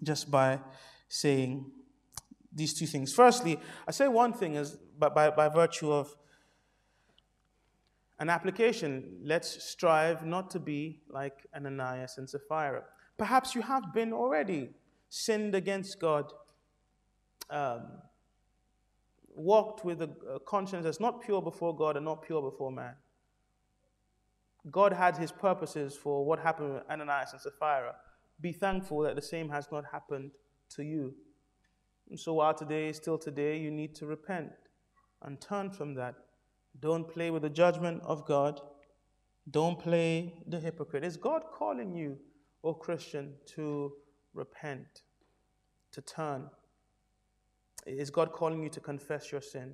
just 0.03 0.31
by 0.31 0.61
saying 1.09 1.71
these 2.53 2.75
two 2.75 2.87
things. 2.87 3.13
Firstly, 3.13 3.59
I 3.87 3.93
say 3.93 4.09
one 4.09 4.33
thing 4.33 4.57
is 4.57 4.77
by, 4.99 5.11
by, 5.11 5.31
by 5.31 5.49
virtue 5.49 5.93
of 5.93 6.15
an 8.19 8.31
application. 8.31 9.21
Let's 9.23 9.63
strive 9.65 10.25
not 10.25 10.51
to 10.51 10.59
be 10.59 11.03
like 11.09 11.47
Ananias 11.55 12.19
and 12.19 12.29
Sapphira. 12.29 12.83
Perhaps 13.19 13.55
you 13.55 13.63
have 13.63 13.93
been 13.95 14.13
already 14.13 14.71
sinned 15.09 15.55
against 15.55 15.99
God, 16.01 16.33
um, 17.51 17.87
walked 19.35 19.85
with 19.85 20.03
a, 20.03 20.11
conscience 20.47 20.85
that's 20.85 21.01
not 21.01 21.23
pure 21.23 21.41
before 21.41 21.75
God 21.77 21.97
and 21.97 22.05
not 22.05 22.23
pure 22.23 22.43
before 22.43 22.71
man. 22.71 22.95
God 24.71 24.93
had 24.93 25.17
his 25.17 25.31
purposes 25.31 25.95
for 25.95 26.25
what 26.25 26.41
happened 26.41 26.75
with 26.75 26.83
Ananias 26.91 27.33
and 27.33 27.41
Sapphira. 27.41 27.95
Be 28.41 28.53
thankful 28.53 29.01
that 29.03 29.15
the 29.15 29.23
same 29.23 29.49
has 29.51 29.69
not 29.71 29.85
happened 29.93 30.33
to 30.71 30.83
you. 30.83 31.15
And 32.11 32.19
so 32.19 32.35
while 32.35 32.55
today 32.55 32.89
is 32.89 32.97
still 32.97 33.19
today, 33.19 33.59
you 33.59 33.71
need 33.71 33.95
to 33.97 34.07
repent 34.07 34.51
and 35.23 35.41
turn 35.41 35.71
from 35.71 35.95
that. 35.95 36.15
Don't 36.81 37.09
play 37.09 37.31
with 37.31 37.43
the 37.43 37.51
judgment 37.51 38.03
of 38.05 38.27
God. 38.27 38.61
Don't 39.51 39.79
play 39.79 40.35
the 40.47 40.61
hypocrite. 40.61 41.05
Is 41.05 41.17
God 41.17 41.45
calling 41.53 41.95
you, 41.95 42.19
O 42.67 42.75
Christian, 42.75 43.35
to 43.55 43.93
repent, 44.35 45.03
to 45.93 46.03
turn? 46.03 46.51
Is 47.87 48.11
God 48.11 48.33
calling 48.33 48.63
you 48.63 48.69
to 48.71 48.81
confess 48.81 49.31
your 49.31 49.41
sin? 49.41 49.73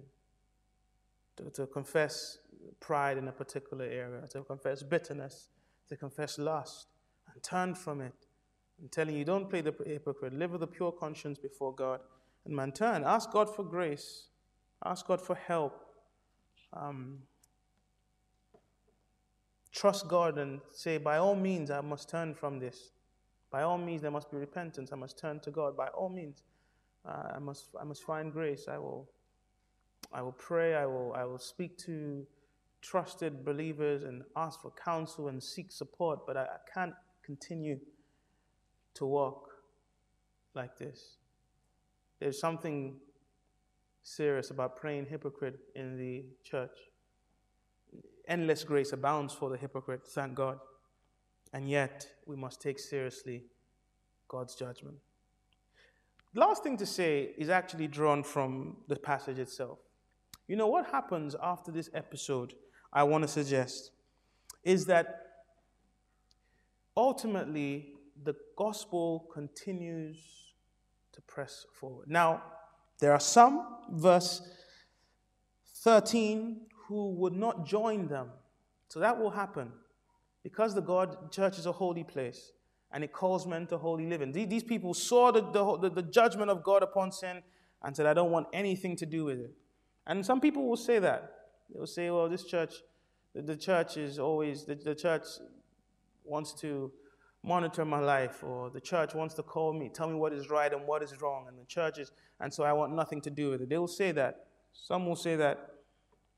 To, 1.36 1.50
to 1.50 1.66
confess 1.66 2.38
pride 2.80 3.16
in 3.16 3.26
a 3.28 3.32
particular 3.32 3.86
area, 3.86 4.26
to 4.30 4.42
confess 4.42 4.82
bitterness, 4.82 5.48
to 5.88 5.96
confess 5.96 6.38
lust, 6.38 6.88
and 7.32 7.42
turn 7.42 7.74
from 7.74 8.02
it. 8.02 8.12
I'm 8.80 8.88
telling 8.88 9.16
you, 9.16 9.24
don't 9.24 9.48
play 9.48 9.62
the 9.62 9.74
hypocrite. 9.86 10.34
Live 10.34 10.52
with 10.52 10.62
a 10.62 10.66
pure 10.66 10.92
conscience 10.92 11.38
before 11.38 11.74
God. 11.74 12.00
And 12.44 12.54
man, 12.54 12.72
turn. 12.72 13.04
Ask 13.04 13.30
God 13.30 13.54
for 13.54 13.62
grace. 13.62 14.26
Ask 14.84 15.06
God 15.06 15.20
for 15.20 15.36
help. 15.36 15.86
Um, 16.72 17.20
trust 19.72 20.08
God 20.08 20.38
and 20.38 20.60
say, 20.70 20.98
by 20.98 21.16
all 21.16 21.34
means, 21.34 21.70
I 21.70 21.80
must 21.80 22.08
turn 22.08 22.34
from 22.34 22.58
this. 22.58 22.92
By 23.50 23.62
all 23.62 23.78
means, 23.78 24.02
there 24.02 24.10
must 24.10 24.30
be 24.30 24.36
repentance. 24.36 24.90
I 24.92 24.96
must 24.96 25.18
turn 25.18 25.40
to 25.40 25.50
God. 25.50 25.76
By 25.76 25.88
all 25.88 26.08
means, 26.08 26.42
uh, 27.06 27.32
I, 27.36 27.38
must, 27.38 27.68
I 27.80 27.84
must 27.84 28.02
find 28.04 28.32
grace. 28.32 28.66
I 28.68 28.78
will, 28.78 29.08
I 30.12 30.22
will 30.22 30.32
pray. 30.32 30.74
I 30.74 30.86
will, 30.86 31.12
I 31.14 31.24
will 31.24 31.38
speak 31.38 31.76
to 31.78 32.26
trusted 32.80 33.44
believers 33.44 34.04
and 34.04 34.22
ask 34.36 34.60
for 34.60 34.72
counsel 34.72 35.28
and 35.28 35.42
seek 35.42 35.70
support, 35.70 36.26
but 36.26 36.36
I, 36.36 36.42
I 36.42 36.70
can't 36.72 36.94
continue 37.22 37.78
to 38.94 39.06
walk 39.06 39.50
like 40.54 40.76
this. 40.76 41.16
There's 42.20 42.38
something 42.40 42.96
serious 44.02 44.50
about 44.50 44.76
praying 44.76 45.06
hypocrite 45.06 45.58
in 45.74 45.96
the 45.96 46.24
church. 46.44 46.76
Endless 48.32 48.64
grace 48.64 48.94
abounds 48.94 49.34
for 49.34 49.50
the 49.50 49.58
hypocrite, 49.58 50.06
thank 50.06 50.34
God. 50.34 50.58
And 51.52 51.68
yet, 51.68 52.06
we 52.24 52.34
must 52.34 52.62
take 52.62 52.78
seriously 52.78 53.44
God's 54.26 54.54
judgment. 54.54 54.96
The 56.32 56.40
last 56.40 56.62
thing 56.62 56.78
to 56.78 56.86
say 56.86 57.34
is 57.36 57.50
actually 57.50 57.88
drawn 57.88 58.22
from 58.22 58.78
the 58.88 58.96
passage 58.96 59.38
itself. 59.38 59.80
You 60.48 60.56
know, 60.56 60.66
what 60.66 60.86
happens 60.86 61.36
after 61.42 61.70
this 61.70 61.90
episode, 61.92 62.54
I 62.90 63.02
want 63.02 63.20
to 63.20 63.28
suggest, 63.28 63.90
is 64.64 64.86
that 64.86 65.26
ultimately 66.96 67.96
the 68.24 68.34
gospel 68.56 69.28
continues 69.30 70.54
to 71.12 71.20
press 71.20 71.66
forward. 71.74 72.08
Now, 72.08 72.42
there 72.98 73.12
are 73.12 73.20
some, 73.20 73.76
verse 73.90 74.40
13, 75.80 76.62
who 76.92 77.10
would 77.12 77.34
not 77.34 77.66
join 77.66 78.06
them. 78.06 78.28
So 78.88 79.00
that 79.00 79.18
will 79.18 79.30
happen. 79.30 79.72
Because 80.42 80.74
the 80.74 80.82
God 80.82 81.32
church 81.32 81.58
is 81.58 81.66
a 81.66 81.72
holy 81.72 82.04
place 82.04 82.52
and 82.92 83.02
it 83.02 83.12
calls 83.12 83.46
men 83.46 83.66
to 83.68 83.78
holy 83.78 84.06
living. 84.06 84.32
These 84.32 84.64
people 84.64 84.92
saw 84.92 85.32
the, 85.32 85.40
the, 85.40 85.88
the 85.88 86.02
judgment 86.02 86.50
of 86.50 86.62
God 86.62 86.82
upon 86.82 87.10
sin 87.10 87.42
and 87.82 87.96
said, 87.96 88.06
I 88.06 88.12
don't 88.12 88.30
want 88.30 88.48
anything 88.52 88.96
to 88.96 89.06
do 89.06 89.24
with 89.24 89.40
it. 89.40 89.52
And 90.06 90.24
some 90.24 90.40
people 90.40 90.68
will 90.68 90.76
say 90.76 90.98
that. 90.98 91.32
They 91.72 91.78
will 91.80 91.86
say, 91.86 92.10
well, 92.10 92.28
this 92.28 92.44
church, 92.44 92.74
the, 93.34 93.40
the 93.40 93.56
church 93.56 93.96
is 93.96 94.18
always, 94.18 94.64
the, 94.64 94.74
the 94.74 94.94
church 94.94 95.22
wants 96.24 96.52
to 96.60 96.92
monitor 97.42 97.84
my 97.84 97.98
life, 97.98 98.44
or 98.44 98.70
the 98.70 98.80
church 98.80 99.14
wants 99.14 99.34
to 99.34 99.42
call 99.42 99.72
me, 99.72 99.90
tell 99.92 100.08
me 100.08 100.14
what 100.14 100.32
is 100.32 100.48
right 100.50 100.72
and 100.72 100.86
what 100.86 101.02
is 101.02 101.20
wrong, 101.20 101.46
and 101.48 101.58
the 101.58 101.64
church 101.64 101.98
is, 101.98 102.12
and 102.40 102.52
so 102.52 102.62
I 102.62 102.72
want 102.72 102.94
nothing 102.94 103.20
to 103.22 103.30
do 103.30 103.50
with 103.50 103.62
it. 103.62 103.68
They 103.68 103.78
will 103.78 103.88
say 103.88 104.12
that. 104.12 104.46
Some 104.72 105.06
will 105.06 105.16
say 105.16 105.34
that 105.36 105.70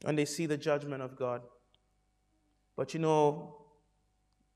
when 0.04 0.16
they 0.16 0.26
see 0.26 0.44
the 0.44 0.58
judgment 0.58 1.02
of 1.02 1.16
God. 1.16 1.40
But 2.76 2.92
you 2.92 3.00
know, 3.00 3.56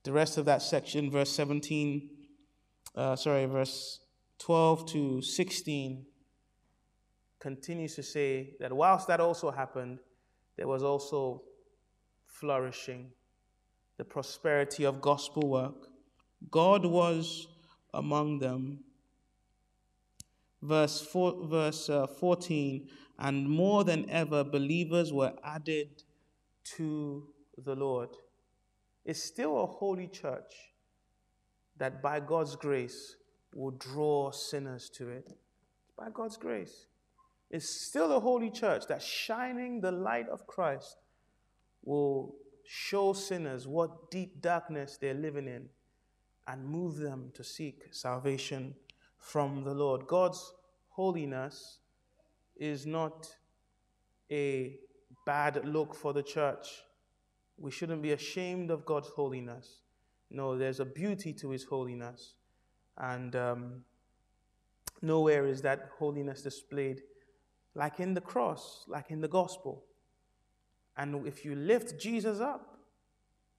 the 0.05 0.13
rest 0.13 0.37
of 0.37 0.45
that 0.45 0.61
section, 0.61 1.11
verse 1.11 1.31
17, 1.31 2.11
uh, 2.95 3.17
sorry, 3.17 3.47
verse 3.47 4.01
12 4.41 4.87
to 4.93 5.23
16, 5.23 6.05
continues 7.39 7.95
to 7.95 8.03
say 8.03 8.57
that 8.61 8.75
whilst 8.75 9.09
that 9.09 9.21
also 9.21 9.51
happened, 9.51 10.01
there 10.59 10.69
was 10.69 10.83
also 10.83 11.45
flourishing, 12.27 13.11
the 13.97 14.05
prosperity 14.05 14.85
of 14.85 15.01
gospel 15.01 15.49
work. 15.49 15.89
God 16.51 16.85
was 16.85 17.49
among 17.95 18.41
them. 18.41 18.81
Verse, 20.61 21.01
four, 21.01 21.47
verse 21.47 21.89
uh, 21.89 22.07
14, 22.07 22.87
and 23.19 23.49
more 23.49 23.85
than 23.85 24.09
ever, 24.11 24.45
believers 24.45 25.13
were 25.13 25.33
added 25.43 26.05
to 26.77 27.29
the 27.57 27.75
Lord 27.75 28.11
It's 29.05 29.23
still 29.23 29.63
a 29.63 29.67
holy 29.67 30.07
church 30.07 30.53
that 31.79 32.03
by 32.03 32.21
God's 32.21 32.57
grace 32.57 33.17
will 33.55 33.71
draw 33.71 34.31
sinners 34.31 34.91
to 34.91 35.09
it. 35.09 35.33
By 35.97 36.11
God's 36.13 36.37
grace. 36.37 36.87
It's 37.51 37.69
still 37.69 38.13
a 38.13 38.21
holy 38.21 38.51
church 38.51 38.87
that 38.89 39.03
shining 39.03 39.81
the 39.81 39.93
light 39.93 40.29
of 40.29 40.47
Christ 40.47 40.99
will 41.83 42.35
show 42.67 43.15
sinners 43.15 43.67
what 43.67 44.11
deep 44.11 44.43
darkness 44.43 44.99
they're 45.01 45.15
living 45.15 45.49
in 45.49 45.71
and 46.47 46.69
move 46.69 46.97
them 46.97 47.31
to 47.35 47.43
seek 47.43 47.87
salvation 47.91 48.75
from 49.17 49.65
the 49.65 49.73
Lord. 49.75 50.07
God's 50.07 50.53
holiness 50.91 51.79
is 52.59 52.87
not 52.87 53.29
a 54.31 54.77
bad 55.25 55.65
look 55.65 55.95
for 55.95 56.13
the 56.13 56.23
church. 56.23 56.67
We 57.57 57.71
shouldn't 57.71 58.03
be 58.03 58.13
ashamed 58.13 58.71
of 58.71 58.85
God's 58.85 59.09
holiness. 59.09 59.83
No, 60.31 60.57
there's 60.57 60.81
a 60.81 60.85
beauty 60.85 61.33
to 61.35 61.51
His 61.51 61.65
holiness. 61.65 62.35
And 62.97 63.35
um, 63.37 63.85
nowhere 65.03 65.47
is 65.47 65.63
that 65.63 65.91
holiness 65.99 66.43
displayed 66.43 67.03
like 67.75 68.01
in 68.01 68.15
the 68.15 68.21
cross, 68.21 68.85
like 68.89 69.11
in 69.11 69.21
the 69.21 69.29
gospel. 69.29 69.85
And 70.97 71.27
if 71.27 71.45
you 71.45 71.55
lift 71.55 71.99
Jesus 71.99 72.41
up, 72.41 72.79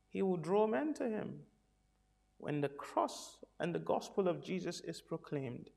He 0.10 0.22
will 0.22 0.38
draw 0.38 0.68
men 0.68 0.93
to 0.95 1.08
Him. 1.08 1.39
When 2.38 2.62
the 2.62 2.70
cross 2.70 3.38
and 3.60 3.74
the 3.74 3.80
gospel 3.80 4.28
of 4.28 4.43
Jesus 4.43 4.82
is 4.82 5.02
proclaimed, 5.02 5.70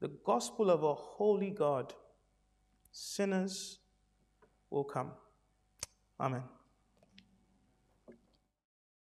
the 0.00 0.08
gospel 0.24 0.70
of 0.70 0.82
a 0.82 0.94
holy 0.94 1.50
God, 1.50 1.94
sinners 2.90 3.78
will 4.70 4.84
come. 4.84 5.12
Amen. 6.18 6.42